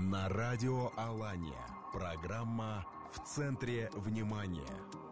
На 0.00 0.28
радио 0.28 0.92
Алания. 0.96 1.66
Программа 1.92 2.86
«В 3.10 3.18
центре 3.26 3.90
внимания». 3.96 4.62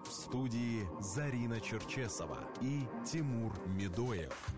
В 0.05 0.13
студии 0.13 0.87
Зарина 1.01 1.61
Черчесова 1.61 2.39
и 2.61 2.83
Тимур 3.05 3.53
Медоев. 3.67 4.49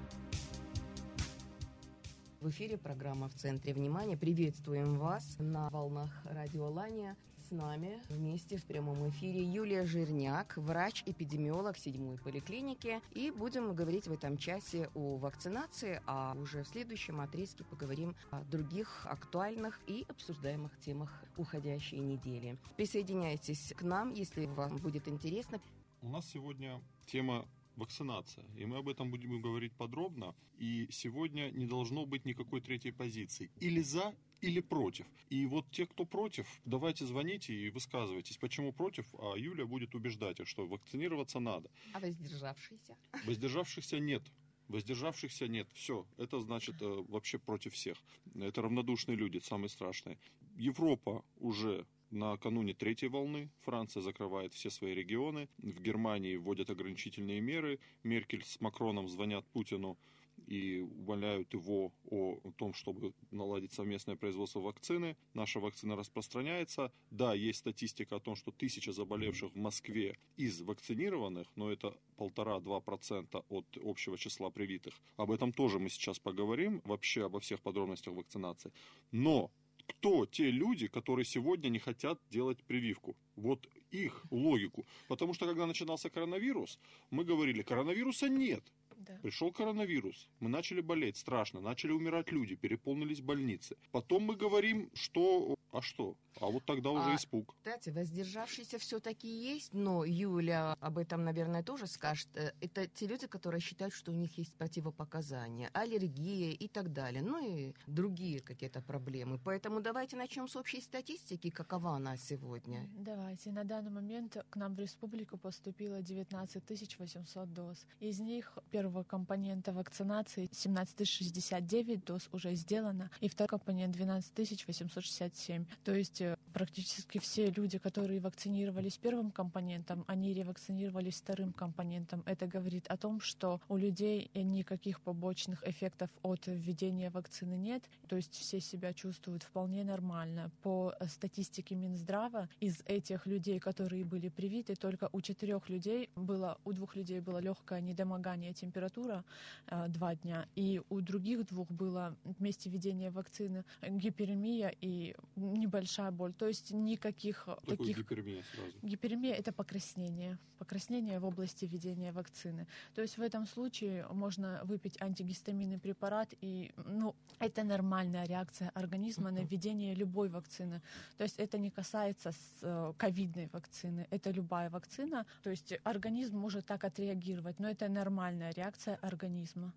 В 2.43 2.51
эфире 2.51 2.77
программа 2.77 3.31
«В 3.31 3.35
центре 3.37 3.73
внимания». 3.73 4.19
Приветствуем 4.19 4.99
вас 4.99 5.37
на 5.39 5.71
волнах 5.71 6.11
радио 6.25 6.67
Алания. 6.67 7.17
С 7.49 7.51
нами 7.51 7.99
вместе 8.11 8.59
в 8.59 8.65
прямом 8.67 9.09
эфире 9.09 9.43
Юлия 9.43 9.87
Жирняк, 9.87 10.59
врач-эпидемиолог 10.59 11.79
седьмой 11.79 12.19
поликлиники. 12.19 13.01
И 13.15 13.31
будем 13.31 13.75
говорить 13.75 14.07
в 14.07 14.13
этом 14.13 14.37
часе 14.37 14.91
о 14.95 15.17
вакцинации, 15.17 16.03
а 16.07 16.37
уже 16.37 16.63
в 16.63 16.69
следующем 16.69 17.23
отрезке 17.23 17.65
поговорим 17.65 18.15
о 18.31 18.45
других 18.45 19.07
актуальных 19.07 19.81
и 19.87 20.05
обсуждаемых 20.09 20.79
темах 20.81 21.25
уходящей 21.39 22.01
недели. 22.01 22.59
Присоединяйтесь 22.77 23.73
к 23.75 23.83
нам, 23.83 24.13
если 24.13 24.45
вам 24.45 24.77
будет 24.77 25.09
интересно. 25.09 25.59
У 26.03 26.11
нас 26.11 26.29
сегодня 26.29 26.83
тема 27.07 27.49
вакцинация. 27.77 28.45
И 28.57 28.67
мы 28.67 28.77
об 28.77 28.91
этом 28.91 29.11
будем 29.11 29.41
говорить 29.41 29.73
подробно. 29.73 30.35
И 30.59 30.87
сегодня 30.91 31.51
не 31.51 31.67
должно 31.67 32.05
быть 32.05 32.27
никакой 32.27 32.61
третьей 32.61 32.93
позиции. 32.93 33.51
Или 33.61 33.81
за, 33.81 34.15
или 34.41 34.61
против. 34.61 35.07
И 35.31 35.47
вот 35.47 35.71
те, 35.71 35.87
кто 35.87 36.05
против, 36.05 36.47
давайте 36.65 37.05
звоните 37.05 37.53
и 37.55 37.71
высказывайтесь, 37.71 38.37
почему 38.37 38.73
против, 38.73 39.07
а 39.19 39.37
Юля 39.37 39.67
будет 39.67 39.95
убеждать 39.95 40.41
их, 40.41 40.49
что 40.49 40.67
вакцинироваться 40.67 41.41
надо. 41.41 41.71
А 41.93 42.01
воздержавшиеся? 42.01 42.97
Воздержавшихся 43.27 43.99
нет. 43.99 44.23
Воздержавшихся 44.69 45.49
нет. 45.49 45.69
Все. 45.73 46.07
Это 46.19 46.41
значит 46.41 46.83
э, 46.83 47.05
вообще 47.09 47.39
против 47.39 47.73
всех. 47.73 47.97
Это 48.35 48.63
равнодушные 48.63 49.17
люди, 49.17 49.39
самые 49.39 49.71
страшные. 49.71 50.19
Европа 50.57 51.25
уже 51.37 51.87
накануне 52.11 52.75
третьей 52.75 53.09
волны. 53.09 53.51
Франция 53.61 54.03
закрывает 54.03 54.53
все 54.55 54.71
свои 54.71 54.95
регионы. 54.95 55.49
В 55.59 55.81
Германии 55.81 56.37
вводят 56.37 56.71
ограничительные 56.71 57.41
меры. 57.41 57.81
Меркель 58.03 58.45
с 58.45 58.61
Макроном 58.61 59.09
звонят 59.09 59.47
Путину 59.49 59.99
и 60.47 60.79
умоляют 60.79 61.53
его 61.55 61.93
о 62.11 62.39
том, 62.57 62.75
чтобы 62.75 63.13
наладить 63.31 63.73
совместное 63.73 64.17
производство 64.17 64.61
вакцины. 64.61 65.17
Наша 65.35 65.61
вакцина 65.61 65.97
распространяется. 65.97 66.93
Да, 67.11 67.35
есть 67.35 67.61
статистика 67.61 68.17
о 68.17 68.21
том, 68.21 68.37
что 68.37 68.51
тысяча 68.51 68.93
заболевших 68.93 69.53
в 69.53 69.57
Москве 69.57 70.17
из 70.37 70.61
вакцинированных, 70.61 71.49
но 71.57 71.71
это 71.71 71.97
полтора-два 72.17 72.81
процента 72.81 73.45
от 73.49 73.67
общего 73.83 74.17
числа 74.19 74.51
привитых. 74.51 74.95
Об 75.17 75.31
этом 75.31 75.53
тоже 75.53 75.79
мы 75.79 75.89
сейчас 75.89 76.19
поговорим, 76.19 76.83
вообще 76.85 77.27
обо 77.27 77.41
всех 77.41 77.61
подробностях 77.61 78.15
вакцинации. 78.15 78.73
Но 79.13 79.51
кто 79.89 80.27
те 80.27 80.51
люди, 80.51 80.87
которые 80.87 81.25
сегодня 81.25 81.69
не 81.71 81.79
хотят 81.79 82.21
делать 82.31 82.63
прививку? 82.65 83.17
Вот 83.37 83.67
их 83.91 84.25
логику. 84.31 84.85
Потому 85.09 85.35
что 85.35 85.47
когда 85.47 85.67
начинался 85.67 86.11
коронавирус, 86.11 86.79
мы 87.11 87.25
говорили, 87.25 87.63
коронавируса 87.63 88.29
нет. 88.29 88.63
Да. 89.09 89.19
Пришел 89.23 89.51
коронавирус, 89.51 90.29
мы 90.41 90.51
начали 90.51 90.83
болеть 90.83 91.17
страшно, 91.17 91.61
начали 91.61 91.93
умирать 91.93 92.31
люди, 92.31 92.55
переполнились 92.57 93.21
больницы. 93.21 93.77
Потом 93.91 94.25
мы 94.25 94.37
говорим, 94.37 94.91
что... 94.95 95.57
А 95.71 95.83
что? 95.83 96.17
А 96.41 96.47
вот 96.47 96.65
тогда 96.65 96.91
уже 96.91 97.11
а, 97.11 97.17
испуг. 97.17 97.55
Кстати, 97.59 97.91
воздержавшиеся 97.91 98.79
все-таки 98.79 99.29
есть, 99.29 99.75
но 99.75 100.05
Юля 100.05 100.77
об 100.81 100.99
этом, 100.99 101.25
наверное, 101.25 101.63
тоже 101.63 101.87
скажет. 101.87 102.29
Э, 102.35 102.53
это 102.61 102.87
те 102.87 103.07
люди, 103.07 103.27
которые 103.27 103.61
считают, 103.61 103.93
что 103.93 104.13
у 104.13 104.15
них 104.15 104.39
есть 104.39 104.55
противопоказания, 104.55 105.71
аллергия 105.73 106.53
и 106.53 106.69
так 106.69 106.93
далее, 106.93 107.23
ну 107.23 107.45
и 107.45 107.75
другие 107.87 108.41
какие-то 108.41 108.81
проблемы. 108.81 109.39
Поэтому 109.45 109.81
давайте 109.81 110.17
начнем 110.17 110.49
с 110.49 110.57
общей 110.57 110.81
статистики, 110.81 111.51
какова 111.51 111.97
она 111.97 112.17
сегодня. 112.17 112.89
Давайте. 112.97 113.51
На 113.51 113.65
данный 113.65 113.91
момент 113.91 114.37
к 114.49 114.57
нам 114.57 114.75
в 114.75 114.79
республику 114.79 115.37
поступило 115.37 116.01
19 116.01 116.99
800 116.99 117.53
доз. 117.53 117.87
Из 118.01 118.21
них 118.21 118.57
первого 118.99 119.05
компонента 119.05 119.73
вакцинации 119.73 120.49
17 120.53 121.07
069 121.07 122.05
доз 122.05 122.29
уже 122.33 122.55
сделано, 122.55 123.11
и 123.21 123.29
второй 123.29 123.49
компонент 123.49 123.95
12 123.95 124.67
867. 124.67 125.65
То 125.85 125.95
есть 125.95 126.21
э, 126.21 126.37
практически 126.53 127.19
все 127.19 127.51
люди, 127.51 127.79
которые 127.79 128.21
вакцинировались 128.21 128.99
первым 128.99 129.31
компонентом, 129.31 130.05
они 130.09 130.35
ревакцинировались 130.35 131.21
вторым 131.21 131.53
компонентом. 131.53 132.23
Это 132.27 132.47
говорит 132.47 132.87
о 132.89 132.97
том, 132.97 133.21
что 133.21 133.61
у 133.69 133.77
людей 133.77 134.31
никаких 134.35 135.01
побочных 135.01 135.67
эффектов 135.67 136.11
от 136.23 136.47
введения 136.47 137.11
вакцины 137.11 137.57
нет, 137.57 137.83
то 138.09 138.17
есть 138.17 138.35
все 138.35 138.61
себя 138.61 138.93
чувствуют 138.93 139.43
вполне 139.43 139.85
нормально. 139.85 140.51
По 140.63 140.95
статистике 141.09 141.75
Минздрава, 141.75 142.49
из 142.61 142.83
этих 142.87 143.27
людей, 143.27 143.59
которые 143.61 144.05
были 144.05 144.29
привиты, 144.29 144.75
только 144.75 145.09
у 145.13 145.21
четырех 145.21 145.69
людей 145.69 146.11
было, 146.17 146.59
у 146.65 146.73
двух 146.73 146.97
людей 146.97 147.21
было 147.21 147.39
легкое 147.39 147.81
недомогание 147.81 148.53
температура 148.89 149.25
э, 149.67 149.89
два 149.89 150.15
дня, 150.15 150.47
и 150.57 150.81
у 150.89 151.01
других 151.01 151.47
двух 151.47 151.71
было 151.71 152.17
вместе 152.25 152.71
введения 152.71 153.11
вакцины 153.11 153.65
гиперемия 153.83 154.75
и 154.81 155.15
небольшая 155.37 156.11
боль. 156.11 156.33
То 156.33 156.49
есть 156.49 156.71
никаких 156.73 157.45
Такой 157.45 157.77
таких... 157.77 157.99
гиперемия 157.99 158.43
сразу? 158.43 158.73
Гиперемия— 158.83 159.35
это 159.39 159.53
покраснение. 159.53 160.39
Покраснение 160.59 161.21
в 161.21 161.25
области 161.25 161.67
введения 161.67 162.13
вакцины. 162.13 162.67
То 162.95 163.03
есть 163.03 163.19
в 163.19 163.23
этом 163.23 163.47
случае 163.47 164.07
можно 164.11 164.61
выпить 164.65 165.01
антигистаминный 165.01 165.79
препарат, 165.79 166.35
и 166.41 166.73
ну, 166.77 167.15
это 167.39 167.65
нормальная 167.65 168.25
реакция 168.27 168.71
организма 168.75 169.31
на 169.31 169.45
введение 169.45 169.95
любой 169.95 170.29
вакцины. 170.29 170.81
То 171.17 171.25
есть 171.25 171.39
это 171.39 171.59
не 171.59 171.71
касается 171.71 172.33
э, 172.63 172.93
ковидной 172.97 173.49
вакцины, 173.53 174.07
это 174.11 174.31
любая 174.31 174.71
вакцина. 174.71 175.27
То 175.43 175.51
есть 175.51 175.75
организм 175.85 176.39
может 176.39 176.67
так 176.67 176.85
отреагировать, 176.85 177.61
но 177.61 177.69
это 177.69 177.89
нормальная 177.89 178.53
реакция 178.53 178.78
организма. 178.87 179.73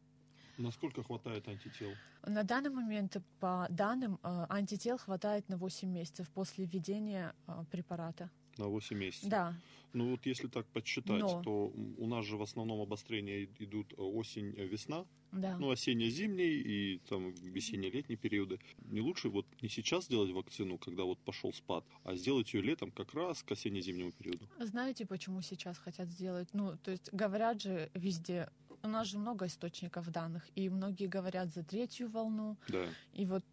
Насколько 0.57 1.03
хватает 1.03 1.47
антител? 1.47 1.91
На 2.25 2.43
данный 2.43 2.69
момент, 2.69 3.17
по 3.39 3.67
данным, 3.69 4.19
э, 4.21 4.45
антител 4.49 4.97
хватает 4.97 5.49
на 5.49 5.57
8 5.57 5.89
месяцев 5.89 6.29
после 6.29 6.65
введения 6.65 7.33
э, 7.47 7.63
препарата. 7.71 8.29
На 8.57 8.67
8 8.67 8.97
месяцев? 8.97 9.29
Да. 9.29 9.55
Ну 9.93 10.11
вот 10.11 10.25
если 10.25 10.47
так 10.47 10.65
подсчитать, 10.67 11.21
Но... 11.21 11.41
то 11.41 11.73
у 11.97 12.07
нас 12.07 12.25
же 12.25 12.37
в 12.37 12.41
основном 12.41 12.81
обострения 12.81 13.45
идут 13.59 13.93
осень-весна. 13.97 15.05
Да. 15.31 15.57
Ну, 15.57 15.69
осенне-зимний 15.69 16.59
и 16.59 16.99
там 17.09 17.31
весенне-летний 17.31 18.17
периоды. 18.17 18.59
Не 18.85 18.99
лучше 18.99 19.29
вот 19.29 19.45
не 19.61 19.69
сейчас 19.69 20.05
сделать 20.05 20.31
вакцину, 20.31 20.77
когда 20.77 21.03
вот 21.03 21.19
пошел 21.19 21.53
спад, 21.53 21.85
а 22.03 22.15
сделать 22.15 22.53
ее 22.53 22.61
летом 22.61 22.91
как 22.91 23.13
раз 23.13 23.41
к 23.41 23.51
осенне-зимнему 23.51 24.11
периоду. 24.11 24.49
Знаете, 24.59 25.05
почему 25.05 25.41
сейчас 25.41 25.77
хотят 25.77 26.09
сделать? 26.09 26.49
Ну, 26.53 26.77
то 26.83 26.91
есть 26.91 27.09
говорят 27.13 27.61
же 27.61 27.89
везде, 27.93 28.49
у 28.83 28.87
нас 28.87 29.07
же 29.07 29.17
много 29.17 29.45
источников 29.45 30.09
данных, 30.11 30.43
и 30.55 30.69
многие 30.69 31.07
говорят 31.07 31.53
за 31.53 31.63
третью 31.63 32.09
волну. 32.09 32.57
Да. 32.67 32.85
И 33.13 33.25
вот 33.25 33.43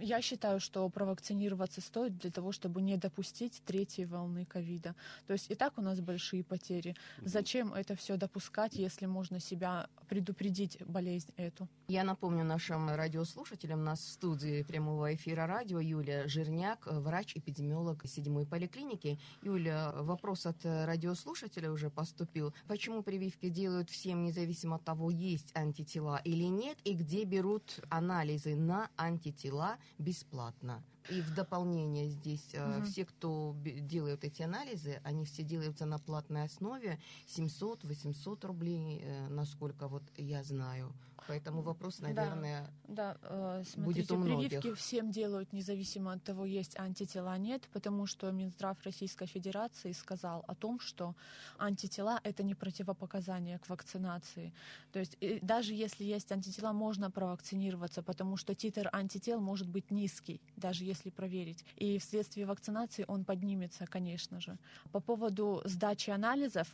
я 0.00 0.22
считаю, 0.22 0.60
что 0.60 0.88
провакцинироваться 0.88 1.80
стоит 1.80 2.18
для 2.18 2.30
того, 2.30 2.52
чтобы 2.52 2.82
не 2.82 2.96
допустить 2.96 3.62
третьей 3.64 4.06
волны 4.06 4.44
ковида. 4.44 4.94
То 5.26 5.32
есть 5.32 5.50
и 5.50 5.54
так 5.54 5.78
у 5.78 5.82
нас 5.82 6.00
большие 6.00 6.42
потери. 6.44 6.96
Зачем 7.22 7.72
это 7.74 7.94
все 7.94 8.16
допускать, 8.16 8.74
если 8.74 9.06
можно 9.06 9.40
себя 9.40 9.88
предупредить 10.08 10.78
болезнь 10.84 11.32
эту? 11.36 11.68
Я 11.88 12.04
напомню 12.04 12.44
нашим 12.44 12.88
радиослушателям, 12.90 13.80
у 13.80 13.84
нас 13.84 14.00
в 14.00 14.08
студии 14.08 14.62
прямого 14.62 15.14
эфира 15.14 15.46
радио 15.46 15.80
Юлия 15.80 16.26
Жирняк, 16.28 16.86
врач-эпидемиолог 16.86 18.06
седьмой 18.06 18.46
поликлиники. 18.46 19.18
Юля, 19.42 19.92
вопрос 19.96 20.46
от 20.46 20.64
радиослушателя 20.64 21.70
уже 21.70 21.90
поступил. 21.90 22.54
Почему 22.68 23.02
прививки 23.02 23.48
делают 23.48 23.90
всем, 23.90 24.24
независимо 24.24 24.76
от 24.76 24.84
того, 24.84 25.10
есть 25.10 25.56
антитела 25.56 26.20
или 26.24 26.44
нет, 26.44 26.78
и 26.84 26.94
где 26.94 27.24
берут 27.24 27.80
анализы 27.88 28.54
на 28.54 28.88
антитела 28.96 29.76
бесплатно. 29.98 30.82
И 31.08 31.22
в 31.22 31.34
дополнение 31.34 32.08
здесь 32.08 32.54
угу. 32.54 32.84
все, 32.84 33.04
кто 33.04 33.56
делают 33.64 34.24
эти 34.24 34.42
анализы, 34.42 35.00
они 35.04 35.24
все 35.24 35.42
делаются 35.42 35.86
на 35.86 35.98
платной 35.98 36.44
основе 36.44 36.98
700-800 37.26 38.46
рублей, 38.46 39.00
э, 39.02 39.28
насколько 39.28 39.88
вот 39.88 40.02
я 40.16 40.42
знаю. 40.42 40.92
Поэтому 41.26 41.62
вопрос, 41.62 42.00
наверное, 42.00 42.68
да, 42.88 43.16
да. 43.22 43.62
Смотрите, 43.64 43.82
будет 43.84 44.10
у 44.10 44.16
многих. 44.16 44.48
Прививки 44.48 44.74
всем 44.74 45.10
делают, 45.10 45.52
независимо 45.52 46.12
от 46.12 46.24
того, 46.24 46.44
есть 46.44 46.78
антитела 46.78 47.38
нет, 47.38 47.68
потому 47.72 48.06
что 48.06 48.30
Минздрав 48.30 48.76
Российской 48.84 49.26
Федерации 49.26 49.92
сказал 49.92 50.44
о 50.48 50.54
том, 50.54 50.80
что 50.80 51.14
антитела 51.58 52.20
это 52.24 52.42
не 52.42 52.54
противопоказание 52.54 53.58
к 53.58 53.68
вакцинации. 53.68 54.52
То 54.92 54.98
есть 54.98 55.16
даже 55.42 55.74
если 55.74 56.04
есть 56.04 56.32
антитела, 56.32 56.72
можно 56.72 57.10
провакцинироваться, 57.10 58.02
потому 58.02 58.36
что 58.36 58.54
титр 58.54 58.88
антител 58.92 59.40
может 59.40 59.68
быть 59.68 59.90
низкий, 59.90 60.40
даже 60.56 60.84
если 60.90 61.10
проверить. 61.10 61.64
И 61.76 61.98
вследствие 61.98 62.46
вакцинации 62.46 63.04
он 63.08 63.24
поднимется, 63.24 63.86
конечно 63.86 64.40
же. 64.40 64.56
По 64.92 65.00
поводу 65.00 65.62
сдачи 65.64 66.10
анализов, 66.10 66.68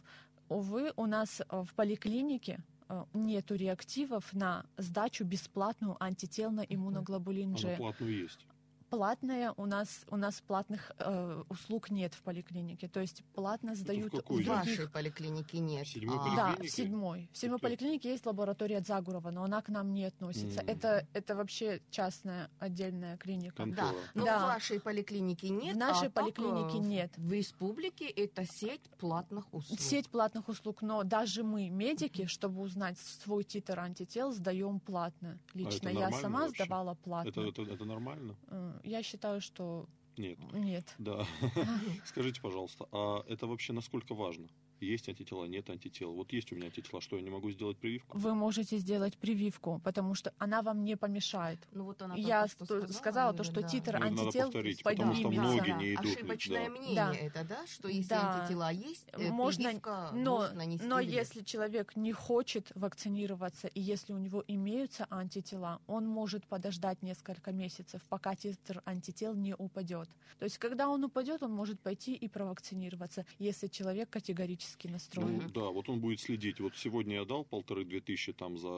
увы, 0.49 0.93
у 0.97 1.07
нас 1.07 1.43
в 1.51 1.69
поликлинике 1.75 2.59
э, 2.89 3.05
нету 3.15 3.55
реактивов 3.55 4.33
на 4.33 4.65
сдачу 4.77 5.25
бесплатную 5.25 5.97
антител 6.03 6.51
на 6.51 6.63
иммуноглобулин 6.63 7.55
G. 7.55 7.69
Она 7.69 7.77
платную 7.77 8.19
есть 8.21 8.47
Платная 8.91 9.53
у 9.57 9.67
нас 9.67 10.05
у 10.09 10.17
нас 10.17 10.41
платных 10.41 10.93
э, 10.99 11.43
услуг 11.49 11.91
нет 11.91 12.15
в 12.15 12.23
поликлинике, 12.23 12.87
то 12.87 13.01
есть 13.01 13.25
платно 13.35 13.75
сдают 13.75 14.13
какой 14.13 14.45
В 14.45 14.47
вашей 14.47 14.89
поликлинике 14.89 15.59
нет. 15.59 15.87
В 15.87 15.91
седьмой 15.91 16.17
а- 16.19 16.37
Да, 16.37 16.47
поликлинике? 16.47 16.73
в 16.73 16.77
седьмой. 16.77 17.31
В 17.33 17.37
седьмой 17.39 17.59
поликлинике 17.59 18.11
есть 18.11 18.25
лаборатория 18.27 18.81
Дзагурова, 18.81 19.31
но 19.31 19.43
она 19.43 19.61
к 19.61 19.69
нам 19.71 19.93
не 19.93 20.05
относится. 20.05 20.61
М. 20.61 20.69
Это, 20.69 21.05
это 21.15 21.35
вообще 21.35 21.83
частная 21.91 22.49
отдельная 22.61 23.17
клиника. 23.17 23.57
Кон- 23.57 23.73
Да, 23.73 23.83
Контора. 23.87 24.05
но 24.15 24.25
Да. 24.25 24.39
в 24.39 24.43
вашей 24.43 24.79
поликлинике 24.81 25.49
нет. 25.49 25.75
В 25.75 25.79
нашей 25.79 26.07
а 26.07 26.11
так, 26.11 26.25
поликлинике 26.25 26.79
э, 26.79 26.81
в- 26.81 26.87
нет. 26.87 27.13
В 27.17 27.33
республике 27.33 28.07
это 28.09 28.45
сеть 28.47 28.83
платных 28.99 29.53
услуг. 29.53 29.81
Сеть 29.81 30.09
платных 30.09 30.49
услуг, 30.49 30.83
но 30.83 31.03
даже 31.03 31.43
мы, 31.43 31.71
медики, 31.71 32.27
чтобы 32.27 32.61
узнать 32.63 32.99
свой 32.99 33.43
титр 33.43 33.81
антител, 33.81 34.31
сдаем 34.33 34.79
платно. 34.79 35.39
Лично 35.55 35.89
я 35.89 35.97
А 36.07 36.11
нормально 36.11 36.21
сама 36.23 36.41
вообще? 36.47 36.65
сдавала 36.65 36.95
платно. 36.95 37.29
Это, 37.31 37.41
это, 37.43 37.63
это 37.63 37.85
нормально? 37.85 38.37
Я 38.85 39.03
считаю, 39.03 39.41
что 39.41 39.87
Нет. 40.17 40.39
нет. 40.53 40.95
Да. 40.99 41.27
Скажите, 42.05 42.41
пожалуйста, 42.41 42.87
а 42.93 43.25
это 43.29 43.47
вообще 43.47 43.73
насколько 43.73 44.15
важно? 44.15 44.49
Есть 44.81 45.09
антитела, 45.09 45.45
нет 45.47 45.71
антител. 45.71 46.13
Вот 46.13 46.33
есть 46.33 46.53
у 46.53 46.57
меня 46.57 46.67
антитела, 46.67 47.01
что 47.01 47.17
я 47.17 47.23
не 47.23 47.31
могу 47.31 47.51
сделать 47.51 47.79
прививку? 47.79 48.19
Вы 48.19 48.35
можете 48.35 48.77
сделать 48.77 49.17
прививку, 49.17 49.81
потому 49.83 50.15
что 50.15 50.35
она 50.39 50.61
вам 50.63 50.85
не 50.85 50.97
помешает. 50.97 51.59
Ну 51.73 51.85
вот 51.85 52.03
она 52.03 52.15
Я 52.15 52.47
что 52.47 52.65
сказала, 52.67 52.87
сказала 52.93 53.33
то, 53.35 53.43
что 53.45 53.63
да. 53.63 53.69
титр 53.69 53.99
Ну, 53.99 54.07
антител 54.07 54.45
повторить, 54.45 54.83
потому 54.83 55.15
что 55.15 55.31
многие 55.31 55.71
Да, 55.73 55.79
не 55.79 55.95
идут. 55.95 56.17
Ошибочное 56.17 56.65
да. 56.67 56.71
мнение 56.71 56.95
Да. 56.97 57.15
это, 57.15 57.45
да, 57.45 57.67
что 57.67 57.89
если 57.89 58.09
Да. 58.11 58.35
антитела 58.43 58.71
есть, 58.73 59.07
э, 59.13 59.31
Можно, 59.31 59.69
прививка 59.71 60.11
но, 60.13 60.37
может 60.37 60.55
нанести 60.57 60.87
но 60.87 60.97
вред. 60.97 61.11
если 61.11 61.43
человек 61.43 61.97
не 61.97 62.13
хочет 62.13 62.71
вакцинироваться, 62.75 63.69
и 63.69 63.81
если 63.81 64.13
у 64.13 64.19
него 64.19 64.45
имеются 64.47 65.07
антитела, 65.11 65.81
он 65.87 66.07
может 66.07 66.47
подождать 66.47 67.03
несколько 67.03 67.51
месяцев, 67.53 68.03
пока 68.11 68.35
титр 68.35 68.83
антител 68.85 69.35
не 69.35 69.55
упадет. 69.55 70.09
То 70.39 70.45
есть, 70.45 70.59
когда 70.59 70.89
он 70.89 71.03
упадет, 71.05 71.43
он 71.43 71.53
может 71.53 71.81
пойти 71.81 72.15
и 72.15 72.29
провакцинироваться, 72.29 73.25
если 73.39 73.69
человек 73.69 74.11
категорически 74.11 74.66
настроен. 74.89 75.39
Ну, 75.39 75.49
да, 75.51 75.71
вот 75.71 75.89
он 75.89 76.01
будет 76.01 76.21
следить. 76.21 76.61
Вот 76.61 76.77
сегодня 76.77 77.17
я 77.17 77.25
дал 77.25 77.45
полторы-две 77.45 78.01
тысячи 78.01 78.33
там 78.33 78.59
за 78.59 78.69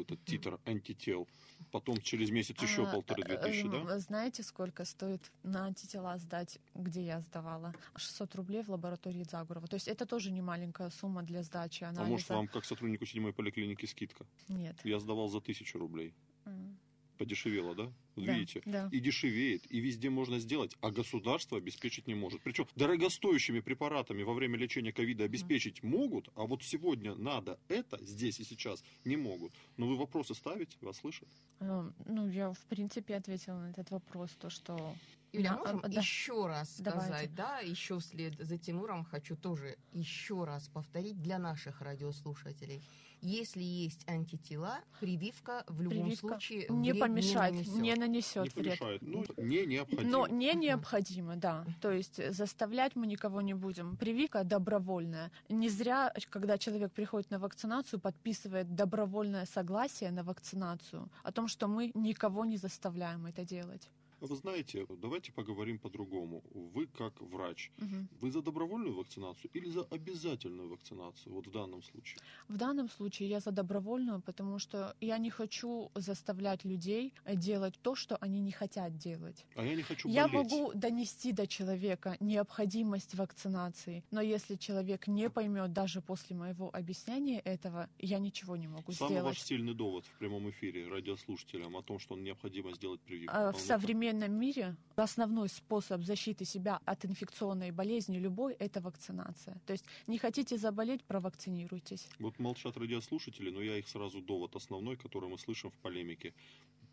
этот 0.00 0.24
титр 0.24 0.58
антител. 0.64 1.26
Потом 1.70 1.96
через 2.00 2.30
месяц 2.30 2.60
еще 2.60 2.86
А, 2.86 2.92
полторы-две 2.92 3.36
тысячи, 3.38 3.64
эм, 3.66 3.86
да? 3.86 3.98
Знаете, 3.98 4.42
сколько 4.42 4.84
стоит 4.84 5.32
на 5.42 5.66
антитела 5.66 6.16
сдать, 6.18 6.58
где 6.74 7.02
я 7.02 7.20
сдавала? 7.20 7.74
600 7.96 8.34
рублей 8.34 8.62
в 8.62 8.68
лаборатории 8.70 9.22
Загурова. 9.24 9.66
То 9.66 9.74
есть 9.74 9.88
это 9.88 10.06
тоже 10.06 10.30
не 10.30 10.42
маленькая 10.42 10.90
сумма 10.90 11.22
для 11.22 11.42
сдачи 11.42 11.84
А 11.84 11.88
анализа. 11.88 12.10
может 12.10 12.28
вам, 12.28 12.48
как 12.48 12.64
сотруднику 12.64 13.06
седьмой 13.06 13.32
поликлиники, 13.32 13.86
скидка? 13.86 14.26
Нет. 14.48 14.76
Я 14.84 15.00
сдавал 15.00 15.28
за 15.28 15.40
тысячу 15.40 15.78
рублей. 15.78 16.14
М. 16.44 16.78
Подешевело, 17.16 17.74
да? 17.74 17.92
Вот 18.14 18.24
Да, 18.26 18.34
видите? 18.34 18.62
Да. 18.64 18.88
И 18.92 19.00
дешевеет, 19.00 19.70
и 19.70 19.80
везде 19.80 20.10
можно 20.10 20.38
сделать, 20.38 20.74
а 20.80 20.90
государство 20.90 21.58
обеспечить 21.58 22.06
не 22.06 22.14
может. 22.14 22.40
Причем 22.42 22.66
дорогостоящими 22.76 23.60
препаратами 23.60 24.22
во 24.22 24.34
время 24.34 24.58
лечения 24.58 24.92
ковида 24.92 25.24
обеспечить 25.24 25.82
могут, 25.82 26.28
а 26.34 26.44
вот 26.46 26.62
сегодня 26.62 27.14
надо 27.14 27.58
это 27.68 27.98
здесь 28.04 28.40
и 28.40 28.44
сейчас 28.44 28.82
не 29.04 29.16
могут. 29.16 29.52
Но 29.76 29.86
вы 29.86 29.96
вопросы 29.96 30.34
ставите, 30.34 30.76
вас 30.80 30.98
слышат? 30.98 31.28
Эм, 31.60 31.94
Ну, 32.06 32.28
я, 32.28 32.52
в 32.52 32.64
принципе, 32.66 33.16
ответила 33.16 33.58
на 33.58 33.70
этот 33.70 33.90
вопрос, 33.90 34.30
то, 34.32 34.50
что... 34.50 34.94
Юля, 35.32 35.50
Да, 35.50 35.58
можем 35.58 35.80
а, 35.82 35.88
да. 35.88 36.00
еще 36.00 36.46
раз 36.46 36.80
Давайте. 36.80 37.06
сказать, 37.06 37.34
да, 37.34 37.58
еще 37.58 37.98
вслед 37.98 38.34
за 38.38 38.58
Тимуром 38.58 39.04
хочу 39.04 39.36
тоже 39.36 39.76
еще 39.92 40.44
раз 40.44 40.68
повторить 40.68 41.20
для 41.20 41.38
наших 41.38 41.80
радиослушателей. 41.82 42.82
Если 43.22 43.62
есть 43.62 44.08
антитела, 44.08 44.80
прививка 45.00 45.64
в 45.66 45.80
любом 45.80 46.04
Прививка 46.04 46.28
случае 46.28 46.66
не 46.68 46.94
помешает, 46.94 47.54
не, 47.66 47.80
не, 47.80 47.94
нанесет. 47.94 48.44
нанесет 48.44 48.56
не 48.56 48.62
вред. 48.62 48.78
помешает. 48.78 49.02
Ну, 49.02 49.24
не 49.36 49.66
необходимо. 49.66 50.10
Но 50.10 50.26
не 50.26 50.54
необходимо, 50.54 51.36
да. 51.36 51.64
То 51.80 51.90
есть 51.90 52.32
заставлять 52.32 52.94
мы 52.96 53.06
никого 53.06 53.40
не 53.40 53.54
будем. 53.54 53.96
Прививка 53.96 54.44
добровольная. 54.44 55.30
Не 55.48 55.68
зря, 55.68 56.12
когда 56.30 56.58
человек 56.58 56.92
приходит 56.92 57.30
на 57.30 57.38
вакцинацию, 57.38 58.00
подписывает 58.00 58.74
добровольное 58.74 59.46
согласие 59.46 60.10
на 60.10 60.22
вакцинацию 60.22 61.10
о 61.22 61.32
том, 61.32 61.48
что 61.48 61.68
мы 61.68 61.90
никого 61.94 62.44
не 62.44 62.56
заставляем 62.56 63.26
это 63.26 63.44
делать. 63.44 63.88
Вы 64.20 64.36
знаете, 64.36 64.86
давайте 64.90 65.32
поговорим 65.32 65.78
по-другому. 65.78 66.42
Вы 66.50 66.86
как 66.86 67.20
врач, 67.22 67.72
Мгм. 67.78 68.08
вы 68.10 68.30
за 68.30 68.42
добровольную 68.42 68.94
вакцинацию 68.94 69.50
или 69.54 69.70
за 69.70 69.84
обязательную 69.84 70.68
вакцинацию, 70.68 71.32
вот 71.32 71.46
в 71.46 71.50
данном 71.50 71.82
случае? 71.82 72.22
В 72.48 72.56
данном 72.56 72.88
случае 72.88 73.28
я 73.28 73.40
за 73.40 73.50
добровольную, 73.50 74.20
потому 74.22 74.58
что 74.58 74.94
я 75.00 75.18
не 75.18 75.30
хочу 75.30 75.90
заставлять 75.94 76.64
людей 76.64 77.14
делать 77.26 77.78
то, 77.82 77.94
что 77.94 78.16
они 78.20 78.40
не 78.40 78.52
хотят 78.52 78.96
делать. 78.96 79.46
А 79.54 79.64
я 79.64 79.74
не 79.74 79.82
хочу 79.82 80.08
Я 80.08 80.28
болеть. 80.28 80.28
могу 80.28 80.72
донести 80.74 81.32
до 81.32 81.46
человека 81.46 82.16
необходимость 82.20 83.14
вакцинации, 83.14 84.04
но 84.10 84.20
если 84.20 84.56
человек 84.56 85.08
не 85.08 85.30
поймет 85.30 85.72
даже 85.72 86.00
после 86.02 86.36
моего 86.36 86.74
объяснения 86.74 87.40
этого, 87.40 87.90
я 87.98 88.18
ничего 88.18 88.56
не 88.56 88.68
могу 88.68 88.94
Самый 88.94 89.22
сделать. 89.22 89.22
ваш 89.22 89.40
сильный 89.42 89.74
довод 89.74 90.06
в 90.06 90.16
прямом 90.16 90.50
эфире 90.50 90.88
радиослушателям 90.88 91.76
о 91.76 91.84
том, 91.84 92.00
что 92.00 92.16
необходимо 92.16 92.72
сделать 92.72 93.00
прививку. 93.00 93.48
А, 93.48 93.52
В 93.52 93.60
вот 93.60 93.78
современном 94.06 94.38
мире 94.38 94.76
основной 94.94 95.48
способ 95.48 96.02
защиты 96.02 96.44
себя 96.44 96.80
от 96.84 97.04
инфекционной 97.04 97.72
болезни 97.72 98.18
любой– 98.18 98.54
это 98.60 98.80
вакцинация. 98.80 99.60
То 99.66 99.72
есть 99.72 99.84
не 100.06 100.18
хотите 100.18 100.56
заболеть– 100.56 101.04
провакцинируйтесь. 101.08 102.08
Вот 102.18 102.38
молчат 102.38 102.76
радиослушатели, 102.76 103.50
но 103.50 103.60
я 103.60 103.76
их 103.78 103.88
сразу 103.88 104.20
довод 104.20 104.56
основной, 104.56 104.96
который 104.96 105.28
мы 105.28 105.38
слышим 105.38 105.70
в 105.70 105.78
полемике. 105.82 106.32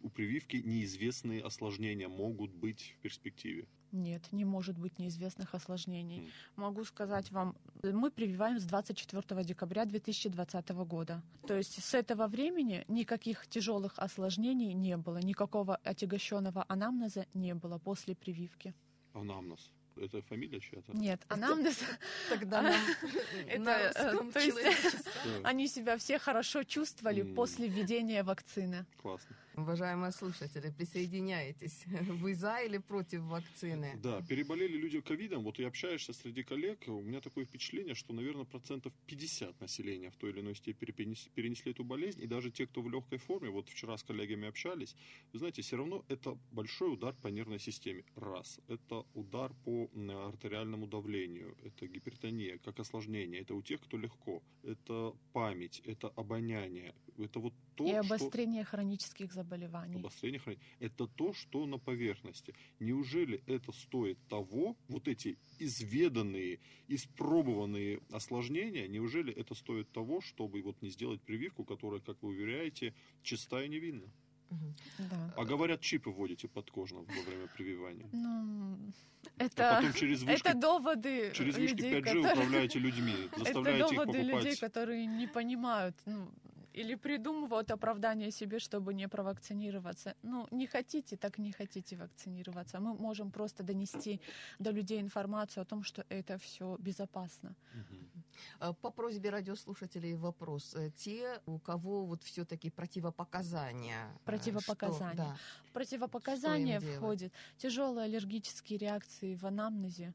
У 0.03 0.09
прививки 0.09 0.57
неизвестные 0.57 1.41
осложнения 1.41 2.09
могут 2.09 2.51
быть 2.51 2.93
в 2.97 3.01
перспективе. 3.01 3.67
Нет, 3.93 4.33
не 4.33 4.43
может 4.43 4.77
быть 4.77 4.99
неизвестных 4.99 5.55
осложнений. 5.55 6.19
М. 6.19 6.27
Могу 6.57 6.83
сказать 6.83 7.31
вам, 7.31 7.55
мы 7.83 8.11
прививаем 8.11 8.59
с 8.59 8.65
24 8.65 9.43
декабря 9.45 9.85
2020 9.85 10.69
года. 10.85 11.23
То 11.47 11.55
есть 11.55 11.81
с 11.81 11.93
этого 11.93 12.27
времени 12.27 12.83
никаких 12.89 13.47
тяжелых 13.47 13.93
осложнений 13.97 14.73
не 14.73 14.97
было, 14.97 15.19
никакого 15.19 15.77
отягощенного 15.77 16.65
анамнеза 16.67 17.25
не 17.33 17.55
было 17.55 17.77
после 17.77 18.13
прививки. 18.13 18.73
Анамнез. 19.13 19.71
Это 19.97 20.21
фамилия 20.23 20.59
чья-то? 20.59 20.93
Нет, 20.95 21.21
анамнез, 21.27 21.79
Тогда 22.29 22.61
нам 22.61 22.81
Это, 23.47 23.91
э, 23.95 24.31
то 24.31 24.39
есть- 24.39 24.59
они 25.43 25.67
себя 25.67 25.97
все 25.97 26.19
хорошо 26.19 26.63
чувствовали 26.63 27.21
после 27.35 27.67
введения 27.67 28.23
вакцины. 28.23 28.85
классно. 29.01 29.35
Уважаемые 29.55 30.11
слушатели, 30.11 30.71
присоединяйтесь. 30.71 31.83
Вы 32.21 32.33
за 32.33 32.57
или 32.65 32.79
против 32.79 33.21
вакцины? 33.21 33.93
Да, 34.01 34.19
переболели 34.23 34.75
люди 34.77 34.99
ковидом, 34.99 35.43
вот 35.43 35.59
и 35.59 35.63
общаешься 35.63 36.11
среди 36.13 36.41
коллег, 36.41 36.79
у 36.87 37.01
меня 37.01 37.21
такое 37.21 37.45
впечатление, 37.45 37.93
что, 37.93 38.13
наверное, 38.13 38.45
процентов 38.45 38.93
50 39.05 39.61
населения 39.61 40.09
в 40.09 40.15
той 40.15 40.31
или 40.31 40.39
иной 40.39 40.55
степени 40.55 40.89
перенес- 40.91 41.29
перенесли 41.35 41.71
эту 41.71 41.83
болезнь, 41.83 42.23
и 42.23 42.25
даже 42.27 42.49
те, 42.49 42.65
кто 42.65 42.81
в 42.81 42.89
легкой 42.89 43.19
форме, 43.19 43.51
вот 43.51 43.69
вчера 43.69 43.95
с 43.95 44.01
коллегами 44.03 44.47
общались, 44.47 44.95
вы 45.33 45.39
знаете, 45.39 45.61
все 45.61 45.77
равно 45.77 46.03
это 46.09 46.35
большой 46.51 46.91
удар 46.91 47.13
по 47.21 47.27
нервной 47.27 47.59
системе. 47.59 48.03
Раз. 48.15 48.59
Это 48.67 49.05
удар 49.13 49.51
по 49.65 49.82
м, 49.93 50.09
артериальному 50.11 50.87
давлению, 50.87 51.55
это 51.63 51.87
гипертония, 51.87 52.57
как 52.59 52.79
осложнение, 52.79 53.41
это 53.41 53.55
у 53.55 53.61
тех, 53.61 53.81
кто 53.81 53.97
легко, 53.97 54.41
это 54.63 55.13
память, 55.33 55.81
это 55.85 56.09
обоняние, 56.09 56.93
это 57.17 57.39
вот 57.39 57.53
то, 57.75 57.85
И 57.85 57.89
что... 57.89 58.15
обострение 58.15 58.63
хронических 58.63 59.33
заболеваний. 59.33 59.95
Обострение 59.95 60.39
храни- 60.39 60.59
Это 60.79 61.07
то, 61.07 61.33
что 61.33 61.65
на 61.65 61.77
поверхности. 61.79 62.53
Неужели 62.79 63.41
это 63.47 63.71
стоит 63.71 64.17
того, 64.29 64.75
вот 64.87 65.07
эти 65.07 65.37
изведанные, 65.59 66.59
испробованные 66.87 67.99
осложнения, 68.11 68.87
неужели 68.87 69.33
это 69.33 69.55
стоит 69.55 69.91
того, 69.91 70.21
чтобы 70.21 70.61
вот 70.61 70.81
не 70.81 70.89
сделать 70.89 71.21
прививку, 71.21 71.63
которая, 71.65 71.99
как 71.99 72.21
вы 72.21 72.29
уверяете, 72.29 72.93
чистая 73.23 73.65
и 73.65 73.69
невинна? 73.69 74.09
Да. 74.99 75.33
А 75.37 75.45
говорят, 75.45 75.81
чипы 75.81 76.09
вводите 76.09 76.47
подкожно 76.47 76.99
во 76.99 77.21
время 77.23 77.47
прививания. 77.47 78.07
Ну, 78.11 78.77
А 79.37 79.43
это, 79.43 79.75
потом 79.77 79.93
через 79.93 80.21
вышки, 80.23 80.47
это 80.47 80.57
доводы 80.57 81.31
через 81.33 81.55
вышки 81.57 81.75
людей, 81.75 81.91
5G 81.93 82.01
которые- 82.03 82.33
управляете 82.33 82.79
людьми, 82.79 83.13
Это 83.31 83.39
заставляете 83.39 83.83
их 83.95 83.99
доводы 83.99 84.17
людей, 84.19 84.31
покупать. 84.33 84.59
которые 84.59 85.05
не 85.07 85.27
понимают, 85.27 85.95
ну, 86.05 86.27
или 86.73 86.95
придумывают 86.95 87.69
оправдание 87.71 88.31
себе, 88.31 88.57
чтобы 88.57 88.93
не 88.95 89.07
провакцинироваться. 89.07 90.15
Ну, 90.23 90.47
не 90.51 90.65
хотите, 90.65 91.17
так 91.17 91.37
не 91.37 91.51
хотите 91.51 91.95
вакцинироваться. 91.95 92.79
Мы 92.79 92.95
можем 92.95 93.29
просто 93.31 93.63
донести 93.63 94.19
до 94.59 94.71
людей 94.71 94.99
информацию 94.99 95.61
о 95.61 95.65
том, 95.65 95.83
что 95.83 96.03
это 96.09 96.37
все 96.39 96.75
безопасно. 96.79 97.55
Мгм. 97.75 98.09
Э, 98.59 98.73
По 98.81 98.89
просьбе 98.91 99.29
радиослушателей 99.29 100.15
вопрос. 100.15 100.73
Э, 100.75 100.89
Те, 100.95 101.41
у 101.45 101.59
кого 101.59 102.05
вот 102.05 102.23
все-таки 102.23 102.69
противопоказания. 102.69 104.07
э, 104.15 104.25
Противопоказания. 104.25 105.13
что- 105.13 105.23
да. 105.23 105.37
Противопоказания 105.73 106.79
входят 106.97 107.31
тяжелые 107.57 108.05
аллергические 108.05 108.77
реакции 108.79 109.35
в 109.35 109.45
анамнезе, 109.45 110.13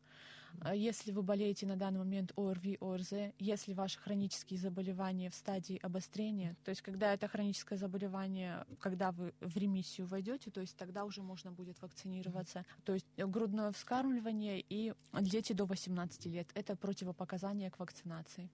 Если 0.74 1.12
вы 1.12 1.22
болеете 1.22 1.66
на 1.66 1.76
данный 1.76 1.98
момент 1.98 2.32
ОРВИ, 2.36 2.78
ОРЗ, 2.80 3.12
если 3.38 3.72
ваши 3.74 3.98
хронические 3.98 4.58
заболевания 4.58 5.30
в 5.30 5.34
стадии 5.34 5.78
обострения, 5.82 6.56
то 6.64 6.70
есть 6.70 6.82
когда 6.82 7.14
это 7.14 7.28
хроническое 7.28 7.78
заболевание, 7.78 8.66
когда 8.80 9.12
вы 9.12 9.34
в 9.40 9.56
ремиссию 9.56 10.06
войдете, 10.06 10.50
то 10.50 10.60
есть 10.60 10.76
тогда 10.76 11.04
уже 11.04 11.22
можно 11.22 11.52
будет 11.52 11.80
вакцинироваться. 11.80 12.64
То 12.84 12.94
есть 12.94 13.06
грудное 13.16 13.72
вскармливание 13.72 14.64
и 14.68 14.94
дети 15.20 15.52
до 15.52 15.64
18 15.64 16.26
лет— 16.26 16.48
это 16.54 16.76
противопоказания 16.76 17.70
к 17.70 17.78
вакцинации. 17.78 18.50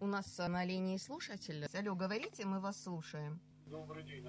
У 0.00 0.06
нас 0.06 0.38
на 0.38 0.64
линии 0.64 0.96
слушатель. 0.96 1.66
Алло, 1.74 1.96
говорите, 1.96 2.44
мы 2.44 2.60
вас 2.60 2.80
слушаем. 2.82 3.40
Добрый 3.70 4.02
день, 4.04 4.24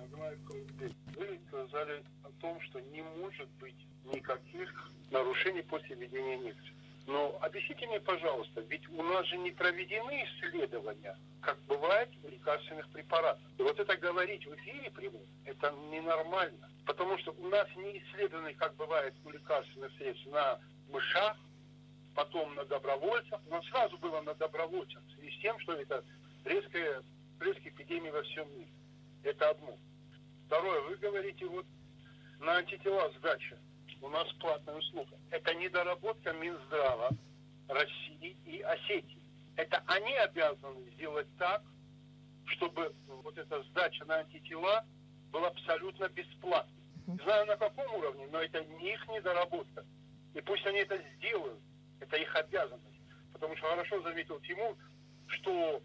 Колыбель. 0.46 0.94
Вы 1.16 1.40
сказали 1.48 2.04
о 2.24 2.30
том, 2.42 2.60
что 2.60 2.82
не 2.82 3.02
может 3.02 3.48
быть 3.52 3.88
никаких 4.04 4.92
нарушений 5.12 5.62
после 5.62 5.96
введения 5.96 6.36
инъекций. 6.36 6.74
Но 7.08 7.38
объясните 7.42 7.88
мне, 7.88 8.02
пожалуйста, 8.02 8.60
ведь 8.62 8.90
у 8.90 9.02
нас 9.02 9.26
же 9.28 9.38
не 9.38 9.52
проведены 9.52 10.26
исследования, 10.26 11.18
как 11.42 11.58
бывает 11.68 12.10
у 12.22 12.28
лекарственных 12.28 12.90
препаратов. 12.90 13.42
И 13.58 13.64
вот 13.64 13.80
это 13.80 13.96
говорить 13.96 14.46
в 14.46 14.54
эфире 14.56 14.92
прямом, 14.92 15.26
это 15.46 15.72
ненормально. 15.90 16.70
Потому 16.86 17.18
что 17.20 17.32
у 17.32 17.48
нас 17.48 17.68
не 17.78 18.00
исследованы, 18.00 18.54
как 18.56 18.76
бывает 18.76 19.14
у 19.24 19.30
лекарственных 19.30 19.94
средств, 19.94 20.26
на 20.28 20.60
мышах, 20.90 21.38
потом 22.14 22.54
на 22.56 22.66
добровольцах. 22.66 23.40
Но 23.50 23.62
сразу 23.64 23.98
было 24.00 24.20
на 24.22 24.34
добровольцах, 24.34 25.02
в 25.08 25.12
связи 25.14 25.32
с 25.32 25.42
тем, 25.42 25.58
что 25.60 25.74
это 25.76 26.04
резкая 26.44 27.02
всплеск 27.32 27.66
эпидемии 27.66 28.10
во 28.10 28.22
всем 28.24 28.46
мире. 28.58 28.79
Это 29.24 29.50
одно. 29.50 29.78
Второе, 30.46 30.82
вы 30.82 30.96
говорите 30.98 31.46
вот 31.46 31.66
на 32.40 32.58
антитела 32.58 33.12
сдача. 33.18 33.58
У 34.02 34.10
нас 34.10 34.32
платная 34.40 34.76
услуга. 34.76 35.18
Это 35.30 35.54
недоработка 35.56 36.32
Минздрава 36.34 37.10
России 37.68 38.38
и 38.46 38.62
Осетии. 38.62 39.22
Это 39.56 39.84
они 39.88 40.16
обязаны 40.16 40.90
сделать 40.92 41.28
так, 41.38 41.62
чтобы 42.46 42.96
вот 43.08 43.38
эта 43.38 43.62
сдача 43.64 44.06
на 44.06 44.20
антитела 44.20 44.86
была 45.32 45.50
абсолютно 45.50 46.08
бесплатной. 46.10 46.80
Не 47.08 47.18
знаю 47.18 47.46
на 47.46 47.58
каком 47.58 47.94
уровне, 47.96 48.28
но 48.32 48.42
это 48.42 48.64
не 48.64 48.94
их 48.94 49.08
недоработка. 49.08 49.86
И 50.34 50.42
пусть 50.42 50.66
они 50.66 50.80
это 50.80 50.98
сделают. 51.18 51.60
Это 52.00 52.16
их 52.18 52.34
обязанность. 52.36 53.02
Потому 53.34 53.56
что 53.58 53.68
хорошо 53.68 54.02
заметил 54.02 54.40
Тимур, 54.42 54.78
что 55.28 55.82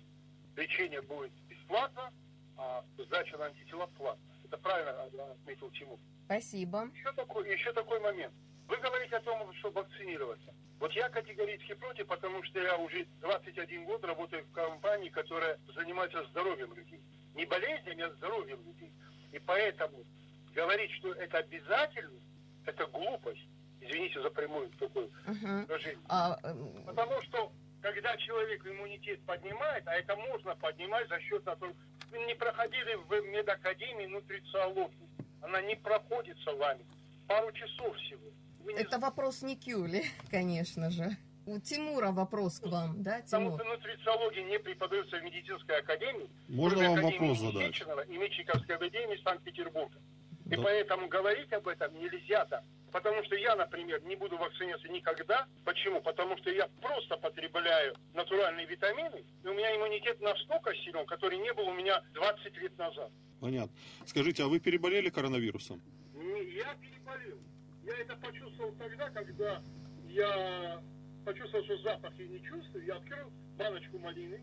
лечение 0.57 1.03
будет 1.03 1.33
бесплатно, 1.49 2.13
а 2.57 2.85
сдача 2.99 3.37
на 3.39 3.47
антитела 3.47 3.87
платно. 3.99 4.23
Это 4.45 4.59
правильно 4.59 5.03
отметил 5.33 5.71
Тимур. 5.71 5.99
Спасибо. 6.27 6.89
Еще 6.95 7.13
такой, 7.13 7.53
еще 7.53 7.73
такой 7.73 8.01
момент. 8.01 8.33
Вы 8.69 8.77
говорите 8.79 9.17
о 9.17 9.21
том, 9.21 9.53
что 9.55 9.71
вакцинироваться. 9.71 10.55
Вот 10.81 10.93
я 10.93 11.09
категорически 11.09 11.75
против, 11.75 12.07
потому 12.07 12.43
что 12.43 12.61
я 12.61 12.77
уже 12.77 13.07
21 13.21 13.85
год 13.85 14.05
работаю 14.05 14.45
в 14.45 14.53
компании, 14.53 15.09
которая 15.09 15.59
занимается 15.75 16.25
здоровьем 16.31 16.75
людей. 16.75 17.01
Не 17.35 17.47
болезнями, 17.47 18.03
а 18.03 18.11
здоровьем 18.15 18.63
людей. 18.65 18.93
И 19.33 19.39
поэтому 19.39 20.05
говорить, 20.55 20.91
что 20.93 21.13
это 21.13 21.39
обязательно, 21.39 22.21
это 22.65 22.87
глупость. 22.87 23.47
Извините 23.81 24.23
за 24.23 24.31
прямую 24.31 24.71
такую 24.79 25.11
выражение. 25.27 25.99
А, 26.09 26.39
эм, 26.43 26.85
Потому 26.87 27.21
что 27.23 27.53
когда 27.83 28.17
человек 28.17 28.67
иммунитет 28.67 29.21
поднимает, 29.27 29.87
а 29.87 29.95
это 29.95 30.17
можно 30.17 30.57
поднимать 30.57 31.07
за 31.09 31.21
счет 31.21 31.45
того, 31.45 31.67
не 32.27 32.35
проходили 32.35 32.95
в 32.95 33.21
медакадемии 33.31 34.07
нутрициологии. 34.07 35.09
Она 35.43 35.61
не 35.63 35.77
проходится 35.77 36.53
вами. 36.55 36.85
Пару 37.27 37.53
часов 37.53 37.97
всего. 37.99 38.31
Вы 38.61 38.73
не 38.75 38.79
это 38.81 38.99
вопрос 38.99 39.43
не 39.43 39.57
Кюли, 39.57 40.05
конечно 40.31 40.91
же. 40.91 41.17
У 41.47 41.59
Тимура 41.59 42.11
вопрос 42.11 42.59
к 42.59 42.67
вам, 42.67 43.03
да, 43.03 43.21
Потому 43.23 43.51
Тимур? 43.51 43.61
что 43.61 43.69
нутрициология 43.77 44.45
не 44.45 44.59
преподается 44.59 45.19
в 45.19 45.23
медицинской 45.25 45.79
академии. 45.79 46.31
Можно 46.49 46.85
вам 46.89 46.93
Академии 46.99 47.29
вопрос 47.29 47.39
задать? 47.53 47.75
Сеченова 47.75 48.01
и 48.01 48.17
Мечниковской 48.17 48.77
академии 48.77 49.21
Санкт-Петербурга. 49.23 49.99
И 50.47 50.57
Да. 50.57 50.63
поэтому 50.63 51.09
говорить 51.09 51.53
об 51.53 51.69
этом 51.69 51.95
нельзя 51.99 52.47
так. 52.47 52.65
Потому 52.95 53.25
что 53.25 53.35
я, 53.35 53.57
например, 53.57 54.01
не 54.05 54.15
буду 54.15 54.39
вакцинироваться 54.39 54.87
никогда. 54.87 55.49
Почему? 55.65 56.01
Потому 56.01 56.37
что 56.37 56.51
я 56.51 56.69
просто 56.81 57.17
потребляю 57.17 57.97
натуральные 58.13 58.67
витамины, 58.67 59.25
и 59.43 59.49
у 59.49 59.53
меня 59.53 59.75
иммунитет 59.75 60.21
настолько 60.21 60.73
силен, 60.77 61.05
который 61.07 61.39
не 61.39 61.53
был 61.55 61.67
у 61.67 61.75
меня 61.75 62.01
20 62.13 62.57
лет 62.59 62.79
назад. 62.79 63.11
Понятно. 63.41 63.77
Скажите, 64.07 64.45
а 64.45 64.47
вы 64.47 64.61
переболели 64.61 65.11
коронавирусом? 65.11 65.83
Не, 66.15 66.55
Я 66.55 66.73
переболел. 66.77 67.41
Я 67.83 67.99
это 67.99 68.15
почувствовал 68.15 68.73
тогда, 68.77 69.11
когда 69.11 69.61
я 70.07 70.81
почувствовал, 71.25 71.65
что 71.65 71.77
запах 71.79 72.15
я 72.17 72.29
не 72.29 72.41
чувствую. 72.45 72.87
Я 72.87 72.95
открыл 72.95 73.29
баночку 73.59 73.99
малины 73.99 74.41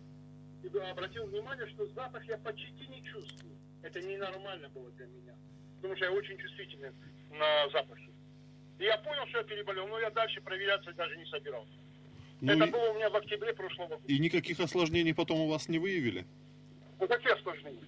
и 0.61 0.77
обратил 0.77 1.25
внимание, 1.27 1.67
что 1.69 1.85
запах 1.93 2.25
я 2.25 2.37
почти 2.37 2.85
не 2.89 3.01
чувствую. 3.05 3.55
Это 3.81 4.01
ненормально 4.01 4.67
было 4.67 4.91
для 4.91 5.05
меня. 5.05 5.35
Потому 5.77 5.95
что 5.95 6.03
я 6.03 6.11
очень 6.11 6.37
чувствительный 6.37 6.91
на 7.29 7.69
запахи. 7.69 8.11
И 8.81 8.85
я 8.85 8.97
понял, 8.97 9.27
что 9.27 9.37
я 9.37 9.43
переболел, 9.43 9.87
но 9.87 9.99
я 9.99 10.09
дальше 10.09 10.41
проверяться 10.41 10.91
даже 10.93 11.15
не 11.15 11.25
собирался. 11.25 11.71
Ну 12.41 12.51
это 12.51 12.65
и, 12.65 12.71
было 12.71 12.89
у 12.89 12.95
меня 12.95 13.11
в 13.11 13.15
октябре 13.15 13.53
прошлого 13.53 13.89
года. 13.89 14.01
и 14.07 14.17
никаких 14.17 14.59
осложнений 14.59 15.13
потом 15.13 15.41
у 15.41 15.47
вас 15.47 15.69
не 15.69 15.77
выявили? 15.77 16.25
Ну 16.99 17.07
какие 17.07 17.33
осложнения? 17.33 17.85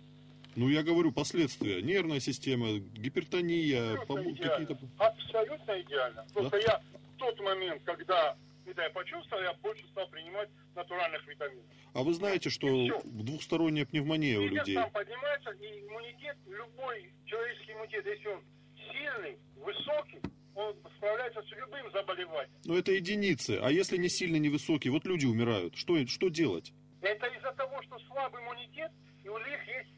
Ну, 0.55 0.69
я 0.69 0.83
говорю, 0.83 1.12
последствия. 1.12 1.81
Нервная 1.81 2.19
система, 2.19 2.77
гипертония, 2.77 3.97
какие-то... 4.05 4.77
Абсолютно 5.00 5.81
идеально. 5.81 6.27
Просто 6.31 6.57
я 6.57 6.79
в 7.15 7.17
тот 7.17 7.39
момент, 7.39 7.81
когда 7.85 8.38
это 8.67 8.83
я 8.83 8.89
почувствовал, 8.91 9.41
я 9.41 9.53
больше 9.63 9.88
стал 9.88 10.07
принимать 10.09 10.50
натуральных 10.75 11.27
витаминов. 11.27 11.65
А 11.95 12.03
вы 12.03 12.13
знаете, 12.13 12.51
что 12.51 12.67
двухсторонняя 13.03 13.88
пневмония 13.88 14.38
у 14.38 14.43
Иммунитет 14.43 14.67
людей? 14.67 14.75
сам 14.75 14.91
поднимается, 14.91 15.50
и 15.53 15.88
иммунитет, 15.88 16.38
любой 16.45 17.12
человеческий 17.25 17.73
иммунитет, 17.73 18.05
если 18.05 18.27
он 18.27 18.41
сильный, 18.91 19.38
высокий, 19.55 20.19
он 20.55 20.75
справляется 20.98 21.41
с 21.41 21.51
любым 21.51 21.91
заболеванием. 21.91 22.51
Ну, 22.65 22.77
это 22.77 22.91
единицы. 22.91 23.60
А 23.62 23.72
если 23.72 23.98
не 23.98 24.10
сильно 24.10 24.38
невысокий, 24.38 24.89
вот 24.89 25.05
люди 25.05 25.25
умирают. 25.25 25.75
Что, 25.75 26.05
что 26.07 26.29
делать? 26.29 26.74
Это 27.01 27.27
из-за 27.27 27.51
того, 27.53 27.81
что 27.83 27.98
слабый 28.07 28.41
иммунитет, 28.41 28.91
и 29.24 29.29
у 29.29 29.38
них 29.38 29.67
есть 29.67 29.89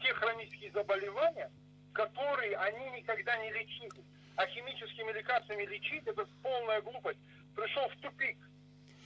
те 0.00 0.12
хронические 0.14 0.70
заболевания, 0.72 1.50
которые 1.92 2.56
они 2.56 2.90
никогда 3.00 3.36
не 3.38 3.52
лечили. 3.52 4.04
А 4.36 4.46
химическими 4.46 5.12
лекарствами 5.12 5.64
лечить 5.64 6.02
это 6.06 6.26
полная 6.42 6.80
глупость. 6.82 7.18
Пришел 7.54 7.88
в 7.88 8.00
тупик. 8.00 8.36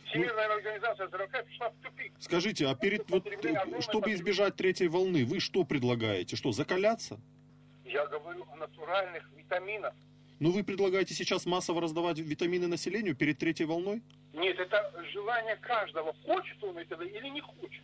Всемирная 0.07 0.55
организация 0.55 1.07
здравоохранения 1.09 1.51
пришла 1.51 1.71
в 1.71 1.77
тупик. 1.83 2.13
Скажите, 2.19 2.67
а 2.67 2.75
перед 2.75 3.09
вот, 3.11 3.27
э, 3.27 3.81
чтобы 3.81 4.13
избежать 4.13 4.57
третьей 4.57 4.89
волны, 4.89 5.27
вы 5.27 5.39
что 5.39 5.65
предлагаете? 5.65 6.37
Что, 6.37 6.53
закаляться? 6.53 7.21
Я 7.85 8.07
говорю 8.07 8.47
о 8.51 8.57
натуральных 8.57 9.29
витаминах. 9.37 9.95
Ну, 10.41 10.53
вы 10.53 10.63
предлагаете 10.63 11.15
сейчас 11.15 11.47
массово 11.47 11.81
раздавать 11.81 12.19
витамины 12.19 12.69
населению 12.69 13.17
перед 13.17 13.39
третьей 13.39 13.67
волной? 13.67 14.03
Нет, 14.33 14.59
это 14.59 14.93
желание 15.13 15.57
каждого, 15.57 16.13
хочет 16.25 16.63
он 16.63 16.79
этого 16.79 17.03
или 17.03 17.29
не 17.29 17.41
хочет. 17.41 17.83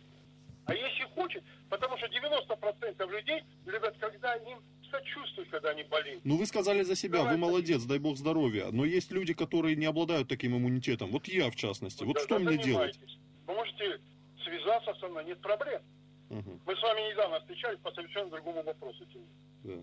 А 0.65 0.73
если 0.73 1.03
хочет, 1.13 1.43
потому 1.69 1.97
что 1.97 2.07
90% 2.07 3.11
людей 3.11 3.43
любят, 3.65 3.95
когда 3.99 4.33
им 4.35 4.59
сочувствуют, 4.89 5.49
когда 5.49 5.69
они 5.71 5.83
болеют. 5.83 6.21
Ну, 6.23 6.37
вы 6.37 6.45
сказали 6.45 6.83
за 6.83 6.95
себя, 6.95 7.19
вы 7.19 7.23
Давайте. 7.25 7.41
молодец, 7.41 7.83
дай 7.83 7.99
бог 7.99 8.17
здоровья. 8.17 8.67
Но 8.71 8.85
есть 8.85 9.11
люди, 9.11 9.33
которые 9.33 9.75
не 9.75 9.85
обладают 9.85 10.27
таким 10.27 10.55
иммунитетом. 10.57 11.11
Вот 11.11 11.27
я, 11.27 11.51
в 11.51 11.55
частности. 11.55 12.03
Вот 12.03 12.15
Да- 12.15 12.21
что 12.21 12.39
да 12.39 12.45
мне 12.45 12.57
делать? 12.57 12.97
Вы 13.45 13.53
можете 13.53 13.99
связаться 14.43 14.93
со 14.99 15.07
мной, 15.07 15.25
нет 15.25 15.39
проблем. 15.41 15.81
Мгм, 16.29 16.59
Мы 16.65 16.75
с 16.75 16.81
вами 16.81 17.11
недавно 17.11 17.39
встречались 17.41 17.79
по 17.79 17.91
совершенно 17.91 18.29
другому 18.31 18.63
вопросу. 18.63 19.05
Да. 19.63 19.73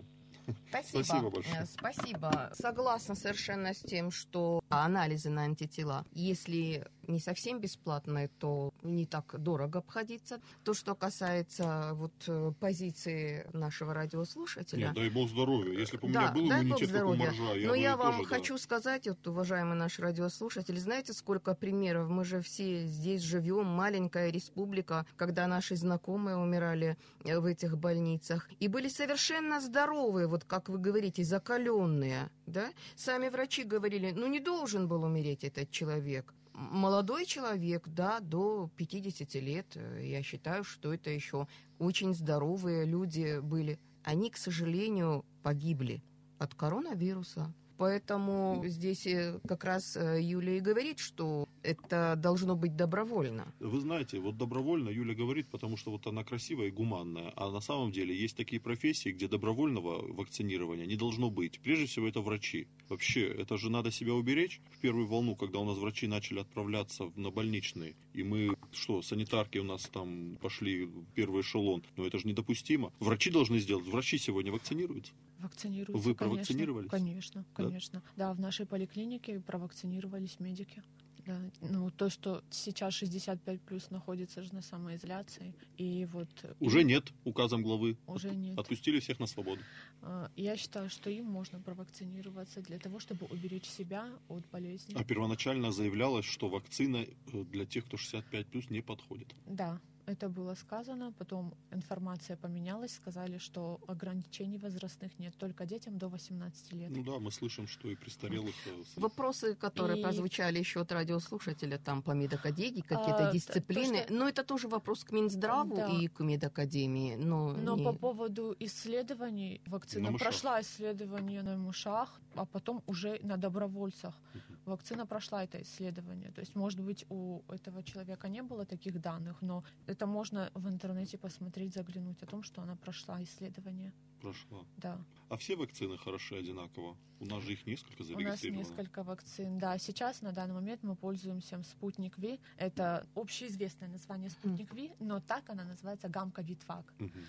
Спасибо. 0.73 1.03
Спасибо 1.03 1.29
большое. 1.29 1.61
Э, 1.61 1.65
Спасибо. 1.65 2.51
Согласна 2.53 3.15
совершенно 3.15 3.73
с 3.73 3.79
тем, 3.79 4.11
что 4.11 4.63
анализы 4.69 5.29
на 5.29 5.43
антитела, 5.43 6.05
если 6.13 6.87
не 7.07 7.19
совсем 7.19 7.59
бесплатные, 7.59 8.29
то 8.39 8.73
не 8.81 9.05
так 9.05 9.35
дорого 9.39 9.79
обходиться. 9.79 10.39
То, 10.63 10.73
что 10.73 10.95
касается 10.95 11.91
вот 11.93 12.13
э, 12.27 12.51
позиции 12.59 13.47
нашего 13.53 13.93
радиослушателя, 13.93 14.87
Нет, 14.87 14.95
дай 14.95 15.09
бог 15.09 15.29
здоровья. 15.29 15.77
Если 15.77 15.97
бы 15.97 16.07
у 16.07 16.11
Да, 16.11 16.21
меня 16.21 16.31
был 16.31 16.49
дай 16.49 16.63
бог 16.65 16.81
иммунитет, 16.81 16.91
как 16.91 17.05
у 17.07 17.15
моржа, 17.15 17.53
я 17.55 17.67
Но 17.67 17.75
я 17.75 17.95
тоже, 17.95 18.03
вам 18.03 18.21
да. 18.21 18.27
хочу 18.27 18.57
сказать, 18.57 19.07
вот, 19.07 19.27
уважаемый 19.27 19.75
наш 19.75 19.99
радиослушатель, 19.99 20.79
знаете, 20.79 21.13
сколько 21.13 21.53
примеров? 21.53 22.09
Мы 22.09 22.23
же 22.23 22.41
все 22.41 22.85
здесь 22.85 23.21
живем, 23.21 23.65
маленькая 23.65 24.31
республика, 24.31 25.05
когда 25.17 25.47
наши 25.47 25.75
знакомые 25.75 26.37
умирали 26.37 26.97
э, 27.23 27.37
в 27.39 27.45
этих 27.45 27.77
больницах 27.77 28.49
и 28.59 28.67
были 28.67 28.87
совершенно 28.87 29.59
здоровые, 29.59 30.27
вот 30.27 30.45
как 30.45 30.62
вы 30.69 30.77
говорите, 30.77 31.23
закаленные, 31.23 32.29
да? 32.45 32.71
Сами 32.95 33.29
врачи 33.29 33.63
говорили, 33.63 34.11
ну 34.11 34.27
не 34.27 34.39
должен 34.39 34.87
был 34.87 35.03
умереть 35.03 35.43
этот 35.43 35.71
человек. 35.71 36.33
Молодой 36.53 37.25
человек, 37.25 37.87
да, 37.87 38.19
до 38.19 38.69
50 38.77 39.33
лет, 39.35 39.65
э, 39.75 40.01
я 40.05 40.21
считаю, 40.21 40.63
что 40.63 40.93
это 40.93 41.09
еще 41.09 41.47
очень 41.79 42.13
здоровые 42.13 42.85
люди 42.85 43.39
были. 43.39 43.79
Они, 44.03 44.29
к 44.29 44.37
сожалению, 44.37 45.25
погибли 45.41 46.03
от 46.37 46.53
коронавируса. 46.53 47.53
Поэтому 47.77 48.63
здесь 48.65 49.05
э, 49.07 49.39
как 49.47 49.63
раз 49.63 49.97
э, 49.97 50.21
Юлия 50.21 50.57
и 50.57 50.61
говорит, 50.61 50.99
что 50.99 51.47
это 51.63 52.15
должно 52.17 52.55
быть 52.55 52.75
добровольно. 52.75 53.53
Вы 53.59 53.79
знаете, 53.79 54.19
вот 54.19 54.37
добровольно 54.37 54.89
Юля 54.89 55.15
говорит, 55.15 55.47
потому 55.49 55.77
что 55.77 55.91
вот 55.91 56.05
она 56.07 56.23
красивая 56.23 56.67
и 56.67 56.71
гуманная, 56.71 57.31
а 57.35 57.49
на 57.49 57.61
самом 57.61 57.91
деле 57.91 58.15
есть 58.15 58.35
такие 58.35 58.61
профессии, 58.61 59.09
где 59.09 59.27
добровольного 59.27 60.01
вакцинирования 60.13 60.85
не 60.85 60.95
должно 60.95 61.29
быть. 61.29 61.59
Прежде 61.61 61.85
всего 61.85 62.07
это 62.07 62.21
врачи. 62.21 62.67
Вообще, 62.89 63.27
это 63.27 63.57
же 63.57 63.69
надо 63.69 63.91
себя 63.91 64.13
уберечь. 64.13 64.61
В 64.71 64.79
первую 64.79 65.07
волну, 65.07 65.35
когда 65.35 65.59
у 65.59 65.65
нас 65.65 65.77
врачи 65.77 66.07
начали 66.07 66.39
отправляться 66.39 67.11
на 67.15 67.31
больничные, 67.31 67.95
и 68.13 68.23
мы, 68.23 68.55
что, 68.71 69.01
санитарки 69.01 69.57
у 69.57 69.63
нас 69.63 69.83
там 69.83 70.37
пошли 70.41 70.85
в 70.85 71.05
первый 71.15 71.41
эшелон, 71.41 71.83
но 71.97 72.05
это 72.05 72.19
же 72.19 72.27
недопустимо. 72.27 72.91
Врачи 72.99 73.31
должны 73.31 73.59
сделать. 73.59 73.85
Врачи 73.85 74.17
сегодня 74.17 74.51
вакцинируются. 74.51 75.13
Вакцинируются, 75.43 76.07
Вы 76.07 76.15
провакцинировались? 76.15 76.89
Конечно, 76.89 77.41
Да? 77.41 77.63
конечно. 77.63 78.01
Да? 78.15 78.33
в 78.33 78.39
нашей 78.39 78.65
поликлинике 78.65 79.41
провакцинировались 79.41 80.39
медики. 80.39 80.81
Да. 81.25 81.39
Ну, 81.61 81.89
то, 81.91 82.09
что 82.09 82.43
сейчас 82.49 82.93
65 82.95 83.61
плюс 83.61 83.89
находится 83.89 84.41
же 84.41 84.53
на 84.53 84.61
самоизоляции, 84.61 85.53
и 85.77 86.05
вот... 86.11 86.27
Уже 86.59 86.81
им 86.81 86.87
нет 86.87 87.13
указом 87.23 87.61
главы. 87.63 87.97
Уже 88.07 88.35
нет. 88.35 88.57
Отпустили 88.57 88.99
всех 88.99 89.19
на 89.19 89.27
свободу. 89.27 89.61
А, 90.01 90.29
Я 90.35 90.57
считаю, 90.57 90.89
что 90.89 91.09
им 91.09 91.25
можно 91.25 91.61
провакцинироваться 91.61 92.61
для 92.61 92.77
того, 92.77 92.99
чтобы 92.99 93.25
уберечь 93.27 93.65
себя 93.67 94.09
от 94.27 94.45
болезни. 94.49 94.95
А 94.97 95.03
первоначально 95.03 95.71
заявлялось, 95.71 96.25
что 96.25 96.49
вакцина 96.49 97.05
э, 97.05 97.43
для 97.45 97.65
тех, 97.65 97.85
кто 97.85 97.95
65 97.97 98.47
плюс, 98.47 98.69
не 98.69 98.81
подходит. 98.81 99.33
Да, 99.45 99.79
это 100.05 100.29
было 100.29 100.55
сказано, 100.55 101.11
потом 101.17 101.53
информация 101.71 102.35
поменялась, 102.37 102.95
сказали, 102.95 103.37
что 103.37 103.79
ограничений 103.87 104.57
возрастных 104.57 105.19
нет, 105.19 105.33
только 105.37 105.65
детям 105.65 105.97
до 105.97 106.07
18 106.09 106.73
лет. 106.73 106.89
Ну 106.91 107.03
да, 107.03 107.19
мы 107.19 107.31
слышим, 107.31 107.67
что 107.67 107.87
и 107.89 107.95
престарелых... 107.95 108.53
э, 108.67 108.83
Вопросы, 108.95 109.55
которые 109.55 109.99
И- 109.99 110.03
прозвучали 110.03 110.59
еще 110.59 110.81
от 110.81 110.91
радиослушателя, 110.91 111.77
там 111.77 112.01
по 112.01 112.11
медакадемии, 112.11 112.81
какие-то 112.81 113.29
А, 113.29 113.33
дисциплины. 113.33 113.97
то, 113.99 114.03
что- 114.03 114.13
Но 114.13 114.27
это 114.27 114.43
тоже 114.43 114.67
вопрос 114.67 115.03
к 115.03 115.11
Минздраву 115.13 115.75
Да. 115.75 115.87
и 115.87 116.07
к 116.07 116.19
медакадемии. 116.23 117.15
Но, 117.15 117.53
Но 117.53 117.75
не- 117.77 117.83
по 117.83 117.93
поводу 117.93 118.55
исследований, 118.59 119.61
вакцина 119.65 120.11
прошла 120.17 120.59
исследование 120.61 121.43
на 121.43 121.57
мышах, 121.57 122.19
а 122.35 122.45
потом 122.45 122.81
уже 122.87 123.19
на 123.23 123.37
добровольцах. 123.37 124.13
Мгм. 124.33 124.43
Вакцина 124.65 125.05
прошла 125.05 125.43
это 125.43 125.61
исследование. 125.61 126.31
То 126.31 126.41
есть, 126.41 126.55
может 126.55 126.79
быть, 126.79 127.05
у 127.09 127.41
этого 127.49 127.83
человека 127.83 128.29
не 128.29 128.41
было 128.41 128.65
таких 128.65 129.01
данных, 129.01 129.41
но 129.41 129.63
это 129.87 130.05
можно 130.07 130.49
в 130.53 130.67
интернете 130.67 131.17
посмотреть, 131.17 131.73
заглянуть 131.73 132.23
о 132.23 132.25
том, 132.25 132.43
что 132.43 132.61
она 132.61 132.75
прошла 132.75 133.21
исследование. 133.23 133.93
Прошла. 134.21 134.65
Да. 134.77 134.97
А 135.29 135.35
все 135.35 135.55
вакцины 135.55 135.97
хороши 135.97 136.35
одинаково? 136.35 136.95
У 137.19 137.25
нас 137.25 137.43
же 137.43 137.53
их 137.53 137.65
несколько 137.65 138.03
У 138.03 138.05
нас 138.05 138.07
зарегистрировано. 138.07 138.59
несколько 138.59 139.03
вакцин. 139.03 139.57
Да, 139.57 139.77
сейчас 139.77 140.21
на 140.21 140.31
данный 140.31 140.53
момент 140.53 140.83
мы 140.83 140.95
пользуемся 140.95 141.61
Спутник 141.63 142.17
Ви. 142.17 142.39
Это 142.57 143.05
общеизвестное 143.15 143.89
название 143.89 144.29
Спутник 144.29 144.73
Ви, 144.73 144.91
но 144.99 145.19
так 145.19 145.49
она 145.49 145.65
называется 145.65 146.07
Гамка 146.07 146.41
Витвак. 146.41 146.93
Мгм. 146.99 147.25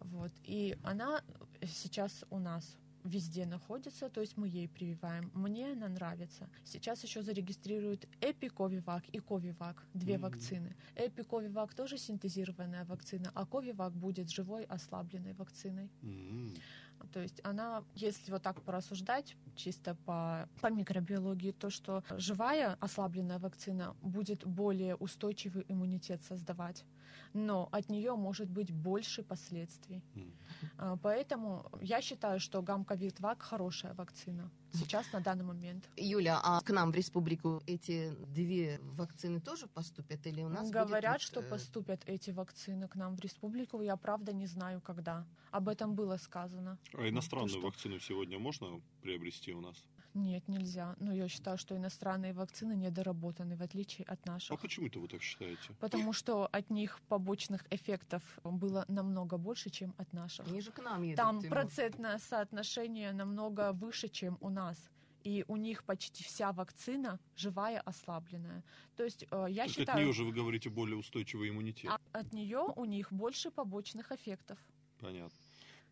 Вот. 0.00 0.32
И 0.44 0.76
она 0.84 1.22
сейчас 1.62 2.24
у 2.30 2.38
нас 2.38 2.76
везде 3.04 3.46
находится, 3.46 4.08
то 4.08 4.20
есть 4.20 4.36
мы 4.36 4.48
ей 4.48 4.68
прививаем. 4.68 5.30
Мне 5.34 5.72
она 5.72 5.88
нравится. 5.88 6.48
Сейчас 6.64 7.04
еще 7.04 7.22
зарегистрируют 7.22 8.06
Эпиковивак 8.20 9.04
и 9.08 9.18
Ковивак, 9.20 9.82
две 9.94 10.14
Мгм. 10.14 10.22
вакцины. 10.22 10.76
Эпиковивак 10.96 11.74
тоже 11.74 11.98
синтезированная 11.98 12.84
вакцина, 12.84 13.30
а 13.34 13.46
Ковивак 13.46 13.92
будет 13.92 14.30
живой 14.30 14.64
ослабленной 14.64 15.34
вакциной. 15.34 15.90
М. 16.02 16.54
То 17.12 17.20
есть 17.20 17.40
она, 17.44 17.84
если 17.94 18.32
вот 18.32 18.42
так 18.42 18.60
порассуждать, 18.62 19.36
чисто 19.54 19.94
по, 20.04 20.48
по 20.60 20.68
микробиологии, 20.68 21.52
то 21.52 21.70
что 21.70 22.02
живая 22.16 22.76
ослабленная 22.80 23.38
вакцина 23.38 23.94
будет 24.02 24.44
более 24.44 24.96
устойчивый 24.96 25.64
иммунитет 25.68 26.22
создавать, 26.24 26.84
но 27.32 27.68
от 27.72 27.88
нее 27.88 28.14
может 28.14 28.48
быть 28.48 28.70
больше 28.72 29.22
последствий. 29.22 30.02
А, 30.76 30.96
Поэтому 30.96 31.70
я 31.80 32.00
считаю, 32.00 32.40
что 32.40 32.62
гамковид-вак 32.62 33.42
хорошая 33.42 33.94
вакцина 33.94 34.50
сейчас 34.72 35.12
на 35.12 35.20
данный 35.20 35.44
момент. 35.44 35.88
Юля, 35.96 36.40
а 36.42 36.60
к 36.60 36.70
нам 36.70 36.92
в 36.92 36.94
республику 36.94 37.62
эти 37.66 38.14
две 38.34 38.80
вакцины 38.82 39.40
тоже 39.40 39.66
поступят 39.66 40.26
или 40.26 40.42
у 40.42 40.48
нас 40.48 40.70
Говорят, 40.70 41.14
будет, 41.14 41.22
что 41.22 41.40
э, 41.40 41.48
поступят 41.48 42.02
эти 42.06 42.30
вакцины 42.30 42.88
к 42.88 42.96
нам 42.96 43.16
в 43.16 43.20
республику. 43.20 43.80
Я 43.82 43.96
правда 43.96 44.32
не 44.32 44.46
знаю, 44.46 44.80
когда. 44.80 45.26
Об 45.50 45.68
этом 45.68 45.94
было 45.94 46.16
сказано. 46.16 46.78
А 46.94 47.08
иностранную 47.08 47.50
что- 47.50 47.60
вакцину 47.60 47.98
сегодня 48.00 48.38
можно 48.38 48.80
приобрести 49.02 49.52
у 49.52 49.60
нас? 49.60 49.84
Нет, 50.14 50.48
нельзя. 50.48 50.96
Но 50.98 51.12
я 51.12 51.28
считаю, 51.28 51.58
что 51.58 51.76
иностранные 51.76 52.32
вакцины 52.32 52.74
недоработаны, 52.74 53.56
в 53.56 53.62
отличие 53.62 54.04
от 54.06 54.18
А 54.26 54.32
наших. 54.32 54.60
почему-то 54.60 55.00
вы 55.00 55.08
так 55.08 55.22
считаете? 55.22 55.72
Потому 55.80 56.12
что 56.12 56.46
от 56.50 56.70
них 56.70 57.00
побочных 57.08 57.64
эффектов 57.70 58.22
было 58.42 58.84
намного 58.88 59.36
больше, 59.36 59.70
чем 59.70 59.94
от 59.98 60.12
наших. 60.12 60.46
Они 60.48 60.60
же 60.60 60.72
к 60.72 60.78
нам 60.82 61.02
едут. 61.02 61.16
Там 61.16 61.40
Тимур. 61.40 61.50
процентное 61.58 62.18
соотношение 62.18 63.12
намного 63.12 63.72
выше, 63.72 64.08
чем 64.08 64.38
у 64.40 64.48
нас. 64.50 64.76
И 65.24 65.44
у 65.48 65.56
них 65.56 65.84
почти 65.84 66.24
вся 66.24 66.52
вакцина 66.52 67.18
живая, 67.36 67.80
ослабленная. 67.80 68.62
То 68.96 69.04
есть 69.04 69.26
э, 69.30 69.46
я 69.50 69.64
от 69.64 69.70
считаю, 69.70 69.98
нее 70.04 70.12
же 70.12 70.24
вы 70.24 70.32
говорите 70.32 70.70
более 70.70 70.96
устойчивый 70.96 71.50
иммунитет. 71.50 71.90
а 71.90 71.98
от 72.18 72.32
нее 72.32 72.60
у 72.76 72.84
них 72.84 73.12
больше 73.12 73.50
побочных 73.50 74.10
эффектов. 74.12 74.58
Понятно. 75.00 75.30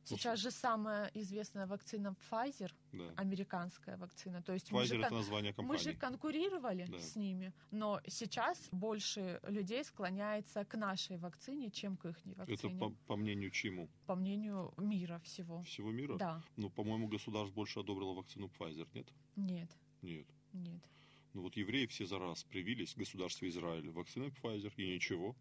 Сейчас 0.08 0.38
же 0.38 0.50
самая 0.50 1.10
известная 1.14 1.66
вакцина 1.66 2.14
Pfizer, 2.30 2.72
Да. 2.92 3.12
американская 3.16 3.96
вакцина. 3.96 4.40
То 4.42 4.52
есть 4.52 4.70
мы 4.70 4.84
же 4.84 4.94
Pfizer 4.94 5.06
это 5.06 5.14
название 5.14 5.54
Мы 5.58 5.78
же 5.78 5.92
компании. 5.94 5.98
конкурировали 5.98 6.86
Да. 6.88 6.98
с 7.00 7.16
ними, 7.16 7.52
но 7.72 8.00
сейчас 8.06 8.68
больше 8.70 9.40
людей 9.48 9.82
склоняется 9.84 10.64
к 10.64 10.76
нашей 10.76 11.16
вакцине, 11.18 11.70
чем 11.70 11.96
к 11.96 12.06
их 12.06 12.16
Это 12.26 12.34
вакцине. 12.38 12.78
по, 12.78 12.90
по 13.06 13.16
мнению 13.16 13.50
чему? 13.50 13.88
по 14.06 14.14
мнению 14.14 14.72
мира 14.76 15.18
всего. 15.24 15.62
Всего 15.64 15.90
мира? 15.90 16.16
Да, 16.16 16.42
Ну, 16.56 16.70
по-моему, 16.70 17.08
государство 17.08 17.52
больше 17.54 17.80
одобрило 17.80 18.14
вакцину 18.14 18.46
Pfizer, 18.58 18.86
нет? 18.94 19.06
нет, 19.34 19.70
Нет. 20.02 20.26
нет. 20.52 20.82
Ну 21.34 21.42
вот 21.42 21.56
евреи 21.56 21.86
все 21.86 22.06
за 22.06 22.18
раз 22.18 22.44
привились 22.44 22.94
в 22.94 22.96
государстве 22.98 23.48
Израиль 23.48 23.90
вакциной 23.90 24.28
Pfizer, 24.28 24.72
и 24.76 24.94
ничего. 24.94 25.34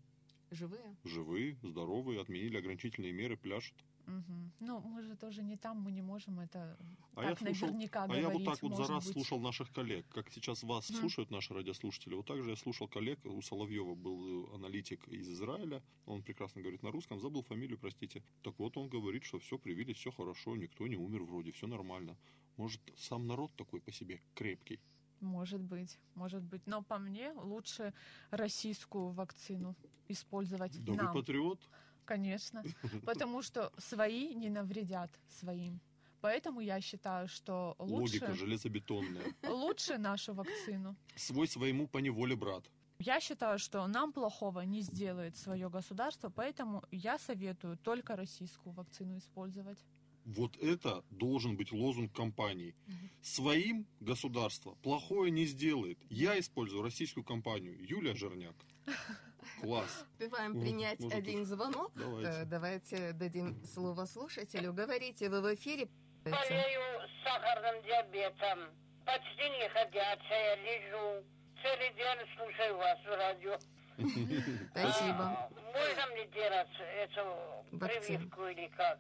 Живые? 0.52 0.96
Живые, 1.04 1.58
здоровые, 1.64 2.20
отменили 2.22 2.58
ограничительные 2.58 3.12
меры, 3.14 3.38
пляшут. 3.38 3.76
Мгм. 4.08 4.52
Ну, 4.60 4.80
мы 4.82 5.02
же 5.02 5.16
тоже 5.16 5.44
не 5.44 5.58
там, 5.58 5.82
мы 5.82 5.92
не 5.92 6.02
можем 6.02 6.40
это 6.40 6.78
А 7.16 7.22
так 7.24 7.30
я 7.30 7.36
слушал, 7.36 7.68
наверняка 7.68 8.04
а 8.04 8.08
говорить. 8.08 8.24
я 8.28 8.30
вот 8.34 8.44
так 8.46 8.62
вот 8.64 8.76
за 8.76 8.88
раз 8.88 9.06
быть. 9.06 9.14
слушал 9.14 9.40
наших 9.40 9.72
коллег. 9.72 10.06
Как 10.10 10.30
сейчас 10.32 10.64
вас 10.64 10.90
Мгм. 10.90 11.00
слушают 11.00 11.32
наши 11.32 11.54
радиослушатели, 11.54 12.14
вот 12.14 12.26
так 12.26 12.44
же 12.44 12.50
я 12.52 12.56
слушал 12.56 12.88
коллег. 12.88 13.20
У 13.26 13.42
Соловьева 13.42 13.96
был 13.96 14.46
э, 14.52 14.56
аналитик 14.56 15.08
из 15.08 15.28
Израиля. 15.30 15.82
Он 16.06 16.22
прекрасно 16.22 16.62
говорит 16.62 16.84
на 16.84 16.92
русском. 16.92 17.20
Забыл 17.20 17.42
фамилию, 17.42 17.78
простите. 17.80 18.22
Так 18.44 18.60
вот, 18.60 18.78
он 18.78 18.90
говорит, 18.90 19.24
что 19.24 19.40
все 19.40 19.58
привились, 19.58 19.98
все 19.98 20.12
хорошо, 20.12 20.56
никто 20.56 20.88
не 20.88 20.98
умер 20.98 21.24
вроде, 21.24 21.52
все 21.52 21.68
нормально. 21.68 22.16
Может, 22.58 22.82
сам 22.98 23.28
народ 23.28 23.52
такой 23.56 23.82
по 23.82 23.92
себе 23.92 24.22
крепкий. 24.36 24.80
Может 25.22 25.62
быть, 25.62 25.98
может 26.14 26.44
быть. 26.44 26.62
Но 26.68 26.84
по 26.84 27.00
мне 27.00 27.32
лучше 27.34 27.94
российскую 28.32 29.10
вакцину 29.10 29.76
использовать 30.08 30.84
Да 30.86 30.94
нам. 30.94 31.08
вы 31.08 31.14
патриот? 31.22 31.60
Конечно. 32.06 32.64
Потому 33.06 33.42
что 33.42 33.72
свои 33.78 34.34
не 34.36 34.50
навредят 34.50 35.12
своим. 35.28 35.82
Поэтому 36.22 36.60
я 36.62 36.82
считаю, 36.82 37.28
что 37.28 37.76
лучше, 37.78 38.16
Логика 38.16 38.34
железобетонная. 38.34 39.36
лучше 39.48 39.98
нашу 39.98 40.34
вакцину. 40.34 40.96
Свой 41.16 41.48
своему 41.48 41.88
по 41.88 42.00
неволе 42.00 42.36
брат. 42.36 42.64
Я 43.00 43.20
считаю, 43.20 43.60
что 43.60 43.86
нам 43.88 44.14
плохого 44.14 44.62
не 44.62 44.82
сделает 44.82 45.36
свое 45.36 45.70
государство, 45.70 46.30
поэтому 46.30 46.84
я 46.92 47.20
советую 47.20 47.78
только 47.78 48.16
российскую 48.16 48.74
вакцину 48.74 49.18
использовать. 49.18 49.78
Вот 50.26 50.58
это 50.58 51.04
должен 51.12 51.56
быть 51.56 51.72
лозунг 51.72 52.12
компании. 52.16 52.74
Своим 53.22 53.86
государство 54.00 54.76
плохое 54.82 55.30
не 55.32 55.46
сделает. 55.46 56.00
Я 56.10 56.40
использую 56.40 56.82
российскую 56.82 57.24
компанию. 57.24 57.78
Юлия 57.80 58.16
Жерняк. 58.16 58.56
Класс. 59.66 60.06
Успеваем 60.12 60.60
принять 60.60 61.00
может, 61.00 61.18
один 61.18 61.46
звонок. 61.46 61.92
Давайте. 61.96 62.30
Э, 62.30 62.46
Давайте 62.46 63.14
дадим 63.14 63.64
слово 63.66 64.06
слушателю. 64.06 64.74
Говорите, 64.74 65.30
вы 65.30 65.42
в 65.42 65.54
эфире. 65.56 65.88
Болею 66.24 66.82
сахарным 67.24 67.84
диабетом. 67.84 68.60
Почти 69.06 69.50
не 69.50 69.70
ходячая, 69.70 70.56
лежу. 70.58 71.24
Целый 71.62 71.94
день 71.94 72.28
слушаю 72.36 72.78
вас 72.78 73.00
в 73.04 73.08
радио. 73.16 73.58
Спасибо. 74.72 75.24
А, 75.24 75.50
Можно 75.74 76.08
мне 76.14 76.26
делать 76.28 76.68
эту 76.98 77.78
прививку 77.80 78.46
или 78.48 78.68
как? 78.76 79.00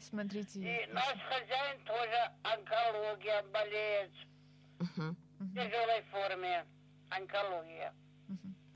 Смотрите, 0.00 0.60
И 0.60 0.92
наш 0.92 1.16
хозяин 1.28 1.78
тоже 1.84 2.30
онкология 2.42 3.42
болеет. 3.52 4.10
В 4.78 5.54
тяжелой 5.54 6.02
форме. 6.10 6.66
Онкология. 7.10 7.94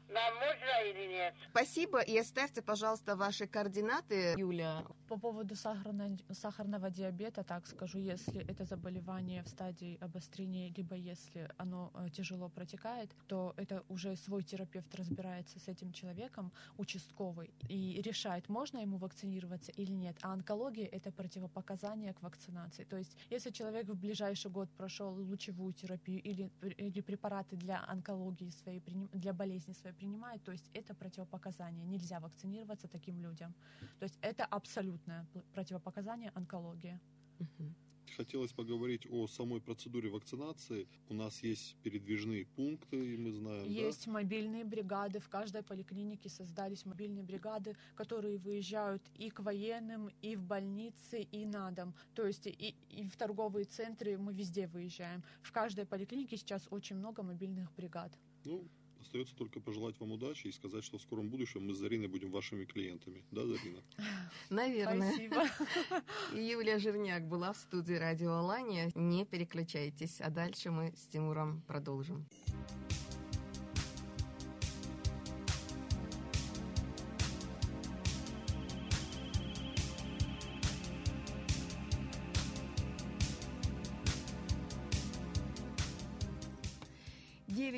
Нам 0.08 0.34
можно 0.34 0.90
или 0.90 1.06
нет? 1.12 1.34
Спасибо. 1.50 2.00
И 2.00 2.16
оставьте, 2.16 2.62
пожалуйста, 2.62 3.14
ваши 3.16 3.46
координаты, 3.46 4.34
Юля. 4.38 4.84
По 5.08 5.18
поводу 5.18 5.54
сахарно, 5.54 6.16
сахарного 6.32 6.90
диабета, 6.90 7.44
так 7.44 7.66
скажу, 7.66 7.98
если 7.98 8.40
это 8.50 8.64
заболевание 8.64 9.42
в 9.42 9.48
стадии 9.48 9.98
обострения, 10.00 10.72
либо 10.76 10.94
если 10.94 11.50
оно 11.58 11.90
э, 11.94 12.08
тяжело 12.10 12.48
протекает, 12.48 13.10
то 13.26 13.54
это 13.56 13.84
уже 13.88 14.16
свой 14.16 14.42
терапевт 14.42 14.94
разбирается 14.94 15.58
с 15.58 15.68
этим 15.68 15.92
человеком, 15.92 16.52
участковый, 16.78 17.50
и 17.68 18.00
решает, 18.02 18.48
можно 18.48 18.78
ему 18.78 18.96
вакцинироваться 18.96 19.72
или 19.72 19.92
нет. 19.92 20.16
А 20.22 20.32
онкология— 20.32 20.86
это 20.92 21.10
противопоказание 21.12 22.14
к 22.14 22.22
вакцинации. 22.22 22.84
То 22.84 22.96
есть 22.96 23.16
если 23.30 23.50
человек 23.50 23.88
в 23.88 23.94
ближайший 23.94 24.50
год 24.50 24.70
прошел 24.70 25.12
лучевую 25.12 25.72
терапию 25.74 26.22
или, 26.22 26.50
или 26.62 27.00
препараты 27.00 27.56
для 27.56 27.84
онкологии 27.86 28.50
своей, 28.50 28.82
для 29.12 29.32
болезни 29.32 29.72
своей 29.72 29.97
принимает, 29.98 30.42
то 30.44 30.52
есть 30.52 30.70
это 30.74 30.94
противопоказание. 30.94 31.84
Нельзя 31.84 32.20
вакцинироваться 32.20 32.88
таким 32.88 33.20
людям. 33.20 33.54
То 33.98 34.04
есть 34.04 34.18
это 34.22 34.44
абсолютное 34.44 35.26
противопоказание 35.54 36.30
онкологии. 36.34 36.98
Хотелось 38.16 38.52
поговорить 38.52 39.06
о 39.10 39.26
самой 39.26 39.60
процедуре 39.60 40.08
вакцинации. 40.08 40.88
У 41.08 41.14
нас 41.14 41.42
есть 41.42 41.76
передвижные 41.82 42.46
пункты, 42.46 43.14
и 43.14 43.16
мы 43.16 43.32
знаем. 43.32 43.70
Есть 43.70 44.06
да? 44.06 44.12
мобильные 44.12 44.64
бригады. 44.64 45.20
В 45.20 45.28
каждой 45.28 45.62
поликлинике 45.62 46.28
создались 46.28 46.84
мобильные 46.86 47.22
бригады, 47.22 47.76
которые 47.94 48.38
выезжают 48.38 49.02
и 49.14 49.30
к 49.30 49.40
военным, 49.40 50.10
и 50.22 50.36
в 50.36 50.42
больницы, 50.42 51.20
и 51.20 51.46
на 51.46 51.70
дом. 51.70 51.94
То 52.14 52.26
есть 52.26 52.46
и, 52.46 52.74
и 52.88 53.06
в 53.06 53.16
торговые 53.16 53.66
центры 53.66 54.16
мы 54.18 54.32
везде 54.32 54.66
выезжаем. 54.66 55.22
В 55.42 55.52
каждой 55.52 55.86
поликлинике 55.86 56.36
сейчас 56.36 56.66
очень 56.70 56.96
много 56.96 57.22
мобильных 57.22 57.72
бригад. 57.74 58.12
Ну, 58.44 58.66
Остается 59.00 59.34
только 59.36 59.60
пожелать 59.60 59.98
вам 60.00 60.12
удачи 60.12 60.48
и 60.48 60.52
сказать, 60.52 60.84
что 60.84 60.98
в 60.98 61.02
скором 61.02 61.28
будущем 61.28 61.66
мы 61.66 61.74
с 61.74 61.78
Зариной 61.78 62.08
будем 62.08 62.30
вашими 62.30 62.64
клиентами. 62.64 63.24
Да, 63.30 63.46
Зарина? 63.46 63.80
Наверное. 64.50 65.12
Спасибо. 65.12 65.44
Юлия 66.34 66.78
Жирняк 66.78 67.26
была 67.26 67.52
в 67.52 67.56
студии 67.56 67.94
«Радио 67.94 68.32
Алания». 68.32 68.90
Не 68.94 69.24
переключайтесь, 69.24 70.20
а 70.20 70.30
дальше 70.30 70.70
мы 70.70 70.92
с 70.96 71.06
Тимуром 71.06 71.62
продолжим. 71.66 72.26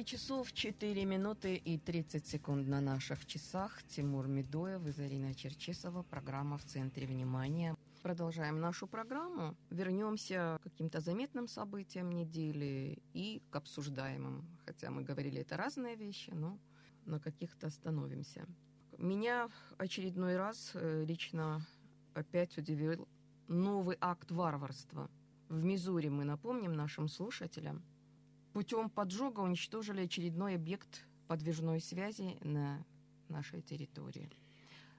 9 0.01 0.09
часов 0.09 0.53
4 0.53 1.05
минуты 1.05 1.57
и 1.57 1.77
30 1.77 2.27
секунд 2.27 2.67
на 2.69 2.81
наших 2.81 3.27
часах. 3.27 3.83
Тимур 3.83 4.29
Медоев 4.29 4.87
и 4.87 4.93
Зарина 4.93 5.35
Черчесова. 5.35 6.03
Программа 6.05 6.57
«В 6.57 6.65
центре 6.65 7.07
внимания». 7.07 7.77
Продолжаем 8.03 8.61
нашу 8.61 8.87
программу. 8.87 9.55
Вернемся 9.69 10.57
к 10.59 10.63
каким-то 10.63 11.01
заметным 11.01 11.49
событиям 11.49 12.13
недели 12.13 13.03
и 13.13 13.43
к 13.51 13.57
обсуждаемым. 13.57 14.43
Хотя 14.65 14.91
мы 14.91 15.03
говорили, 15.03 15.43
это 15.43 15.59
разные 15.59 15.97
вещи, 15.97 16.31
но 16.31 16.59
на 17.05 17.21
каких-то 17.21 17.67
остановимся. 17.67 18.47
Меня 18.97 19.51
очередной 19.77 20.39
раз 20.39 20.71
э, 20.73 21.05
лично 21.05 21.67
опять 22.15 22.57
удивил 22.57 23.07
новый 23.49 23.99
акт 24.01 24.31
варварства. 24.31 25.11
В 25.51 25.63
Мизури 25.63 26.09
мы 26.09 26.25
напомним 26.25 26.73
нашим 26.73 27.07
слушателям– 27.07 27.83
путем 28.53 28.91
поджога 28.91 29.41
уничтожили 29.41 30.03
очередной 30.03 30.55
объект 30.55 31.07
подвижной 31.29 31.81
связи 31.81 32.37
на 32.43 32.85
нашей 33.29 33.63
территории. 33.63 34.31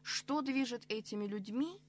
Что 0.04 0.42
движет 0.42 0.84
этими 0.90 1.26
людьми, 1.28 1.80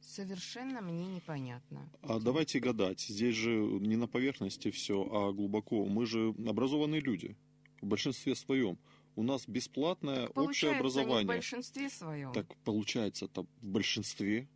совершенно 0.00 0.80
мне 0.80 1.06
непонятно. 1.06 1.88
А 2.02 2.20
давайте 2.20 2.60
гадать. 2.60 3.00
Здесь 3.00 3.34
же 3.34 3.50
не 3.50 3.96
на 3.96 4.06
поверхности 4.06 4.70
все, 4.70 5.02
а 5.10 5.32
глубоко. 5.32 5.86
Мы 5.86 6.06
же 6.06 6.34
образованные 6.46 7.00
люди. 7.00 7.36
В 7.80 7.86
большинстве 7.86 8.34
своем. 8.34 8.78
У 9.16 9.22
нас 9.22 9.46
бесплатное 9.48 10.26
так 10.26 10.36
общее 10.38 10.72
образование. 10.72 11.20
Не 11.20 11.24
в 11.24 11.28
большинстве 11.28 11.88
своем. 11.88 12.32
Так 12.32 12.54
получается, 12.64 13.26
это 13.26 13.42
в 13.42 13.66
большинстве. 13.66 14.48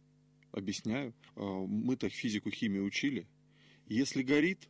Объясняю. 0.53 1.14
А, 1.37 1.43
мы-то 1.43 2.09
физику, 2.09 2.51
химию 2.51 2.85
учили. 2.85 3.29
Если 3.87 4.23
горит, 4.23 4.69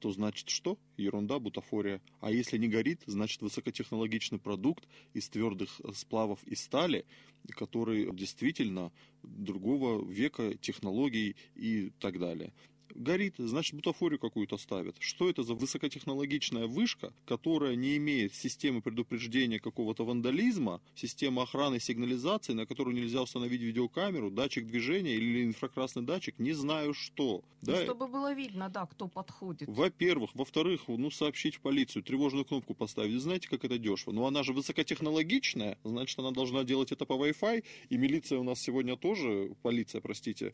то 0.00 0.10
значит 0.10 0.48
что? 0.48 0.78
Ерунда, 0.96 1.38
бутафория. 1.38 2.00
А 2.20 2.30
если 2.30 2.58
не 2.58 2.68
горит, 2.68 3.02
значит 3.06 3.42
высокотехнологичный 3.42 4.38
продукт 4.38 4.88
из 5.12 5.28
твердых 5.28 5.80
сплавов 5.94 6.42
и 6.44 6.54
стали, 6.54 7.04
который 7.50 8.14
действительно 8.14 8.92
другого 9.22 10.04
века 10.04 10.56
технологий 10.58 11.36
и 11.54 11.90
так 12.00 12.18
далее 12.18 12.52
горит, 12.94 13.34
значит 13.38 13.74
бутафорию 13.74 14.18
какую-то 14.18 14.56
ставят. 14.56 14.96
Что 14.98 15.28
это 15.28 15.42
за 15.42 15.54
высокотехнологичная 15.54 16.66
вышка, 16.66 17.12
которая 17.26 17.74
не 17.76 17.96
имеет 17.96 18.34
системы 18.34 18.82
предупреждения 18.82 19.58
какого-то 19.58 20.04
вандализма, 20.04 20.80
системы 20.94 21.42
охраны 21.42 21.80
сигнализации, 21.80 22.52
на 22.52 22.66
которую 22.66 22.96
нельзя 22.96 23.22
установить 23.22 23.60
видеокамеру, 23.60 24.30
датчик 24.30 24.66
движения 24.66 25.14
или 25.14 25.44
инфракрасный 25.44 26.02
датчик, 26.02 26.38
не 26.38 26.52
знаю 26.52 26.94
что. 26.94 27.42
Ну, 27.62 27.72
да? 27.72 27.82
Чтобы 27.84 28.08
было 28.08 28.32
видно, 28.34 28.68
да, 28.68 28.86
кто 28.86 29.08
подходит. 29.08 29.68
Во-первых. 29.68 30.30
Во-вторых, 30.34 30.82
ну, 30.88 31.10
сообщить 31.10 31.56
в 31.56 31.60
полицию, 31.60 32.02
тревожную 32.02 32.44
кнопку 32.44 32.74
поставить. 32.74 33.20
Знаете, 33.20 33.48
как 33.48 33.64
это 33.64 33.78
дешево? 33.78 34.12
Но 34.12 34.26
она 34.26 34.42
же 34.42 34.52
высокотехнологичная, 34.52 35.78
значит, 35.84 36.18
она 36.18 36.30
должна 36.30 36.64
делать 36.64 36.92
это 36.92 37.06
по 37.06 37.14
Wi-Fi, 37.14 37.64
и 37.88 37.96
милиция 37.96 38.38
у 38.38 38.42
нас 38.42 38.60
сегодня 38.60 38.96
тоже, 38.96 39.54
полиция, 39.62 40.00
простите, 40.00 40.52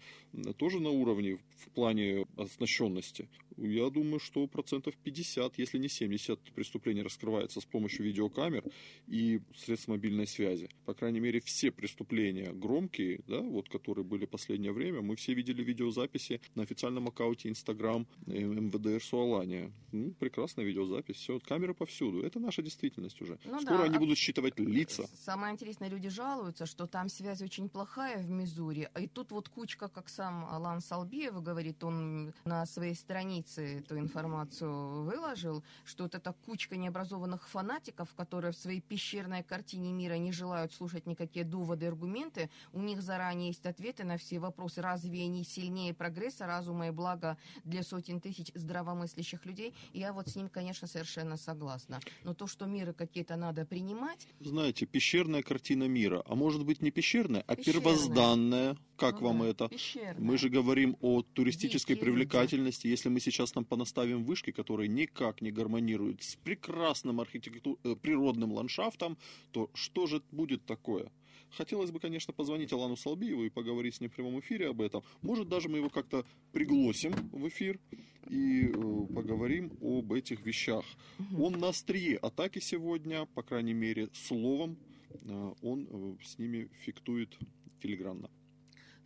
тоже 0.56 0.80
на 0.80 0.90
уровне 0.90 1.38
в 1.56 1.70
плане 1.70 2.19
оснащенности. 2.36 3.28
Я 3.60 3.90
думаю, 3.90 4.20
что 4.20 4.46
процентов 4.46 4.96
50, 4.96 5.58
если 5.58 5.78
не 5.78 5.88
70 5.88 6.40
преступлений 6.54 7.02
раскрывается 7.02 7.60
с 7.60 7.64
помощью 7.64 8.06
видеокамер 8.06 8.64
и 9.06 9.40
средств 9.56 9.88
мобильной 9.88 10.26
связи. 10.26 10.70
По 10.86 10.94
крайней 10.94 11.20
мере, 11.20 11.40
все 11.40 11.70
преступления 11.70 12.52
громкие, 12.52 13.20
да, 13.26 13.40
вот, 13.40 13.68
которые 13.68 14.04
были 14.04 14.24
в 14.24 14.30
последнее 14.30 14.72
время, 14.72 15.02
мы 15.02 15.16
все 15.16 15.34
видели 15.34 15.62
видеозаписи 15.62 16.40
на 16.54 16.62
официальном 16.62 17.08
аккаунте 17.08 17.50
Инстаграм 17.50 18.06
МВД 18.26 19.02
Суалания. 19.02 19.70
Ну, 19.92 20.12
прекрасная 20.12 20.64
видеозапись, 20.64 21.16
все, 21.16 21.38
камеры 21.38 21.74
повсюду. 21.74 22.22
Это 22.22 22.40
наша 22.40 22.62
действительность 22.62 23.20
уже. 23.20 23.38
Ну, 23.44 23.60
Скоро 23.60 23.78
да. 23.78 23.84
они 23.84 23.98
будут 23.98 24.16
считывать 24.16 24.58
лица. 24.58 25.06
Самое 25.14 25.52
интересное, 25.52 25.90
люди 25.90 26.08
жалуются, 26.08 26.64
что 26.64 26.86
там 26.86 27.08
связь 27.10 27.42
очень 27.42 27.68
плохая 27.68 28.22
в 28.22 28.30
Мизури, 28.30 28.88
и 28.98 29.06
тут 29.06 29.32
вот 29.32 29.48
кучка, 29.50 29.88
как 29.88 30.08
сам 30.08 30.46
Алан 30.46 30.80
Салбиев 30.80 31.42
говорит, 31.42 31.84
он 31.84 32.32
на 32.44 32.64
своей 32.64 32.94
странице 32.94 33.49
эту 33.58 33.98
информацию 33.98 35.04
выложил, 35.04 35.62
что 35.84 36.04
вот 36.04 36.14
эта 36.14 36.32
кучка 36.32 36.76
необразованных 36.76 37.48
фанатиков, 37.48 38.12
которые 38.14 38.52
в 38.52 38.56
своей 38.56 38.80
пещерной 38.80 39.42
картине 39.42 39.92
мира 39.92 40.14
не 40.14 40.32
желают 40.32 40.72
слушать 40.72 41.06
никакие 41.06 41.44
доводы 41.44 41.86
и 41.86 41.88
аргументы, 41.88 42.50
у 42.72 42.80
них 42.80 43.02
заранее 43.02 43.48
есть 43.48 43.66
ответы 43.66 44.04
на 44.04 44.16
все 44.18 44.38
вопросы. 44.38 44.82
Разве 44.82 45.24
они 45.24 45.44
сильнее 45.44 45.94
прогресса, 45.94 46.46
разума 46.46 46.88
и 46.88 46.90
блага 46.90 47.38
для 47.64 47.82
сотен 47.82 48.20
тысяч 48.20 48.50
здравомыслящих 48.54 49.46
людей? 49.46 49.74
Я 49.92 50.12
вот 50.12 50.28
с 50.28 50.36
ним, 50.36 50.48
конечно, 50.48 50.86
совершенно 50.86 51.36
согласна. 51.36 52.00
Но 52.24 52.34
то, 52.34 52.46
что 52.46 52.66
меры 52.66 52.92
какие-то 52.92 53.36
надо 53.36 53.64
принимать... 53.64 54.26
Знаете, 54.40 54.86
пещерная 54.86 55.42
картина 55.42 55.88
мира, 55.88 56.22
а 56.26 56.34
может 56.34 56.64
быть 56.64 56.82
не 56.82 56.90
пещерная, 56.90 57.42
а 57.46 57.56
пещерная. 57.56 57.82
первозданная, 57.82 58.76
как 59.00 59.20
ну, 59.20 59.28
вам 59.28 59.38
да, 59.40 59.46
это? 59.46 59.68
Пещерная. 59.68 60.20
Мы 60.22 60.36
же 60.36 60.50
говорим 60.50 60.96
о 61.00 61.22
туристической 61.22 61.96
Дикие 61.96 62.12
привлекательности. 62.12 62.86
Люди. 62.86 62.92
Если 62.92 63.08
мы 63.08 63.18
сейчас 63.20 63.39
там 63.46 63.64
понаставим 63.64 64.24
вышки, 64.24 64.50
которые 64.50 64.88
никак 64.88 65.40
не 65.40 65.50
гармонируют 65.50 66.22
с 66.22 66.36
прекрасным 66.36 67.20
архитектур... 67.20 67.78
Э, 67.84 67.96
природным 67.96 68.52
ландшафтом, 68.52 69.16
то 69.52 69.70
что 69.74 70.06
же 70.06 70.22
будет 70.30 70.64
такое? 70.66 71.10
Хотелось 71.50 71.90
бы, 71.90 71.98
конечно, 71.98 72.32
позвонить 72.32 72.72
Алану 72.72 72.96
Салбиеву 72.96 73.44
и 73.44 73.50
поговорить 73.50 73.96
с 73.96 74.00
ним 74.00 74.10
в 74.10 74.14
прямом 74.14 74.38
эфире 74.40 74.68
об 74.68 74.80
этом. 74.80 75.02
Может, 75.22 75.48
даже 75.48 75.68
мы 75.68 75.78
его 75.78 75.90
как-то 75.90 76.24
пригласим 76.52 77.12
в 77.32 77.48
эфир 77.48 77.80
и 78.28 78.66
э, 78.66 78.72
поговорим 78.72 79.72
об 79.80 80.12
этих 80.12 80.44
вещах. 80.44 80.84
Угу. 81.18 81.44
Он 81.44 81.52
на 81.54 81.68
острие 81.68 82.16
атаки 82.18 82.60
сегодня, 82.60 83.26
по 83.26 83.42
крайней 83.42 83.74
мере, 83.74 84.08
словом, 84.12 84.78
э, 85.10 85.54
он 85.62 85.88
э, 85.90 86.24
с 86.24 86.38
ними 86.38 86.68
фиктует 86.84 87.36
филигранно. 87.80 88.30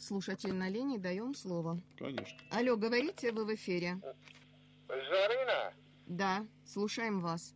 Слушатель 0.06 0.52
на 0.52 0.68
линии, 0.68 0.98
даем 0.98 1.34
слово. 1.34 1.80
Конечно. 1.96 2.36
Алло, 2.50 2.76
говорите, 2.76 3.32
вы 3.32 3.46
в 3.46 3.54
эфире. 3.54 3.96
Зарина? 4.86 5.72
Да, 6.06 6.46
слушаем 6.66 7.22
вас. 7.22 7.54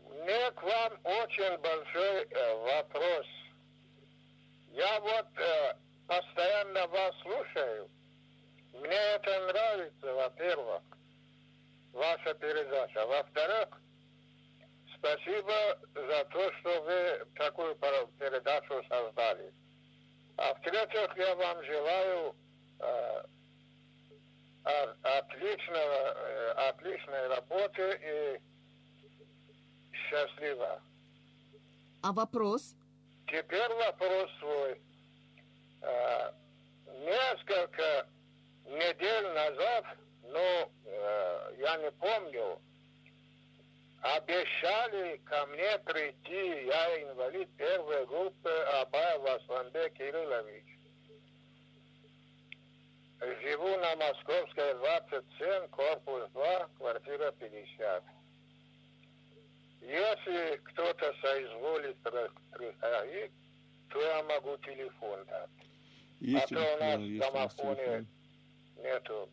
У 0.00 0.10
меня 0.10 0.50
к 0.50 0.60
вам 0.60 0.92
очень 1.04 1.56
большой 1.58 2.24
э, 2.24 2.54
вопрос. 2.64 3.26
Я 4.72 4.98
вот 4.98 5.26
э, 5.38 5.76
постоянно 6.08 6.88
вас 6.88 7.14
слушаю. 7.22 7.88
Мне 8.72 9.00
это 9.14 9.46
нравится, 9.46 10.14
во-первых, 10.14 10.82
ваша 11.92 12.34
передача. 12.34 13.06
Во-вторых, 13.06 13.68
спасибо 14.98 15.78
за 15.94 16.24
то, 16.24 16.52
что 16.58 16.82
вы 16.82 17.24
такую 17.36 17.76
передачу 17.76 18.82
создали. 18.88 19.54
А 20.36 20.54
в-третьих, 20.54 21.16
я 21.16 21.34
вам 21.36 21.64
желаю 21.64 22.34
э, 22.80 23.22
отличного, 25.02 26.14
э, 26.16 26.50
отличной 26.68 27.28
работы 27.28 28.00
и 28.02 28.40
счастливо. 29.96 30.82
А 32.02 32.12
вопрос? 32.12 32.74
Теперь 33.26 33.72
вопрос 33.74 34.30
свой. 34.40 34.80
Э, 35.82 36.32
несколько 37.04 38.06
недель 38.66 39.28
назад, 39.32 39.84
ну, 40.22 40.72
э, 40.86 41.54
я 41.58 41.76
не 41.76 41.90
помню, 41.92 42.60
обещали 44.00 45.16
ко 45.24 45.46
мне 45.46 45.78
прийти, 45.78 46.66
я 46.66 47.02
инвалид 47.02 47.48
первой 47.56 48.04
группы 48.06 48.50
Асланбек 49.84 49.94
Кириллович. 49.94 50.64
Живу 53.42 53.76
на 53.78 53.96
Московской 53.96 54.74
27, 54.74 55.68
корпус 55.68 56.30
2, 56.32 56.68
квартира 56.78 57.32
50. 57.32 58.04
Если 59.82 60.56
кто-то 60.64 61.14
соизволит 61.20 61.96
приходить, 61.98 63.32
то 63.90 64.00
я 64.00 64.22
могу 64.24 64.56
телефон 64.58 65.24
дать. 65.26 65.50
Есть 66.20 66.52
а 66.52 66.54
то 66.54 66.60
у 66.60 66.80
нас 66.80 66.96
телефон, 66.96 67.04
есть 67.04 67.30
у 67.30 67.34
нас 67.34 67.54
домофоне 67.54 67.76
телефон. 67.76 68.06
нету. 68.82 69.28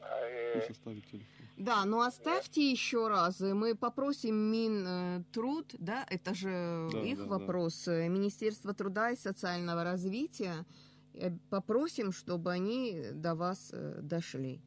А, 0.00 0.20
э, 0.22 0.52
Пусть 0.54 0.70
оставит 0.70 1.06
телефон. 1.06 1.35
Да, 1.56 1.84
ну 1.86 2.00
оставьте 2.00 2.70
еще 2.70 3.08
раз. 3.08 3.40
э, 3.40 3.54
Мы 3.54 3.74
попросим 3.74 4.34
Минтруд, 4.36 5.74
да, 5.78 6.06
это 6.10 6.34
же 6.34 6.88
Да, 6.92 7.00
их 7.00 7.18
да, 7.18 7.24
да. 7.24 7.30
вопрос, 7.30 7.88
э, 7.88 8.08
Министерство 8.08 8.74
труда 8.74 9.10
и 9.10 9.16
социального 9.16 9.82
развития. 9.84 10.66
Э, 11.14 11.30
Попросим, 11.50 12.12
чтобы 12.12 12.52
они 12.52 13.00
до 13.12 13.34
вас 13.34 13.70
э, 13.72 14.00
дошли. 14.02 14.60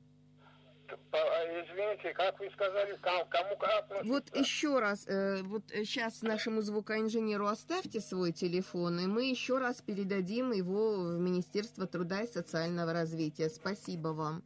по- 1.12 1.18
Извините, 1.18 2.14
как 2.16 2.40
вы 2.40 2.50
сказали, 2.52 2.96
ко- 2.96 3.26
кому 3.30 3.56
как 3.58 3.84
относится? 3.84 4.12
Вот 4.14 4.36
еще 4.36 4.80
раз, 4.80 5.06
э, 5.08 5.44
вот 5.44 5.64
сейчас 5.70 6.24
нашему 6.24 6.62
звукоинженеру 6.64 7.46
оставьте 7.46 8.00
свой 8.02 8.32
телефон, 8.32 9.00
и 9.00 9.06
мы 9.06 9.30
еще 9.30 9.60
раз 9.60 9.82
передадим 9.84 10.52
его 10.52 10.96
в 10.96 11.20
Министерство 11.20 11.86
труда 11.86 12.22
и 12.22 12.28
социального 12.28 12.94
развития. 12.94 13.50
Спасибо 13.50 14.08
вам. 14.10 14.42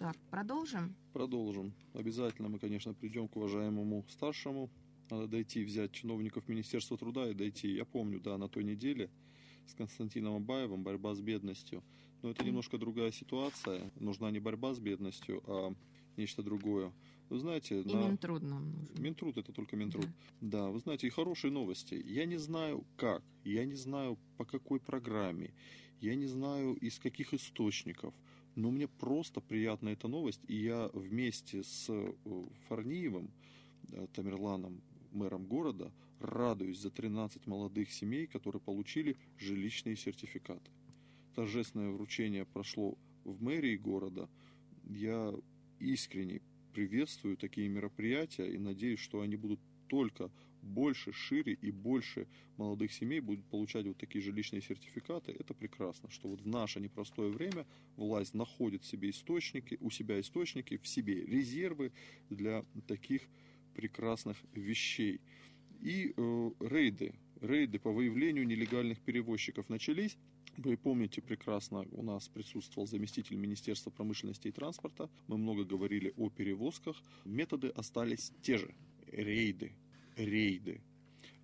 Так, 0.00 0.16
продолжим? 0.30 0.96
Продолжим. 1.12 1.74
Обязательно 1.92 2.48
мы, 2.48 2.58
конечно, 2.58 2.94
придем 2.94 3.28
к 3.28 3.36
уважаемому 3.36 4.06
старшему. 4.08 4.70
Надо 5.10 5.26
дойти, 5.26 5.62
взять 5.62 5.92
чиновников 5.92 6.48
Министерства 6.48 6.96
труда 6.96 7.30
и 7.30 7.34
дойти. 7.34 7.70
Я 7.74 7.84
помню, 7.84 8.18
да, 8.18 8.38
на 8.38 8.48
той 8.48 8.64
неделе 8.64 9.10
с 9.66 9.74
Константином 9.74 10.36
Абаевым 10.36 10.82
борьба 10.82 11.14
с 11.14 11.20
бедностью. 11.20 11.84
Но 12.22 12.30
это 12.30 12.42
немножко 12.44 12.78
другая 12.78 13.12
ситуация. 13.12 13.92
Нужна 14.00 14.30
не 14.30 14.38
борьба 14.38 14.72
с 14.72 14.78
бедностью, 14.78 15.42
а 15.46 15.74
нечто 16.16 16.42
другое. 16.42 16.94
Вы 17.28 17.38
знаете, 17.38 17.82
И 17.82 17.94
на... 17.94 18.08
Минтруд 18.08 18.42
нам 18.42 18.70
нужен. 18.72 19.02
Минтруд 19.02 19.36
это 19.36 19.52
только 19.52 19.76
Минтруд. 19.76 20.06
Да. 20.40 20.70
вы 20.70 20.78
знаете, 20.78 21.08
и 21.08 21.10
хорошие 21.10 21.50
новости. 21.50 22.02
Я 22.06 22.24
не 22.24 22.38
знаю 22.38 22.86
как, 22.96 23.22
я 23.44 23.66
не 23.66 23.74
знаю 23.74 24.16
по 24.38 24.46
какой 24.46 24.80
программе, 24.80 25.52
я 26.00 26.14
не 26.14 26.26
знаю 26.26 26.72
из 26.72 26.98
каких 26.98 27.34
источников, 27.34 28.14
но 28.54 28.70
мне 28.70 28.88
просто 28.88 29.40
приятна 29.40 29.90
эта 29.90 30.08
новость, 30.08 30.40
и 30.48 30.56
я 30.56 30.90
вместе 30.92 31.62
с 31.62 31.86
э, 31.88 32.12
Фарниевым, 32.68 33.30
э, 33.92 34.06
Тамерланом, 34.14 34.80
мэром 35.12 35.46
города, 35.46 35.92
радуюсь 36.20 36.78
за 36.78 36.90
13 36.90 37.46
молодых 37.46 37.90
семей, 37.92 38.26
которые 38.26 38.60
получили 38.60 39.16
жилищные 39.38 39.96
сертификаты. 39.96 40.70
Торжественное 41.34 41.90
вручение 41.90 42.44
прошло 42.44 42.98
в 43.24 43.42
мэрии 43.42 43.76
города. 43.76 44.28
Я 44.84 45.32
искренне 45.78 46.42
приветствую 46.72 47.36
такие 47.36 47.68
мероприятия 47.68 48.52
и 48.52 48.58
надеюсь, 48.58 49.00
что 49.00 49.20
они 49.20 49.36
будут 49.36 49.60
только 49.88 50.30
больше, 50.62 51.12
шире 51.12 51.54
и 51.54 51.70
больше 51.70 52.26
молодых 52.56 52.92
семей 52.92 53.20
будут 53.20 53.44
получать 53.46 53.86
вот 53.86 53.96
такие 53.96 54.22
жилищные 54.22 54.62
сертификаты. 54.62 55.32
Это 55.32 55.54
прекрасно, 55.54 56.10
что 56.10 56.28
вот 56.28 56.40
в 56.40 56.46
наше 56.46 56.80
непростое 56.80 57.30
время 57.30 57.66
власть 57.96 58.34
находит 58.34 58.84
себе 58.84 59.10
источники, 59.10 59.78
у 59.80 59.90
себя 59.90 60.20
источники, 60.20 60.76
в 60.76 60.86
себе 60.86 61.24
резервы 61.24 61.92
для 62.28 62.64
таких 62.86 63.22
прекрасных 63.74 64.36
вещей. 64.54 65.20
И 65.80 66.12
э, 66.16 66.50
рейды, 66.60 67.14
рейды 67.40 67.78
по 67.78 67.90
выявлению 67.90 68.46
нелегальных 68.46 69.00
перевозчиков 69.00 69.68
начались. 69.68 70.16
Вы 70.56 70.76
помните 70.76 71.22
прекрасно, 71.22 71.86
у 71.92 72.02
нас 72.02 72.28
присутствовал 72.28 72.86
заместитель 72.86 73.36
Министерства 73.36 73.90
промышленности 73.90 74.48
и 74.48 74.52
транспорта. 74.52 75.08
Мы 75.26 75.38
много 75.38 75.64
говорили 75.64 76.12
о 76.16 76.28
перевозках. 76.28 77.00
Методы 77.24 77.68
остались 77.68 78.32
те 78.42 78.58
же. 78.58 78.74
Рейды, 79.06 79.72
рейды. 80.24 80.80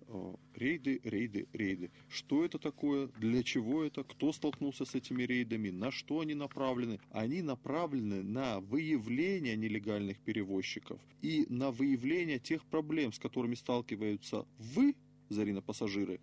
Э, 0.07 0.35
Рейды, 0.55 1.01
рейды, 1.03 1.47
рейды. 1.53 1.91
Что 2.09 2.45
это 2.45 2.57
такое? 2.57 3.07
Для 3.19 3.43
чего 3.43 3.83
это? 3.83 4.03
Кто 4.03 4.31
столкнулся 4.31 4.85
с 4.85 4.95
этими 4.95 5.23
рейдами? 5.23 5.69
На 5.69 5.91
что 5.91 6.21
они 6.21 6.33
направлены? 6.33 6.99
Они 7.11 7.41
направлены 7.41 8.23
на 8.23 8.59
выявление 8.59 9.55
нелегальных 9.55 10.19
перевозчиков 10.19 10.99
и 11.21 11.45
на 11.49 11.71
выявление 11.71 12.39
тех 12.39 12.65
проблем, 12.65 13.11
с 13.11 13.19
которыми 13.19 13.55
сталкиваются 13.55 14.47
вы, 14.57 14.95
Зарина, 15.29 15.61
пассажиры, 15.61 16.21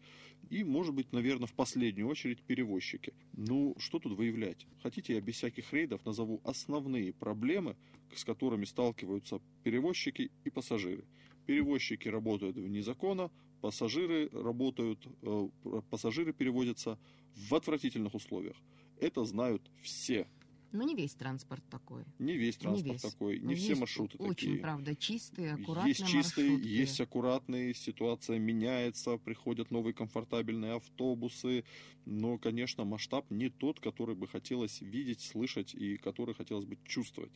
и, 0.51 0.65
может 0.65 0.95
быть, 0.95 1.13
наверное, 1.13 1.47
в 1.47 1.53
последнюю 1.55 2.09
очередь 2.09 2.43
перевозчики. 2.43 3.13
Ну, 3.33 3.75
что 3.79 3.99
тут 3.99 4.17
выявлять? 4.17 4.67
Хотите, 4.83 5.15
я 5.15 5.21
без 5.21 5.37
всяких 5.37 5.73
рейдов 5.73 6.05
назову 6.05 6.41
основные 6.45 7.13
проблемы, 7.13 7.77
с 8.15 8.25
которыми 8.25 8.65
сталкиваются 8.65 9.41
перевозчики 9.63 10.31
и 10.45 10.51
пассажиры. 10.51 11.05
Перевозчики 11.47 12.09
работают 12.09 12.57
вне 12.57 12.83
закона, 12.83 13.31
пассажиры 13.61 14.29
работают, 14.33 15.07
э, 15.23 15.49
пассажиры 15.91 16.33
перевозятся 16.33 16.99
в 17.37 17.55
отвратительных 17.55 18.15
условиях. 18.15 18.57
Это 19.01 19.25
знают 19.25 19.63
все. 19.83 20.27
Ну, 20.73 20.83
не 20.85 20.97
весь 20.97 21.15
транспорт 21.15 21.63
такой. 21.71 22.05
Не 22.19 22.37
весь 22.37 22.57
транспорт 22.57 22.93
весь. 22.95 23.13
такой, 23.13 23.39
не 23.39 23.55
Ну, 23.55 23.55
все 23.55 23.75
маршруты 23.77 24.17
Очень, 24.19 24.35
такие. 24.35 24.59
правда, 24.59 24.97
чистые, 24.97 25.53
аккуратные 25.53 25.91
Есть 25.91 26.07
чистые, 26.07 26.51
маршрутки. 26.51 26.69
есть 26.69 27.01
аккуратные, 27.01 27.75
ситуация 27.75 28.39
меняется, 28.41 29.17
приходят 29.19 29.71
новые 29.71 29.95
комфортабельные 29.95 30.73
автобусы, 30.73 31.65
но, 32.07 32.39
конечно, 32.39 32.85
масштаб 32.85 33.31
не 33.31 33.51
тот, 33.51 33.79
который 33.79 34.17
бы 34.17 34.27
хотелось 34.27 34.81
видеть, 34.81 35.21
слышать 35.21 35.75
и 35.75 35.97
который 35.97 36.35
хотелось 36.35 36.65
бы 36.65 36.77
чувствовать. 36.85 37.31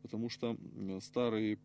Потому 0.00 0.30
что 0.30 0.56
старые 1.00 1.58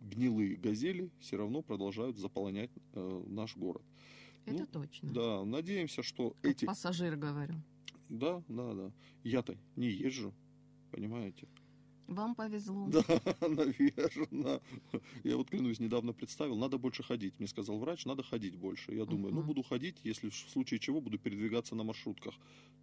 гнилые 0.00 0.56
газели 0.56 1.10
все 1.20 1.36
равно 1.36 1.62
продолжают 1.62 2.18
заполонять 2.18 2.70
э, 2.94 3.24
наш 3.26 3.56
город. 3.56 3.82
Это 4.46 4.60
Ну, 4.60 4.66
точно. 4.66 5.12
Да, 5.12 5.44
надеемся, 5.44 6.02
что 6.02 6.30
Как 6.42 6.52
эти... 6.52 6.64
пассажир 6.64 7.16
говорю. 7.16 7.54
Да, 8.08 8.42
да, 8.48 8.72
да. 8.74 8.92
Я-то 9.22 9.56
не 9.76 9.88
езжу, 9.90 10.32
понимаете? 10.90 11.46
Вам 12.06 12.34
повезло. 12.34 12.88
Да, 12.88 13.02
наверное. 13.46 14.60
Я 15.24 15.36
вот 15.36 15.50
клянусь, 15.50 15.78
недавно 15.78 16.14
представил, 16.14 16.56
надо 16.56 16.78
больше 16.78 17.02
ходить. 17.02 17.34
Мне 17.38 17.46
сказал 17.46 17.78
врач, 17.78 18.06
надо 18.06 18.22
ходить 18.22 18.56
больше. 18.56 18.94
Я 18.94 19.04
думаю, 19.04 19.34
ну 19.34 19.40
Мгм. 19.40 19.48
буду 19.48 19.62
ходить, 19.62 19.96
если 20.04 20.30
в 20.30 20.34
случае 20.34 20.80
чего 20.80 21.02
буду 21.02 21.18
передвигаться 21.18 21.74
на 21.74 21.84
маршрутках. 21.84 22.34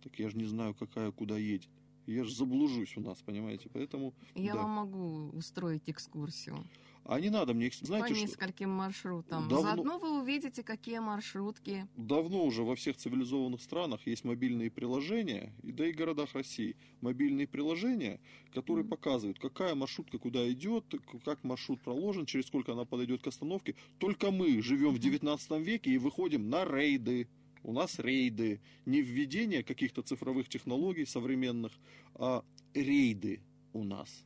Так 0.03 0.19
я 0.19 0.29
же 0.29 0.37
не 0.37 0.45
знаю, 0.45 0.75
какая 0.75 1.11
куда 1.11 1.39
едет. 1.39 1.69
Я 2.07 2.23
же 2.23 2.33
заблужусь 2.35 2.95
у 2.97 3.01
нас, 3.01 3.21
понимаете? 3.21 3.69
Поэтому, 3.73 4.13
Я 4.35 4.53
да. 4.53 4.61
вам 4.63 4.71
могу 4.71 5.29
устроить 5.37 5.83
экскурсию 5.87 6.57
А 7.07 7.19
не 7.19 7.29
надо 7.29 7.53
мне, 7.53 7.69
знаете, 7.81 8.09
по 8.09 8.15
что 8.15 8.25
нескольким 8.25 8.71
маршрутам. 8.71 9.47
Давно- 9.47 9.61
Заодно 9.61 9.99
вы 9.99 10.21
увидите, 10.21 10.63
какие 10.63 10.97
маршрутки. 10.97 11.87
давно 11.97 12.43
уже 12.43 12.63
во 12.63 12.75
всех 12.75 12.97
цивилизованных 12.97 13.61
странах 13.61 14.07
есть 14.07 14.23
мобильные 14.23 14.71
приложения, 14.71 15.53
и 15.61 15.71
да 15.71 15.87
и 15.87 15.91
городах 15.91 16.33
России, 16.33 16.75
мобильные 17.01 17.45
приложения, 17.47 18.19
которые 18.53 18.83
Мгм. 18.85 18.89
показывают, 18.89 19.37
какая 19.39 19.75
маршрутка 19.75 20.17
куда 20.17 20.51
идет, 20.51 20.85
как 21.23 21.43
маршрут 21.43 21.79
проложен, 21.81 22.25
через 22.25 22.47
сколько 22.47 22.71
она 22.71 22.85
подойдет 22.85 23.21
к 23.21 23.27
остановке. 23.27 23.75
Только 23.99 24.31
мы 24.31 24.61
живем 24.63 24.89
в 24.89 24.93
Мгм. 24.93 25.01
19 25.01 25.61
веке 25.61 25.91
и 25.91 25.99
выходим 25.99 26.49
на 26.49 26.65
рейды. 26.65 27.27
У 27.65 27.73
нас 27.73 27.97
рейды. 27.97 28.61
Не 28.85 29.01
введение 29.01 29.63
каких-то 29.63 30.03
цифровых 30.03 30.47
технологий 30.49 31.05
современных, 31.05 31.71
а 32.13 32.43
рейды 32.75 33.41
у 33.73 33.83
нас. 33.83 34.23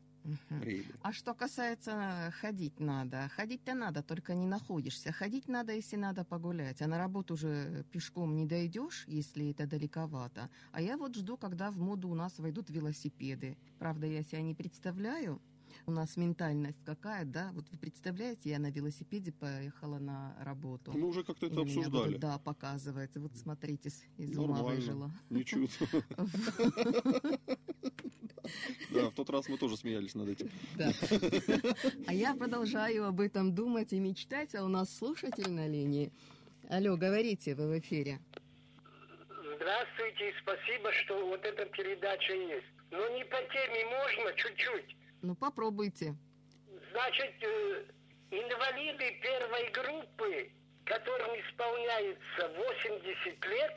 Рейды. 0.50 0.94
А 1.02 1.14
что 1.14 1.34
касается 1.34 2.34
ходить 2.42 2.82
надо, 2.82 3.30
ходить-то 3.30 3.74
надо, 3.74 4.04
только 4.04 4.34
не 4.36 4.46
находишься. 4.46 5.14
Ходить 5.14 5.48
надо, 5.48 5.72
если 5.72 5.96
надо 5.96 6.26
погулять, 6.26 6.82
а 6.82 6.88
на 6.88 6.98
работу 6.98 7.36
уже 7.36 7.86
пешком 7.94 8.36
не 8.36 8.46
дойдешь, 8.46 9.06
если 9.08 9.52
это 9.52 9.66
далековато. 9.66 10.50
А 10.74 10.82
я 10.82 10.98
вот 10.98 11.16
жду, 11.16 11.38
когда 11.38 11.72
в 11.72 11.80
моду 11.80 12.10
у 12.10 12.16
нас 12.16 12.40
войдут 12.40 12.70
велосипеды. 12.70 13.58
Правда, 13.80 14.06
я 14.06 14.22
себя 14.22 14.42
не 14.42 14.54
представляю, 14.54 15.42
У 15.86 15.92
нас 15.92 16.18
ментальность 16.18 16.84
какая, 16.86 17.26
да? 17.26 17.52
Вот 17.54 17.66
вы 17.72 17.78
представляете, 17.78 18.50
я 18.50 18.60
на 18.60 18.72
велосипеде 18.72 19.32
поехала 19.32 19.98
на 20.00 20.36
работу. 20.44 20.92
Мы 20.94 21.08
уже 21.08 21.24
как-то 21.24 21.46
это 21.48 21.56
меня 21.56 21.66
будут, 21.66 21.86
обсуждали. 21.88 22.18
да, 22.18 22.38
показывать. 22.40 23.16
Вот 23.16 23.36
смотрите, 23.36 23.90
с- 23.90 24.04
из 24.18 24.38
ума 24.38 24.62
выжила. 24.64 25.12
Ничего. 25.30 25.68
Да, 28.92 29.10
в 29.10 29.14
тот 29.14 29.30
раз 29.30 29.48
мы 29.48 29.58
тоже 29.58 29.78
смеялись 29.78 30.16
над 30.16 30.30
этим. 30.30 30.50
Да. 30.76 30.92
А 32.08 32.14
я 32.14 32.34
продолжаю 32.36 33.06
об 33.06 33.20
этом 33.22 33.54
думать 33.54 33.94
и 33.94 34.00
мечтать, 34.00 34.56
а 34.56 34.64
у 34.64 34.68
нас 34.68 34.96
слушатель 34.98 35.52
на 35.52 35.68
линии. 35.68 36.12
Алло, 36.68 36.98
говорите, 36.98 37.54
вы 37.54 37.68
в 37.68 37.80
эфире. 37.80 38.20
Здравствуйте, 39.56 40.30
и 40.30 40.34
спасибо, 40.42 40.92
что 40.94 41.28
вот 41.28 41.44
эта 41.46 41.66
передача 41.66 42.34
есть. 42.34 42.66
Но 42.92 43.08
не 43.16 43.24
по 43.26 43.38
теме 43.38 43.86
можно 43.86 44.34
чуть-чуть. 44.36 44.96
Ну, 45.22 45.36
попробуйте. 45.36 46.16
Значит, 46.92 47.34
э, 47.42 47.86
инвалиды 48.32 49.20
первой 49.22 49.70
группы, 49.72 50.52
которым 50.86 51.30
исполняется 51.40 52.48
80 52.56 53.46
лет, 53.46 53.76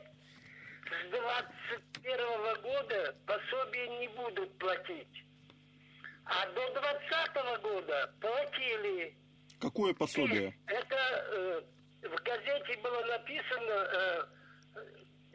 с 0.85 1.09
21 1.09 2.61
года 2.61 3.15
пособие 3.25 3.87
не 3.99 4.07
будут 4.09 4.57
платить. 4.57 5.23
А 6.25 6.45
до 6.47 6.73
20 6.73 7.61
года 7.61 8.13
платили. 8.21 9.15
Какое 9.59 9.93
пособие? 9.93 10.57
Это 10.67 10.95
э, 10.95 11.61
в 12.07 12.23
газете 12.23 12.79
было 12.81 13.05
написано 13.05 13.71
э, 13.71 14.25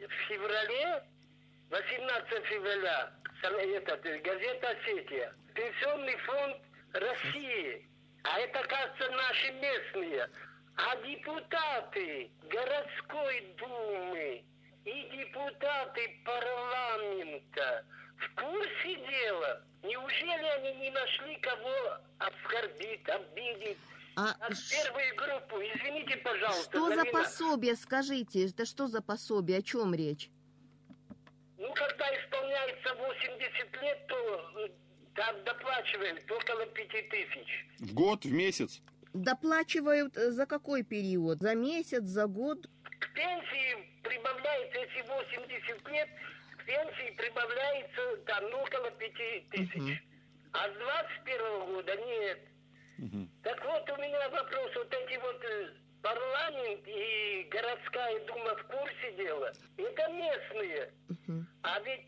в 0.07 0.27
феврале, 0.27 1.03
18 1.69 2.45
февраля, 2.45 3.13
этот, 3.43 4.05
э, 4.05 4.19
газета 4.19 4.69
«Осетия». 4.69 5.33
Пенсионный 5.59 6.15
фонд 6.19 6.57
России. 6.93 7.85
А 8.23 8.39
это, 8.39 8.63
кажется, 8.63 9.11
наши 9.11 9.51
местные. 9.51 10.29
А 10.77 10.95
депутаты 11.05 12.31
городской 12.49 13.41
думы 13.57 14.45
и 14.85 15.09
депутаты 15.11 16.21
парламента 16.23 17.85
в 18.15 18.35
курсе 18.35 18.95
дела? 18.95 19.61
Неужели 19.83 20.45
они 20.59 20.73
не 20.79 20.91
нашли 20.91 21.35
кого 21.41 21.97
оскорбить, 22.19 23.09
обидеть? 23.09 23.77
А 24.15 24.33
А 24.39 24.47
первую 24.47 25.15
группу, 25.17 25.57
извините, 25.57 26.15
пожалуйста. 26.17 26.63
что 26.71 26.87
за 26.87 26.95
Зарина, 26.95 27.11
пособие, 27.19 27.75
скажите? 27.75 28.45
Это 28.45 28.65
что 28.65 28.87
за 28.87 29.01
пособие? 29.01 29.57
О 29.57 29.61
чем 29.61 29.93
речь? 29.93 30.29
Ну, 31.57 31.73
когда 31.73 32.05
исполняется 32.15 32.93
80 32.95 33.81
лет, 33.81 34.07
то 34.07 34.69
там 35.19 35.43
доплачивают 35.43 36.31
около 36.31 36.65
5 36.65 37.09
тысяч. 37.09 37.65
В 37.79 37.93
год, 37.93 38.23
в 38.23 38.31
месяц? 38.31 38.81
Доплачивают 39.13 40.15
э, 40.15 40.31
за 40.31 40.45
какой 40.45 40.83
период? 40.83 41.41
За 41.41 41.55
месяц, 41.55 42.03
за 42.03 42.25
год? 42.27 42.69
К 42.83 43.13
пенсии 43.13 43.99
прибавляется, 44.01 44.79
если 44.79 45.01
80 45.01 45.89
лет, 45.89 46.09
к 46.57 46.65
пенсии 46.65 47.11
прибавляется 47.17 48.17
там 48.27 48.49
ну, 48.49 48.61
около 48.61 48.91
5 48.91 49.49
тысяч. 49.49 49.75
Мгм. 49.75 49.99
А 50.53 50.69
с 50.69 50.73
21 51.25 51.65
года 51.73 51.95
нет. 51.97 52.39
Мгм. 52.97 53.29
Так 53.43 53.65
вот, 53.65 53.89
у 53.89 54.01
меня 54.01 54.29
вопрос. 54.29 54.71
Вот 54.75 54.93
эти 54.93 55.19
вот 55.19 55.43
э, 55.43 55.73
парламент 56.01 56.87
и 56.87 57.47
городская 57.51 58.25
дума 58.25 58.55
в 58.55 58.63
курсе 58.67 59.11
дела, 59.17 59.51
это 59.75 60.11
местные. 60.13 60.93
Мгм. 61.09 61.47
А 61.63 61.79
ведь 61.81 62.07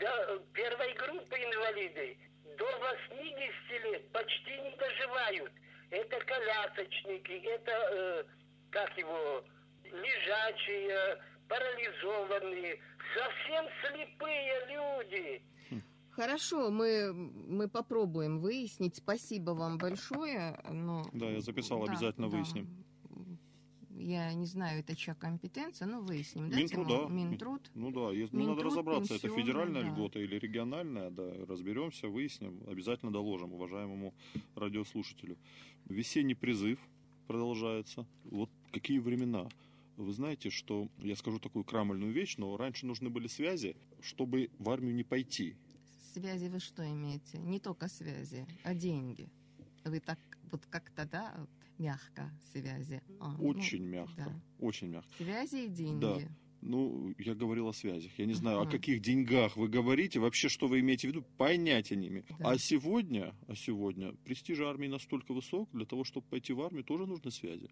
да, 0.00 0.38
первой 0.52 0.94
группы 0.94 1.36
инвалиды 1.36 2.18
до 2.60 2.66
80 2.66 3.84
лет 3.92 4.12
почти 4.12 4.50
не 4.60 4.76
доживают. 4.76 5.52
Это 5.90 6.16
колясочники, 6.24 7.32
это, 7.56 7.72
э, 7.72 8.24
как 8.70 8.96
его, 8.98 9.42
лежачие, 9.84 11.18
парализованные, 11.48 12.78
совсем 13.14 13.64
слепые 13.82 14.66
люди. 14.68 15.42
Хорошо, 16.12 16.70
мы, 16.70 17.12
мы 17.14 17.68
попробуем 17.68 18.40
выяснить. 18.40 18.96
Спасибо 18.96 19.52
вам 19.52 19.78
большое. 19.78 20.60
Но, 20.70 21.04
Да, 21.12 21.26
я 21.30 21.40
записал, 21.40 21.84
Да, 21.86 21.92
обязательно 21.92 22.28
да. 22.28 22.36
выясним. 22.36 22.84
Я 23.96 24.32
не 24.34 24.46
знаю, 24.46 24.80
это 24.80 24.94
чья 24.94 25.14
компетенция, 25.14 25.86
но 25.86 26.00
выясним. 26.00 26.48
да, 26.50 26.56
Минтруда. 26.56 27.06
Минтруд. 27.08 27.70
Ну 27.74 27.90
да, 27.90 28.12
есть, 28.12 28.32
ну, 28.32 28.46
надо 28.46 28.62
разобраться, 28.62 29.14
это 29.14 29.28
федеральная 29.28 29.82
да. 29.82 29.88
льгота 29.88 30.20
или 30.20 30.36
региональная, 30.36 31.10
да, 31.10 31.32
разберемся, 31.46 32.08
выясним, 32.08 32.62
обязательно 32.68 33.12
доложим 33.12 33.52
уважаемому 33.52 34.14
радиослушателю. 34.54 35.36
Весенний 35.86 36.34
призыв 36.34 36.78
продолжается. 37.26 38.06
Вот 38.24 38.50
какие 38.72 38.98
времена. 38.98 39.48
Вы 39.96 40.12
знаете, 40.12 40.50
что, 40.50 40.88
я 40.98 41.14
скажу 41.14 41.38
такую 41.38 41.64
крамольную 41.64 42.12
вещь, 42.12 42.36
но 42.38 42.56
раньше 42.56 42.86
нужны 42.86 43.10
были 43.10 43.26
связи, 43.26 43.76
чтобы 44.00 44.50
в 44.58 44.70
армию 44.70 44.94
не 44.94 45.04
пойти. 45.04 45.56
Связи 46.14 46.46
вы 46.46 46.58
что 46.58 46.82
имеете? 46.88 47.38
Не 47.38 47.60
только 47.60 47.88
связи, 47.88 48.46
а 48.64 48.74
деньги. 48.74 49.28
Вы 49.84 50.00
так 50.00 50.18
вот 50.50 50.64
как-то, 50.66 51.04
да, 51.04 51.46
мягко 51.80 52.30
связи. 52.52 53.00
А, 53.18 53.32
ну, 53.38 53.48
Очень 53.48 53.84
мягко, 53.84 54.14
да. 54.16 54.42
очень 54.58 54.88
мягко. 54.88 55.10
Связи 55.16 55.64
и 55.64 55.68
деньги. 55.68 56.00
Да. 56.00 56.18
Ну, 56.62 57.14
я 57.18 57.34
говорил 57.34 57.68
о 57.68 57.72
связях. 57.72 58.12
Я 58.18 58.26
не 58.26 58.34
знаю, 58.34 58.58
о 58.58 58.62
Ага. 58.62 58.72
каких 58.72 59.00
деньгах 59.00 59.56
вы 59.56 59.68
говорите, 59.68 60.20
вообще, 60.20 60.50
что 60.50 60.66
вы 60.68 60.80
имеете 60.80 61.08
в 61.08 61.10
виду, 61.12 61.24
понятия 61.38 61.96
не 61.96 62.08
имею. 62.08 62.24
Да. 62.38 62.50
А 62.50 62.58
сегодня, 62.58 63.34
а 63.48 63.54
сегодня 63.56 64.12
престиж 64.24 64.60
армии 64.60 64.86
настолько 64.88 65.32
высок, 65.32 65.70
для 65.72 65.86
того, 65.86 66.04
чтобы 66.04 66.26
пойти 66.28 66.52
в 66.52 66.60
армию, 66.60 66.84
тоже 66.84 67.06
нужны 67.06 67.30
связи. 67.30 67.70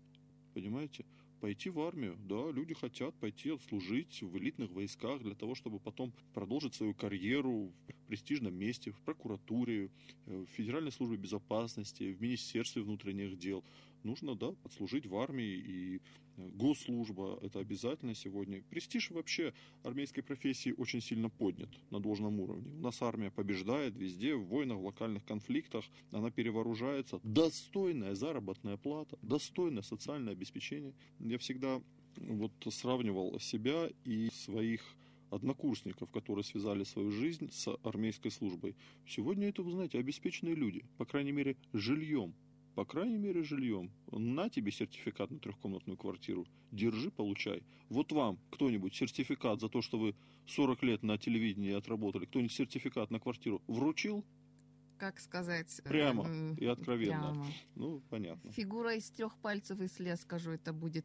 Понимаете? 0.55 1.05
Пойти 1.41 1.71
в 1.71 1.79
армию, 1.81 2.17
да, 2.19 2.51
люди 2.51 2.75
хотят 2.75 3.15
пойти 3.15 3.51
отслужить 3.51 4.23
в 4.23 4.37
элитных 4.39 4.73
войсках 4.73 5.23
для 5.23 5.37
того, 5.37 5.55
чтобы 5.55 5.79
потом 5.79 6.13
продолжить 6.35 6.75
свою 6.75 6.95
карьеру 6.95 7.71
в 7.87 8.07
престижном 8.09 8.55
месте, 8.57 8.91
в 8.91 9.01
прокуратуре, 9.03 9.91
э, 10.27 10.37
в 10.37 10.47
Федеральной 10.47 10.91
службе 10.91 11.17
безопасности, 11.17 12.13
в 12.13 12.21
Министерстве 12.21 12.83
внутренних 12.83 13.39
дел. 13.39 13.63
Нужно, 14.03 14.35
да, 14.35 14.55
отслужить 14.65 15.07
в 15.07 15.17
армии 15.17 15.45
и 15.45 15.97
э, 15.97 16.49
госслужба, 16.55 17.39
это 17.43 17.59
обязательно 17.59 18.15
сегодня. 18.15 18.63
Престиж 18.71 19.11
вообще 19.11 19.53
армейской 19.83 20.23
профессии 20.23 20.75
очень 20.77 21.01
сильно 21.01 21.29
поднят 21.31 21.71
на 21.91 22.01
должном 22.01 22.41
уровне. 22.41 22.73
У 22.73 22.81
нас 22.81 23.03
армия 23.03 23.31
побеждает 23.31 23.97
везде, 23.97 24.35
в 24.35 24.45
войнах, 24.47 24.79
в 24.79 24.85
локальных 24.85 25.25
конфликтах, 25.25 25.85
она 26.13 26.31
перевооружается. 26.31 27.21
Достойная 27.23 28.15
заработная 28.15 28.77
плата, 28.77 29.19
достойное 29.23 29.83
социальное 29.83 30.33
обеспечение. 30.33 30.95
Я 31.19 31.39
всегда 31.39 31.81
вот 32.17 32.53
сравнивал 32.71 33.39
себя 33.41 33.91
и 34.05 34.31
своих 34.33 34.83
однокурсников, 35.31 36.11
которые 36.11 36.45
связали 36.45 36.85
свою 36.85 37.11
жизнь 37.11 37.51
с 37.51 37.69
армейской 37.83 38.31
службой. 38.31 38.77
Сегодня 39.07 39.49
это, 39.49 39.63
вы 39.63 39.73
знаете, 39.73 39.99
обеспеченные 39.99 40.55
люди, 40.55 40.85
по 40.97 41.05
крайней 41.05 41.33
мере, 41.33 41.57
жильем. 41.73 42.35
По 42.79 42.85
крайней 42.85 43.19
мере, 43.19 43.43
жильем. 43.43 43.91
На 44.13 44.49
тебе 44.49 44.71
сертификат 44.71 45.33
на 45.33 45.41
трехкомнатную 45.41 45.97
квартиру. 45.97 46.47
Держи, 46.71 47.11
получай. 47.11 47.65
Вот 47.89 48.13
вам 48.13 48.39
кто-нибудь 48.53 48.95
сертификат 48.95 49.61
за 49.61 49.69
то, 49.69 49.83
что 49.83 49.99
вы 49.99 50.15
40 50.47 50.85
лет 50.85 51.03
на 51.03 51.19
телевидении 51.19 51.73
отработали, 51.73 52.27
кто-нибудь 52.27 52.53
сертификат 52.53 53.11
на 53.11 53.19
квартиру 53.19 53.61
вручил? 53.67 54.25
Как 54.97 55.19
сказать? 55.19 55.81
э, 55.81 55.89
Прямо 55.89 56.55
и 56.57 56.67
откровенно. 56.67 57.33
прямо. 57.33 57.47
Ну, 57.75 58.01
понятно. 58.11 58.53
Фигура 58.53 58.95
из 58.95 59.11
трех 59.11 59.37
пальцев, 59.39 59.81
если 59.81 60.05
я 60.07 60.17
скажу, 60.17 60.53
это 60.53 60.73
будет 60.73 61.05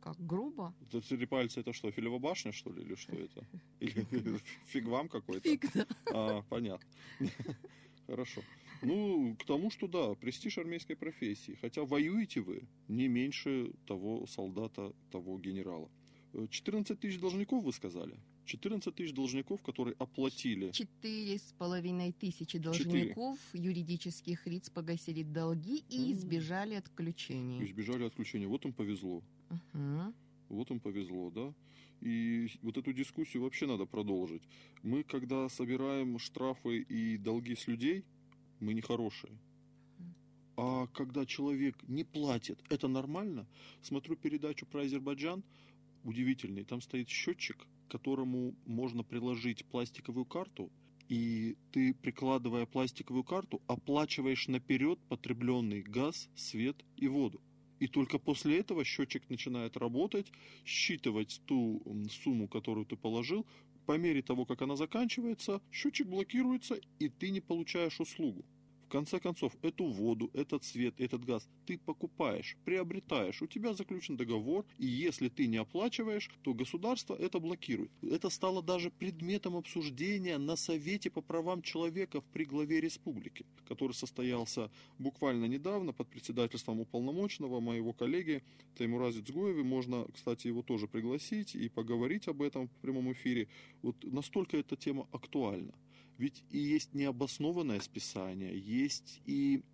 как 0.00 0.16
грубо. 0.26 0.74
Это 0.88 1.00
три 1.02 1.26
пальца 1.26 1.60
это 1.60 1.72
что, 1.72 1.92
филева 1.92 2.18
башня, 2.18 2.50
что 2.50 2.72
ли, 2.72 2.82
или 2.82 2.96
что 2.96 3.14
это? 3.14 3.46
Или 3.78 4.40
фиг 4.66 4.86
вам 4.86 5.08
какой-то? 5.08 5.48
Фиг, 5.48 5.72
да. 5.72 5.86
А, 6.12 6.42
понятно. 6.50 6.88
Хорошо. 8.08 8.42
Ну, 8.82 9.36
к 9.38 9.44
тому, 9.44 9.70
что 9.70 9.86
да, 9.88 10.14
престиж 10.14 10.58
армейской 10.58 10.96
профессии. 10.96 11.56
Хотя 11.60 11.84
воюете 11.84 12.40
вы 12.40 12.62
не 12.88 13.08
меньше 13.08 13.72
того 13.86 14.26
солдата, 14.26 14.92
того 15.10 15.38
генерала. 15.38 15.88
Э, 16.34 16.46
14 16.50 16.98
тысяч 16.98 17.18
должников, 17.20 17.64
вы 17.64 17.72
сказали? 17.72 18.14
14 18.44 18.92
тысяч 18.94 19.12
должников, 19.14 19.62
которые 19.62 19.94
оплатили. 19.98 20.72
Четыре 20.72 21.38
с 21.38 21.52
половиной 21.58 22.12
тысячи 22.12 22.58
должников 22.58 23.38
юридических 23.52 24.46
лиц 24.46 24.68
погасили 24.68 25.22
долги 25.22 25.84
и 25.88 25.98
М. 26.06 26.12
избежали 26.12 26.74
отключений. 26.74 27.64
Избежали 27.64 28.04
отключения. 28.04 28.48
Вот 28.48 28.64
им 28.64 28.72
повезло. 28.72 29.22
Мгм. 29.72 30.12
Вот 30.48 30.70
им 30.70 30.80
повезло, 30.80 31.30
да? 31.30 31.54
И 32.00 32.48
вот 32.62 32.76
эту 32.76 32.92
дискуссию 32.92 33.44
вообще 33.44 33.66
надо 33.66 33.86
продолжить. 33.86 34.42
Мы, 34.82 35.04
когда 35.04 35.48
собираем 35.48 36.18
штрафы 36.18 36.80
и 36.80 37.16
долги 37.16 37.54
с 37.54 37.68
людей, 37.68 38.02
мы 38.62 38.74
нехорошие. 38.74 39.32
А 40.56 40.86
когда 40.88 41.26
человек 41.26 41.76
не 41.88 42.04
платит, 42.04 42.58
это 42.70 42.88
нормально? 42.88 43.46
Смотрю 43.82 44.16
передачу 44.16 44.66
про 44.66 44.82
Азербайджан, 44.82 45.42
удивительный, 46.04 46.64
там 46.64 46.80
стоит 46.80 47.08
счетчик, 47.08 47.66
которому 47.88 48.54
можно 48.66 49.02
приложить 49.02 49.64
пластиковую 49.66 50.24
карту, 50.24 50.70
и 51.08 51.56
ты, 51.72 51.94
прикладывая 51.94 52.66
пластиковую 52.66 53.24
карту, 53.24 53.60
оплачиваешь 53.66 54.48
наперед 54.48 54.98
потребленный 55.08 55.82
газ, 55.82 56.28
свет 56.34 56.76
и 56.96 57.08
воду. 57.08 57.40
И 57.82 57.88
только 57.88 58.20
после 58.20 58.60
этого 58.60 58.84
счетчик 58.84 59.28
начинает 59.28 59.76
работать, 59.76 60.30
считывать 60.64 61.40
ту 61.46 61.82
сумму, 62.22 62.46
которую 62.46 62.86
ты 62.86 62.94
положил. 62.94 63.44
По 63.86 63.98
мере 63.98 64.22
того, 64.22 64.46
как 64.46 64.62
она 64.62 64.76
заканчивается, 64.76 65.60
счетчик 65.72 66.06
блокируется, 66.06 66.78
и 67.00 67.08
ты 67.08 67.30
не 67.30 67.40
получаешь 67.40 67.98
услугу 67.98 68.44
конце 68.92 69.20
концов, 69.20 69.56
эту 69.62 69.86
воду, 69.86 70.30
этот 70.34 70.64
свет, 70.64 70.94
этот 70.98 71.24
газ 71.24 71.48
ты 71.66 71.78
покупаешь, 71.78 72.58
приобретаешь, 72.66 73.40
у 73.40 73.46
тебя 73.46 73.72
заключен 73.72 74.18
договор, 74.18 74.66
и 74.76 74.86
если 74.86 75.30
ты 75.30 75.46
не 75.46 75.56
оплачиваешь, 75.56 76.30
то 76.42 76.52
государство 76.52 77.14
это 77.14 77.40
блокирует. 77.40 77.90
Это 78.02 78.28
стало 78.28 78.62
даже 78.62 78.90
предметом 78.90 79.56
обсуждения 79.56 80.36
на 80.36 80.56
Совете 80.56 81.10
по 81.10 81.22
правам 81.22 81.62
человека 81.62 82.20
при 82.34 82.44
главе 82.44 82.82
республики, 82.82 83.46
который 83.66 83.92
состоялся 83.92 84.70
буквально 84.98 85.46
недавно 85.46 85.94
под 85.94 86.08
председательством 86.08 86.80
уполномоченного 86.80 87.60
моего 87.60 87.94
коллеги 87.94 88.42
Таймурази 88.76 89.22
Цгоева. 89.22 89.62
Можно, 89.62 90.06
кстати, 90.12 90.48
его 90.48 90.62
тоже 90.62 90.86
пригласить 90.86 91.54
и 91.54 91.70
поговорить 91.70 92.28
об 92.28 92.42
этом 92.42 92.68
в 92.68 92.76
прямом 92.82 93.10
эфире. 93.12 93.48
Вот 93.80 93.96
настолько 94.04 94.58
эта 94.58 94.76
тема 94.76 95.08
актуальна. 95.12 95.72
Ведь 96.22 96.44
и 96.50 96.58
есть 96.58 96.94
необоснованное 96.94 97.80
списание, 97.80 98.56
есть 98.56 99.20
и 99.26 99.64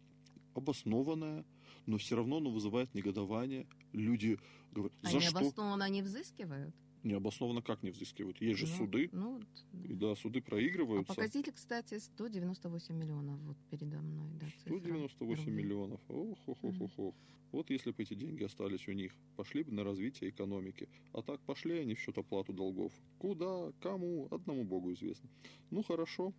обоснованное, 0.55 1.45
но 1.85 1.99
все 1.99 2.17
равно 2.17 2.39
оно 2.39 2.51
вызывает 2.51 2.95
негодование. 2.95 3.67
Люди 3.93 4.39
говорят, 4.73 4.97
а 5.03 5.11
за 5.11 5.19
необоснованно 5.19 5.85
что? 5.85 5.85
они 5.85 6.01
взыскивают? 6.01 6.75
Необоснованно 7.05 7.63
как 7.63 7.83
не 7.83 7.91
взыскивают? 7.91 8.41
Есть 8.41 8.59
же 8.61 8.67
ну, 8.67 8.77
суды. 8.77 9.09
Ну, 9.13 9.41
и 9.85 9.95
да, 9.95 10.15
суды 10.17 10.41
проигрываются. 10.41 11.13
А 11.13 11.15
показатель, 11.15 11.53
кстати, 11.53 11.99
198 11.99 12.95
миллионов 12.95 13.41
вот 13.41 13.57
передо 13.71 13.99
мной. 13.99 14.31
Да, 14.41 14.47
198 14.61 15.45
рублей. 15.45 15.55
миллионов. 15.55 16.01
Ох, 16.09 16.39
ох, 16.47 16.59
ох, 16.63 16.81
ох, 16.81 16.99
ох. 16.99 17.15
Вот 17.53 17.71
если 17.71 17.93
бы 17.93 18.03
эти 18.03 18.15
деньги 18.15 18.45
остались 18.45 18.89
у 18.89 18.93
них, 18.93 19.15
пошли 19.37 19.63
бы 19.63 19.73
на 19.73 19.85
развитие 19.85 20.31
экономики. 20.31 20.89
А 21.13 21.23
так 21.23 21.41
пошли 21.41 21.79
они 21.79 21.95
в 21.95 22.01
счет 22.01 22.19
оплату 22.19 22.53
долгов. 22.53 22.93
Куда, 23.19 23.73
кому, 23.81 24.29
одному 24.31 24.65
богу 24.65 24.93
известно. 24.93 25.31
Ну 25.71 25.83
хорошо. 25.83 26.35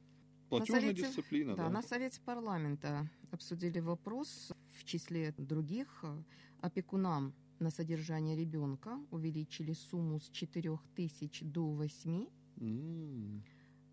Платежная 0.49 0.81
совете, 0.81 1.03
дисциплина, 1.03 1.55
да, 1.55 1.63
да. 1.65 1.69
На 1.69 1.81
Совете 1.83 2.19
парламента 2.21 3.07
обсудили 3.31 3.79
вопрос, 3.79 4.51
в 4.79 4.83
числе 4.83 5.33
других, 5.37 6.03
опекунам 6.61 7.33
на 7.59 7.71
содержание 7.71 8.35
ребенка 8.35 8.99
увеличили 9.11 9.73
сумму 9.73 10.19
с 10.19 10.29
4 10.29 10.79
тысяч 10.95 11.41
до 11.41 11.61
8. 11.61 12.27
Mm. 12.57 13.41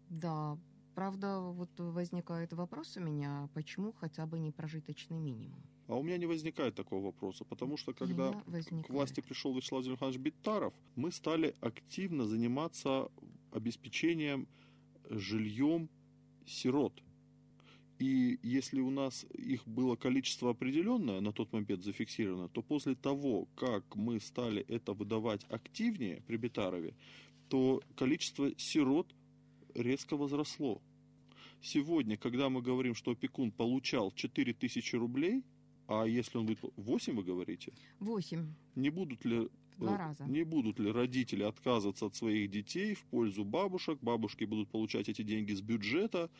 Да, 0.08 0.58
правда, 0.94 1.40
вот 1.40 1.70
возникает 1.78 2.52
вопрос 2.52 2.96
у 2.96 3.00
меня, 3.00 3.48
почему 3.54 3.92
хотя 3.92 4.26
бы 4.26 4.38
не 4.38 4.52
прожиточный 4.52 5.18
минимум? 5.18 5.62
А 5.88 5.94
у 5.94 6.02
меня 6.02 6.18
не 6.18 6.26
возникает 6.26 6.74
такого 6.74 7.04
вопроса, 7.04 7.44
потому 7.44 7.76
что 7.76 7.92
когда 7.92 8.32
к 8.32 8.90
власти 8.90 9.20
пришел 9.20 9.54
Вячеслав 9.54 9.84
Зельханович 9.84 10.18
Биттаров, 10.18 10.74
мы 10.96 11.12
стали 11.12 11.54
активно 11.60 12.26
заниматься 12.26 13.08
обеспечением 13.52 14.48
жильем 15.10 15.88
сирот. 16.44 16.92
И 17.98 18.38
если 18.42 18.80
у 18.80 18.90
нас 18.90 19.24
их 19.32 19.66
было 19.66 19.96
количество 19.96 20.50
определенное, 20.50 21.20
на 21.20 21.32
тот 21.32 21.52
момент 21.52 21.82
зафиксировано, 21.82 22.48
то 22.48 22.62
после 22.62 22.94
того, 22.94 23.48
как 23.56 23.96
мы 23.96 24.20
стали 24.20 24.62
это 24.68 24.92
выдавать 24.92 25.44
активнее 25.48 26.22
при 26.26 26.36
Бетарове, 26.36 26.94
то 27.48 27.82
количество 27.96 28.50
сирот 28.58 29.14
резко 29.74 30.16
возросло. 30.16 30.82
Сегодня, 31.62 32.18
когда 32.18 32.50
мы 32.50 32.60
говорим, 32.60 32.94
что 32.94 33.12
опекун 33.12 33.50
получал 33.50 34.12
4000 34.12 34.96
рублей, 34.96 35.42
а 35.88 36.04
если 36.04 36.36
он 36.38 36.46
будет 36.46 36.60
8, 36.76 37.14
вы 37.14 37.22
говорите? 37.22 37.72
8. 38.00 38.54
Не 38.74 38.90
будут 38.90 39.24
ли 39.24 39.48
Два 39.78 39.94
э, 39.94 39.96
раза. 39.96 40.24
Не 40.24 40.44
будут 40.44 40.78
ли 40.78 40.90
родители 40.90 41.42
отказываться 41.42 42.06
от 42.06 42.16
своих 42.16 42.50
детей 42.50 42.94
в 42.94 43.04
пользу 43.04 43.44
бабушек? 43.44 43.98
Бабушки 44.00 44.44
будут 44.44 44.70
получать 44.70 45.08
эти 45.08 45.22
деньги 45.22 45.52
с 45.52 45.60
бюджета, 45.60 46.30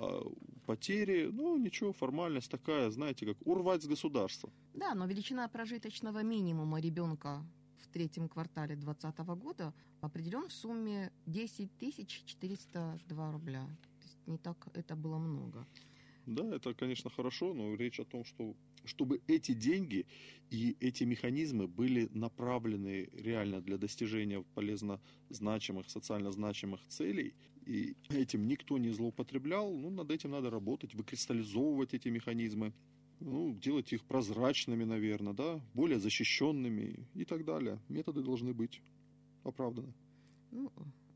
а 0.00 0.22
потери, 0.66 1.28
ну 1.30 1.58
ничего, 1.58 1.92
формальность 1.92 2.50
такая, 2.50 2.90
знаете, 2.90 3.26
как 3.26 3.36
урвать 3.46 3.82
с 3.82 3.86
государства. 3.86 4.50
Да, 4.74 4.94
но 4.94 5.06
величина 5.06 5.48
прожиточного 5.48 6.22
минимума 6.22 6.80
ребенка 6.80 7.44
в 7.82 7.88
третьем 7.88 8.28
квартале 8.28 8.76
2020 8.76 9.18
года 9.42 9.74
определен 10.00 10.48
в 10.48 10.52
сумме 10.52 11.12
10 11.26 11.70
402 12.26 13.32
рубля. 13.32 13.64
То 14.00 14.06
есть 14.06 14.18
не 14.26 14.38
так 14.38 14.68
это 14.74 14.96
было 14.96 15.18
много. 15.18 15.66
Да, 16.26 16.54
это, 16.54 16.74
конечно, 16.74 17.10
хорошо, 17.10 17.52
но 17.52 17.74
речь 17.74 18.00
о 18.00 18.04
том, 18.04 18.24
что 18.24 18.54
чтобы 18.84 19.20
эти 19.26 19.52
деньги 19.52 20.06
и 20.50 20.76
эти 20.80 21.04
механизмы 21.04 21.66
были 21.66 22.08
направлены 22.14 23.10
реально 23.12 23.60
для 23.60 23.76
достижения 23.76 24.42
полезно 24.54 25.00
значимых, 25.28 25.90
социально 25.90 26.30
значимых 26.30 26.86
целей, 26.86 27.34
и 27.70 27.96
этим 28.08 28.48
никто 28.48 28.78
не 28.78 28.90
злоупотреблял, 28.90 29.72
ну, 29.72 29.90
над 29.90 30.10
этим 30.10 30.30
надо 30.32 30.50
работать, 30.50 30.94
выкристаллизовывать 30.94 31.94
эти 31.94 32.08
механизмы, 32.08 32.72
ну, 33.20 33.54
делать 33.54 33.92
их 33.92 34.04
прозрачными, 34.04 34.84
наверное, 34.84 35.34
да, 35.34 35.60
более 35.74 36.00
защищенными 36.00 37.06
и 37.14 37.24
так 37.24 37.44
далее. 37.44 37.78
Методы 37.88 38.22
должны 38.22 38.52
быть 38.52 38.82
оправданы. 39.44 39.92
Ну, 40.50 40.72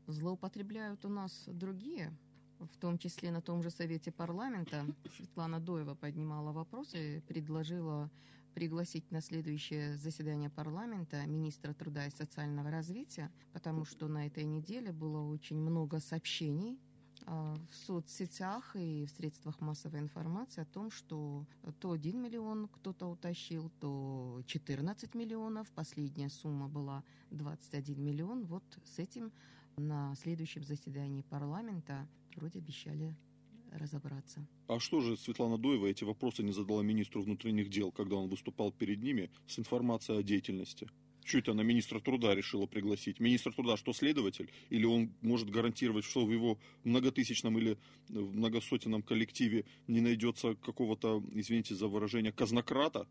злоупотребляют 0.07 1.03
у 1.03 1.09
нас 1.09 1.43
другие 1.47 2.17
в 2.59 2.77
том 2.77 2.97
числе 2.97 3.31
на 3.31 3.41
том 3.41 3.61
же 3.61 3.69
Совете 3.69 4.11
парламента, 4.11 4.85
Светлана 5.17 5.59
Доева 5.59 5.95
поднимала 5.95 6.53
вопрос 6.53 6.93
и 6.93 7.19
предложила 7.27 8.09
пригласить 8.55 9.11
на 9.11 9.21
следующее 9.21 9.97
заседание 9.97 10.49
парламента 10.49 11.23
министра 11.27 11.73
труда 11.73 12.07
и 12.07 12.09
социального 12.09 12.71
развития, 12.71 13.29
потому 13.53 13.83
что 13.83 14.07
на 14.07 14.25
этой 14.25 14.45
неделе 14.45 14.93
было 14.93 15.21
очень 15.21 15.57
много 15.57 15.99
сообщений 15.99 16.79
а, 17.25 17.55
в 17.69 17.75
соцсетях 17.75 18.75
и 18.75 19.05
в 19.05 19.11
средствах 19.11 19.59
массовой 19.59 19.99
информации 19.99 20.61
о 20.61 20.65
том, 20.65 20.89
что 20.89 21.45
то 21.81 21.91
1 21.91 22.21
миллион 22.21 22.69
кто-то 22.69 23.07
утащил, 23.07 23.69
то 23.81 24.41
14 24.45 25.13
миллионов, 25.15 25.69
последняя 25.71 26.29
сумма 26.29 26.69
была 26.69 27.03
21 27.31 28.01
миллион. 28.01 28.45
Вот 28.45 28.63
с 28.85 28.99
этим 28.99 29.33
на 29.75 30.15
следующем 30.15 30.63
заседании 30.63 31.23
парламента 31.23 32.07
вроде 32.35 32.59
обещали 32.59 33.15
разобраться. 33.77 34.47
А 34.67 34.79
что 34.79 35.01
же 35.01 35.17
Светлана 35.17 35.57
Доева 35.57 35.87
эти 35.87 36.03
вопросы 36.03 36.43
не 36.43 36.51
задала 36.51 36.83
министру 36.83 37.21
внутренних 37.21 37.69
дел, 37.69 37.91
когда 37.91 38.15
он 38.15 38.29
выступал 38.29 38.71
перед 38.71 39.01
ними 39.01 39.29
с 39.47 39.59
информацией 39.59 40.19
о 40.19 40.23
деятельности? 40.23 40.87
Это 41.33 41.51
она 41.51 41.63
министра 41.63 41.99
труда 41.99 42.35
решила 42.35 42.67
пригласить? 42.67 43.19
Министр 43.19 43.51
труда 43.53 43.77
что, 43.77 43.93
следователь? 43.93 44.51
Или 44.69 44.85
он 44.85 45.11
может 45.21 45.49
гарантировать, 45.49 46.05
что 46.05 46.23
в 46.23 46.31
его 46.31 46.59
многотысячном 46.83 47.57
или 47.57 47.77
многосотенном 48.09 49.01
коллективе 49.01 49.65
не 49.87 50.01
найдется 50.01 50.53
какого-то, 50.55 51.23
извините 51.33 51.73
за 51.73 51.87
выражение, 51.87 52.31
казнократа? 52.31 53.07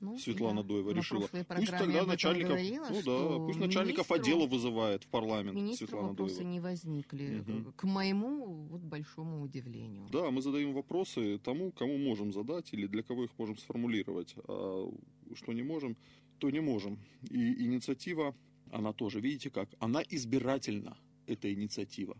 Ну, 0.00 0.16
Светлана 0.18 0.62
да. 0.62 0.68
Доева 0.68 0.90
решила. 0.92 1.26
Пусть 1.26 1.70
тогда 1.70 2.04
начальников, 2.04 2.50
говорила, 2.50 2.86
ну 2.90 3.02
да, 3.02 3.46
пусть 3.46 3.58
начальников 3.58 4.12
отдела 4.12 4.46
вызывает 4.46 5.04
в 5.04 5.08
парламент. 5.08 5.56
Министру 5.56 5.86
Светлана 5.88 6.08
вопросы 6.08 6.36
Доева. 6.36 6.50
не 6.50 6.60
возникли, 6.60 7.40
угу. 7.40 7.72
к 7.72 7.84
моему 7.84 8.66
вот 8.70 8.80
большому 8.82 9.42
удивлению. 9.42 10.06
Да, 10.12 10.30
мы 10.30 10.40
задаем 10.40 10.72
вопросы 10.72 11.38
тому, 11.38 11.72
кому 11.72 11.98
можем 11.98 12.32
задать 12.32 12.72
или 12.72 12.86
для 12.86 13.02
кого 13.02 13.24
их 13.24 13.30
можем 13.38 13.56
сформулировать, 13.56 14.34
а 14.46 14.92
что 15.34 15.52
не 15.52 15.62
можем, 15.62 15.96
то 16.38 16.50
не 16.50 16.60
можем. 16.60 16.98
И 17.28 17.64
инициатива, 17.64 18.34
она 18.70 18.92
тоже, 18.92 19.20
видите 19.20 19.50
как, 19.50 19.68
она 19.80 20.02
избирательна, 20.08 20.96
эта 21.26 21.52
инициатива. 21.52 22.16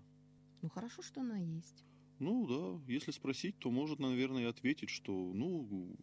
Ну 0.62 0.68
хорошо, 0.68 1.02
что 1.02 1.20
она 1.20 1.38
есть. 1.38 1.84
Ну 2.18 2.46
да, 2.46 2.92
если 2.92 3.12
спросить, 3.12 3.58
то 3.58 3.70
может, 3.70 4.00
наверное, 4.00 4.42
и 4.42 4.46
ответить, 4.46 4.90
что, 4.90 5.12
ну, 5.12 5.96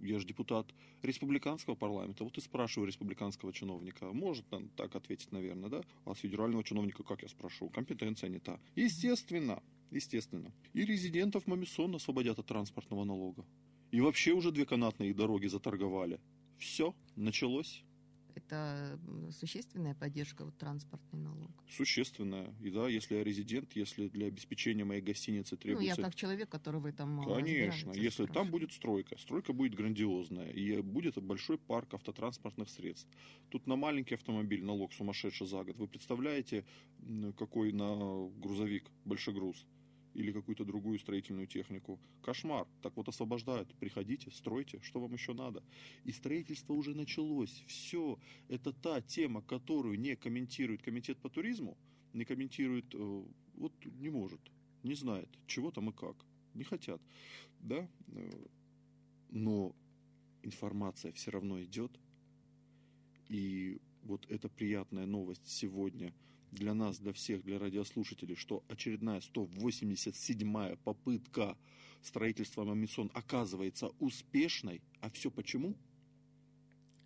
я 0.00 0.18
же 0.18 0.26
депутат 0.26 0.66
республиканского 1.02 1.76
парламента, 1.76 2.24
вот 2.24 2.36
и 2.38 2.40
спрашиваю 2.40 2.88
республиканского 2.88 3.52
чиновника, 3.52 4.06
может 4.12 4.52
он 4.52 4.68
так 4.70 4.96
ответить, 4.96 5.30
наверное, 5.30 5.70
да? 5.70 5.82
А 6.04 6.14
с 6.14 6.18
федерального 6.18 6.64
чиновника 6.64 7.04
как 7.04 7.22
я 7.22 7.28
спрошу? 7.28 7.68
Компетенция 7.68 8.30
не 8.30 8.40
та. 8.40 8.58
Естественно, 8.74 9.62
естественно. 9.90 10.52
И 10.72 10.84
резидентов 10.84 11.46
Мамисон 11.46 11.94
освободят 11.94 12.38
от 12.38 12.46
транспортного 12.46 13.04
налога. 13.04 13.44
И 13.92 14.00
вообще 14.00 14.32
уже 14.32 14.50
две 14.50 14.66
канатные 14.66 15.14
дороги 15.14 15.46
заторговали. 15.46 16.20
Все, 16.58 16.94
началось. 17.16 17.84
Это 18.50 18.98
существенная 19.30 19.94
поддержка, 19.94 20.44
вот 20.44 20.58
транспортный 20.58 21.20
налог? 21.20 21.50
Существенная. 21.68 22.52
И 22.60 22.70
да, 22.70 22.88
если 22.88 23.14
я 23.14 23.22
резидент, 23.22 23.76
если 23.76 24.08
для 24.08 24.26
обеспечения 24.26 24.84
моей 24.84 25.00
гостиницы 25.00 25.56
требуется... 25.56 25.94
Ну, 25.94 26.02
я 26.02 26.04
как 26.04 26.16
человек, 26.16 26.48
который 26.48 26.80
в 26.80 26.86
этом 26.86 27.22
Конечно, 27.24 27.92
если 27.92 28.26
там 28.26 28.50
будет 28.50 28.72
стройка. 28.72 29.16
Стройка 29.18 29.52
будет 29.52 29.76
грандиозная. 29.76 30.50
И 30.50 30.82
будет 30.82 31.22
большой 31.22 31.58
парк 31.58 31.94
автотранспортных 31.94 32.68
средств. 32.68 33.08
Тут 33.50 33.68
на 33.68 33.76
маленький 33.76 34.16
автомобиль 34.16 34.64
налог 34.64 34.92
сумасшедший 34.92 35.46
за 35.46 35.62
год. 35.62 35.76
Вы 35.76 35.86
представляете, 35.86 36.64
какой 37.38 37.72
на 37.72 38.28
грузовик 38.40 38.90
большой 39.04 39.32
груз? 39.34 39.64
Или 40.20 40.32
какую-то 40.32 40.66
другую 40.66 40.98
строительную 40.98 41.46
технику. 41.46 41.98
Кошмар. 42.22 42.66
Так 42.82 42.94
вот 42.96 43.08
освобождают. 43.08 43.74
Приходите, 43.76 44.30
стройте, 44.30 44.78
что 44.82 45.00
вам 45.00 45.14
еще 45.14 45.32
надо. 45.32 45.62
И 46.04 46.12
строительство 46.12 46.74
уже 46.74 46.94
началось. 46.94 47.64
Все. 47.66 48.18
Это 48.48 48.74
та 48.74 49.00
тема, 49.00 49.40
которую 49.40 49.98
не 49.98 50.16
комментирует 50.16 50.82
комитет 50.82 51.16
по 51.16 51.30
туризму, 51.30 51.78
не 52.12 52.26
комментирует, 52.26 52.94
э, 52.94 53.24
вот 53.54 53.72
не 53.86 54.10
может, 54.10 54.40
не 54.82 54.94
знает, 54.94 55.30
чего 55.46 55.70
там 55.70 55.88
и 55.88 55.92
как. 55.94 56.16
Не 56.52 56.64
хотят. 56.64 57.00
Да? 57.60 57.88
Э, 58.08 58.46
но 59.30 59.74
информация 60.42 61.12
все 61.12 61.30
равно 61.30 61.62
идет. 61.62 61.98
И 63.30 63.80
вот 64.02 64.26
эта 64.28 64.50
приятная 64.50 65.06
новость 65.06 65.46
сегодня 65.46 66.12
для 66.52 66.74
нас, 66.74 66.98
для 66.98 67.12
всех, 67.12 67.42
для 67.42 67.58
радиослушателей, 67.58 68.36
что 68.36 68.64
очередная 68.68 69.20
187-я 69.20 70.76
попытка 70.84 71.56
строительства 72.02 72.64
Мамисон 72.64 73.10
оказывается 73.14 73.88
успешной. 73.98 74.82
А 75.00 75.10
все 75.10 75.30
почему? 75.30 75.76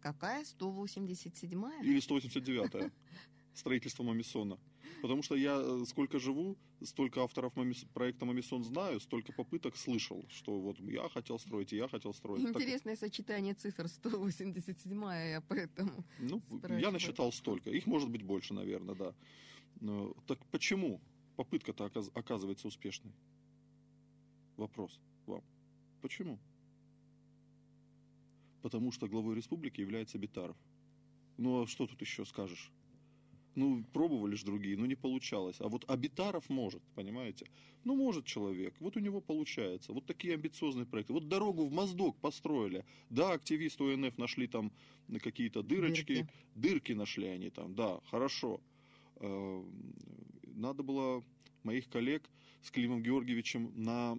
Какая? 0.00 0.44
187-я? 0.44 1.82
Или 1.82 1.98
189-я. 1.98 2.90
Строительство 3.54 4.02
Мамисона. 4.02 4.58
Потому 5.02 5.22
что 5.22 5.34
я 5.34 5.60
э, 5.60 5.84
сколько 5.86 6.18
живу, 6.18 6.56
столько 6.82 7.22
авторов 7.22 7.52
проекта 7.92 8.24
Мамисон 8.24 8.64
знаю, 8.64 9.00
столько 9.00 9.32
попыток 9.32 9.76
слышал, 9.76 10.24
что 10.28 10.60
вот 10.60 10.78
я 10.80 11.08
хотел 11.08 11.38
строить, 11.38 11.72
и 11.72 11.76
я 11.76 11.88
хотел 11.88 12.14
строить. 12.14 12.42
Интересное 12.42 12.96
так... 12.96 13.00
сочетание 13.00 13.54
цифр 13.54 13.88
187 13.88 15.04
я 15.04 15.42
поэтому 15.48 16.04
Ну, 16.18 16.40
спрашиваю. 16.40 16.80
я 16.80 16.90
насчитал 16.90 17.32
столько. 17.32 17.70
Их 17.70 17.86
может 17.86 18.10
быть 18.10 18.22
больше, 18.22 18.54
наверное, 18.54 18.94
да. 18.94 19.14
Но, 19.80 20.14
так 20.26 20.38
почему 20.50 21.00
попытка-то 21.36 21.90
оказывается 22.14 22.68
успешной? 22.68 23.12
Вопрос 24.56 25.00
вам. 25.26 25.42
Почему? 26.00 26.38
Потому 28.62 28.92
что 28.92 29.08
главой 29.08 29.34
республики 29.34 29.80
является 29.80 30.18
Битаров. 30.18 30.56
Ну 31.36 31.62
а 31.62 31.66
что 31.66 31.86
тут 31.86 32.00
еще 32.00 32.24
скажешь? 32.24 32.70
Ну, 33.54 33.84
пробовали 33.92 34.34
же 34.34 34.44
другие, 34.44 34.76
но 34.76 34.86
не 34.86 34.96
получалось. 34.96 35.56
А 35.60 35.68
вот 35.68 35.84
Абитаров 35.88 36.48
может, 36.48 36.82
понимаете? 36.94 37.46
Ну, 37.84 37.94
может 37.94 38.24
человек. 38.24 38.74
Вот 38.80 38.96
у 38.96 39.00
него 39.00 39.20
получается. 39.20 39.92
Вот 39.92 40.06
такие 40.06 40.34
амбициозные 40.34 40.86
проекты. 40.86 41.12
Вот 41.12 41.28
дорогу 41.28 41.66
в 41.66 41.72
Моздок 41.72 42.16
построили. 42.18 42.84
Да, 43.10 43.32
активисты 43.32 43.84
ОНФ 43.84 44.18
нашли 44.18 44.48
там 44.48 44.72
какие-то 45.22 45.62
дырочки. 45.62 46.14
Дырки. 46.14 46.28
Дырки 46.54 46.92
нашли 46.92 47.28
они 47.28 47.50
там, 47.50 47.74
да, 47.74 48.00
хорошо. 48.10 48.60
Э, 49.16 49.64
надо 50.54 50.82
было 50.82 51.22
моих 51.62 51.88
коллег 51.88 52.28
с 52.62 52.70
Климом 52.70 53.02
Георгиевичем 53.02 53.72
на 53.76 54.18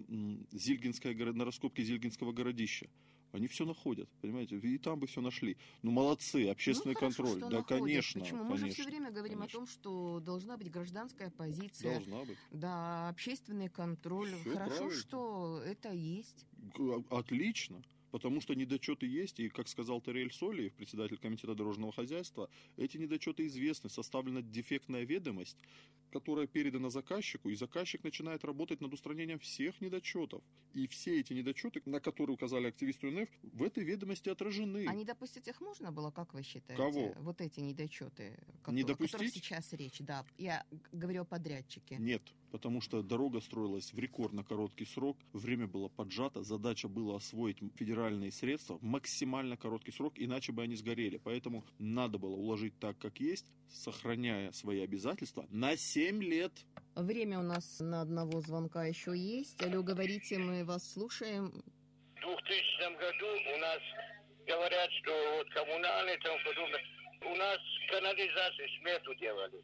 Зильгинское, 0.52 1.14
на 1.14 1.44
раскопке 1.44 1.82
Зильгинского 1.82 2.32
городища. 2.32 2.88
Они 3.36 3.48
все 3.48 3.66
находят, 3.66 4.08
понимаете, 4.22 4.56
и 4.56 4.78
там 4.78 4.98
бы 4.98 5.06
все 5.06 5.20
нашли. 5.20 5.58
Ну, 5.82 5.90
молодцы, 5.90 6.48
общественный 6.48 6.94
ну, 6.94 7.00
хорошо, 7.00 7.22
контроль. 7.22 7.40
да, 7.40 7.58
находят. 7.58 7.68
конечно. 7.68 8.20
Почему? 8.22 8.44
Мы 8.44 8.56
конечно, 8.56 8.66
же 8.68 8.72
все 8.72 8.84
время 8.84 9.10
говорим 9.10 9.38
конечно. 9.40 9.58
о 9.58 9.60
том, 9.60 9.66
что 9.66 10.20
должна 10.20 10.56
быть 10.56 10.70
гражданская 10.70 11.30
позиция. 11.30 11.92
Должна 11.92 12.24
быть. 12.24 12.38
Да, 12.50 13.10
общественный 13.10 13.68
контроль. 13.68 14.32
Все 14.40 14.52
хорошо, 14.54 14.76
правильно. 14.76 15.00
что 15.00 15.62
это 15.66 15.92
есть. 15.92 16.46
Отлично 17.10 17.82
потому 18.16 18.40
что 18.40 18.54
недочеты 18.54 19.06
есть, 19.06 19.40
и, 19.40 19.50
как 19.50 19.68
сказал 19.68 20.00
Терель 20.00 20.32
Солиев, 20.32 20.72
председатель 20.72 21.18
комитета 21.18 21.54
дорожного 21.54 21.92
хозяйства, 21.92 22.48
эти 22.78 22.96
недочеты 22.96 23.46
известны, 23.46 23.90
составлена 23.90 24.40
дефектная 24.40 25.04
ведомость, 25.04 25.58
которая 26.10 26.46
передана 26.46 26.90
заказчику, 26.90 27.50
и 27.50 27.54
заказчик 27.54 28.04
начинает 28.04 28.44
работать 28.44 28.80
над 28.80 28.92
устранением 28.92 29.38
всех 29.38 29.80
недочетов. 29.80 30.42
И 30.72 30.86
все 30.86 31.20
эти 31.20 31.32
недочеты, 31.32 31.82
на 31.86 32.00
которые 32.00 32.34
указали 32.34 32.66
активисты 32.66 33.08
УНФ, 33.08 33.28
в 33.42 33.62
этой 33.62 33.84
ведомости 33.84 34.28
отражены. 34.28 34.86
А 34.88 34.94
не 34.94 35.04
допустить 35.04 35.48
их 35.48 35.60
можно 35.60 35.90
было, 35.92 36.10
как 36.10 36.34
вы 36.34 36.42
считаете? 36.42 36.82
Кого? 36.82 37.14
Вот 37.20 37.40
эти 37.40 37.60
недочеты, 37.60 38.36
которые, 38.62 38.82
не 38.82 38.82
допустить? 38.82 39.14
о 39.14 39.18
которых 39.18 39.34
сейчас 39.34 39.72
речь, 39.72 39.98
да. 40.00 40.24
Я 40.38 40.64
говорю 40.92 41.22
о 41.22 41.24
подрядчике. 41.24 41.96
Нет, 41.98 42.22
потому 42.50 42.80
что 42.80 43.02
дорога 43.02 43.40
строилась 43.40 43.92
в 43.92 43.98
рекордно 43.98 44.44
короткий 44.44 44.84
срок, 44.84 45.16
время 45.32 45.66
было 45.66 45.88
поджато, 45.88 46.42
задача 46.42 46.88
была 46.88 47.16
освоить 47.16 47.58
федеральные 47.76 48.32
средства 48.32 48.78
в 48.78 48.82
максимально 48.82 49.56
короткий 49.56 49.92
срок, 49.92 50.14
иначе 50.16 50.52
бы 50.52 50.62
они 50.62 50.76
сгорели. 50.76 51.18
Поэтому 51.22 51.64
надо 51.78 52.18
было 52.18 52.34
уложить 52.34 52.78
так, 52.78 52.98
как 52.98 53.20
есть, 53.20 53.46
сохраняя 53.68 54.52
свои 54.52 54.80
обязательства 54.80 55.46
на 55.50 55.76
7 55.76 55.95
лет. 55.96 56.52
Время 56.94 57.38
у 57.38 57.42
нас 57.42 57.80
на 57.80 58.02
одного 58.02 58.40
звонка 58.40 58.84
еще 58.84 59.16
есть. 59.16 59.62
Алло, 59.62 59.82
говорите, 59.82 60.38
мы 60.38 60.64
вас 60.64 60.92
слушаем. 60.92 61.50
В 62.16 62.20
2000 62.20 62.98
году 62.98 63.26
у 63.54 63.58
нас 63.58 63.78
говорят, 64.46 64.90
что 65.02 65.12
вот 65.36 65.48
коммунальные 65.50 66.16
и 66.16 66.20
тому 66.20 66.38
подобное. 66.44 66.82
У 67.22 67.34
нас 67.36 67.58
канализацию 67.90 68.68
смету 68.80 69.14
делали. 69.14 69.62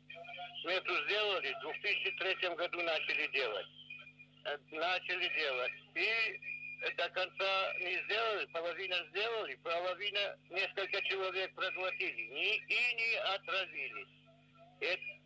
Смету 0.62 0.92
сделали, 1.06 1.52
в 1.52 1.82
2003 1.82 2.54
году 2.56 2.82
начали 2.82 3.30
делать. 3.32 3.66
Э, 4.44 4.58
начали 4.72 5.28
делать. 5.36 5.72
И 5.94 6.92
до 6.96 7.08
конца 7.10 7.74
не 7.78 7.94
сделали, 8.04 8.46
половина 8.52 8.96
сделали, 9.10 9.54
половина, 9.62 10.38
несколько 10.50 11.00
человек 11.02 11.54
проглотили 11.54 12.22
не, 12.22 12.56
и 12.56 12.94
не 12.94 13.16
отразились. 13.34 14.08
Это 14.80 15.21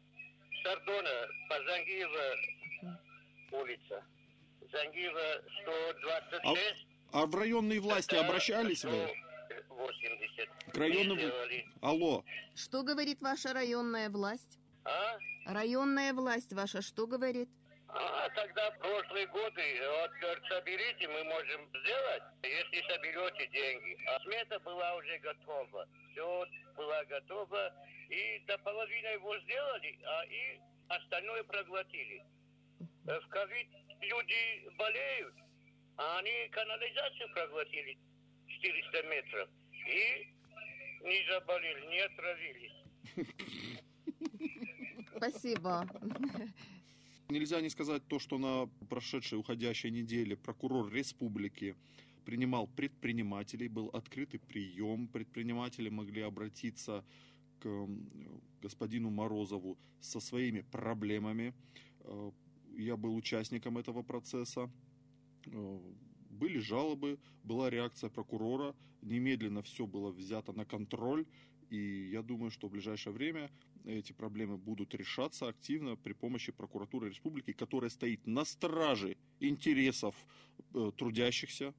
Сардона, 0.67 1.29
по 1.49 1.55
Зангиева 1.63 2.37
улица. 3.53 4.05
Зангиева 4.73 5.43
126. 5.63 6.87
А, 7.13 7.23
а 7.23 7.27
в 7.27 7.35
районные 7.37 7.81
власти 7.81 8.15
Это 8.15 8.27
обращались 8.27 8.85
вы? 8.85 9.09
80. 9.69 10.49
К 10.73 10.77
районным... 10.77 11.19
Алло. 11.83 12.25
Что 12.57 12.83
говорит 12.83 13.23
ваша 13.23 13.53
районная 13.53 14.11
власть? 14.11 14.59
А? 14.85 15.19
Районная 15.47 16.13
власть 16.13 16.53
ваша 16.53 16.83
что 16.83 17.07
говорит? 17.07 17.49
А 17.89 18.29
тогда 18.31 18.73
прошлые 18.73 19.29
годы, 19.29 19.63
вот 20.01 20.43
соберите, 20.49 21.07
мы 21.07 21.23
можем 21.25 21.69
сделать, 21.69 22.23
если 22.43 22.93
соберете 22.93 23.47
деньги. 23.53 23.97
А 24.09 24.21
смета 24.21 24.59
была 24.61 24.97
уже 24.97 25.17
готова. 25.19 25.87
Все 26.11 26.47
было 26.77 27.05
готово. 27.09 27.73
И 28.09 28.39
до 28.47 28.59
половины 28.59 29.07
его 29.09 29.39
сделали, 29.41 29.99
а 30.05 30.25
и 30.27 30.61
остальное 30.89 31.43
проглотили. 31.45 32.25
Э, 33.07 33.21
в 33.21 33.29
ковид 33.29 33.69
люди 34.01 34.69
болеют, 34.77 35.35
а 35.97 36.19
они 36.19 36.49
канализацию 36.51 37.33
проглотили 37.33 37.99
400 38.47 39.03
метров. 39.09 39.49
И 39.73 40.33
не 41.03 41.27
заболели, 41.31 41.87
не 41.87 42.01
отравились. 42.01 42.73
Спасибо. 45.17 45.89
Нельзя 47.29 47.61
не 47.61 47.71
сказать 47.71 48.07
то, 48.07 48.19
что 48.19 48.39
на 48.39 48.69
прошедшей 48.89 49.39
уходящей 49.39 49.91
неделе 49.91 50.37
прокурор 50.37 50.93
республики 50.93 51.75
принимал 52.25 52.67
предпринимателей, 52.69 53.69
был 53.69 53.89
открытый 53.89 54.41
прием, 54.41 55.09
предприниматели 55.09 55.89
могли 55.89 56.23
обратиться 56.23 57.05
господину 58.63 59.11
Морозову 59.11 59.79
со 60.01 60.21
своими 60.21 60.63
проблемами. 60.63 61.55
Э, 62.01 62.31
я 62.77 62.97
был 62.97 63.15
участником 63.15 63.79
этого 63.79 64.03
процесса. 64.03 64.71
Э, 65.47 65.81
были 66.31 66.59
жалобы, 66.59 67.19
была 67.45 67.71
реакция 67.71 68.11
прокурора, 68.11 68.75
немедленно 69.03 69.63
все 69.63 69.87
было 69.87 70.11
взято 70.11 70.53
на 70.53 70.65
контроль, 70.65 71.25
и 71.71 72.11
я 72.13 72.23
думаю, 72.23 72.51
что 72.51 72.69
в 72.69 72.73
ближайшее 72.73 73.13
время 73.13 73.51
эти 73.85 74.13
проблемы 74.13 74.57
будут 74.59 74.95
решаться 74.95 75.49
активно 75.49 75.97
при 75.97 76.13
помощи 76.13 76.53
прокуратуры 76.53 77.09
республики, 77.09 77.53
которая 77.53 77.91
стоит 77.91 78.27
на 78.27 78.45
страже 78.45 79.17
интересов 79.41 80.15
э, 80.75 80.93
трудящихся, 80.97 81.75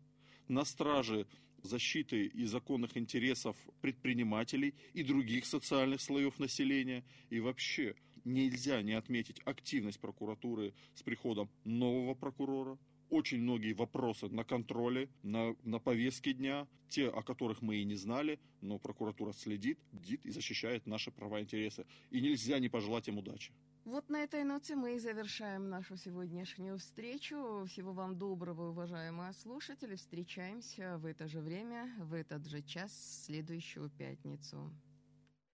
на 0.47 0.65
страже 0.65 1.27
защиты 1.63 2.25
и 2.25 2.45
законных 2.45 2.97
интересов 2.97 3.55
предпринимателей 3.81 4.73
и 4.93 5.03
других 5.03 5.45
социальных 5.45 6.01
слоев 6.01 6.39
населения. 6.39 7.03
И 7.29 7.39
вообще 7.39 7.95
нельзя 8.23 8.81
не 8.81 8.93
отметить 8.93 9.39
активность 9.45 9.99
прокуратуры 9.99 10.73
с 10.95 11.03
приходом 11.03 11.49
нового 11.63 12.13
прокурора, 12.13 12.77
очень 13.09 13.39
многие 13.39 13.73
вопросы 13.73 14.27
на 14.27 14.43
контроле, 14.43 15.09
на, 15.23 15.55
на 15.63 15.79
повестке 15.79 16.33
дня, 16.33 16.67
те, 16.89 17.07
о 17.07 17.21
которых 17.21 17.61
мы 17.61 17.77
и 17.77 17.85
не 17.85 17.95
знали, 17.95 18.39
но 18.61 18.79
прокуратура 18.79 19.31
следит, 19.31 19.79
бдит 19.91 20.25
и 20.25 20.29
защищает 20.29 20.85
наши 20.85 21.11
права 21.11 21.39
и 21.39 21.43
интересы. 21.43 21.85
И 22.11 22.19
нельзя 22.19 22.59
не 22.59 22.69
пожелать 22.69 23.07
им 23.07 23.17
удачи. 23.17 23.53
Вот 23.87 24.09
на 24.09 24.17
этой 24.23 24.43
ноте 24.43 24.75
мы 24.75 24.97
и 24.97 24.99
завершаем 24.99 25.69
нашу 25.69 25.95
сегодняшнюю 25.95 26.77
встречу. 26.77 27.63
Всего 27.69 27.93
вам 27.93 28.17
доброго, 28.17 28.71
уважаемые 28.71 29.31
слушатели. 29.31 29.95
Встречаемся 29.95 30.97
в 30.97 31.05
это 31.05 31.29
же 31.29 31.39
время, 31.39 31.95
в 31.97 32.13
этот 32.13 32.45
же 32.47 32.61
час, 32.61 32.91
следующую 33.25 33.89
пятницу. 33.89 34.69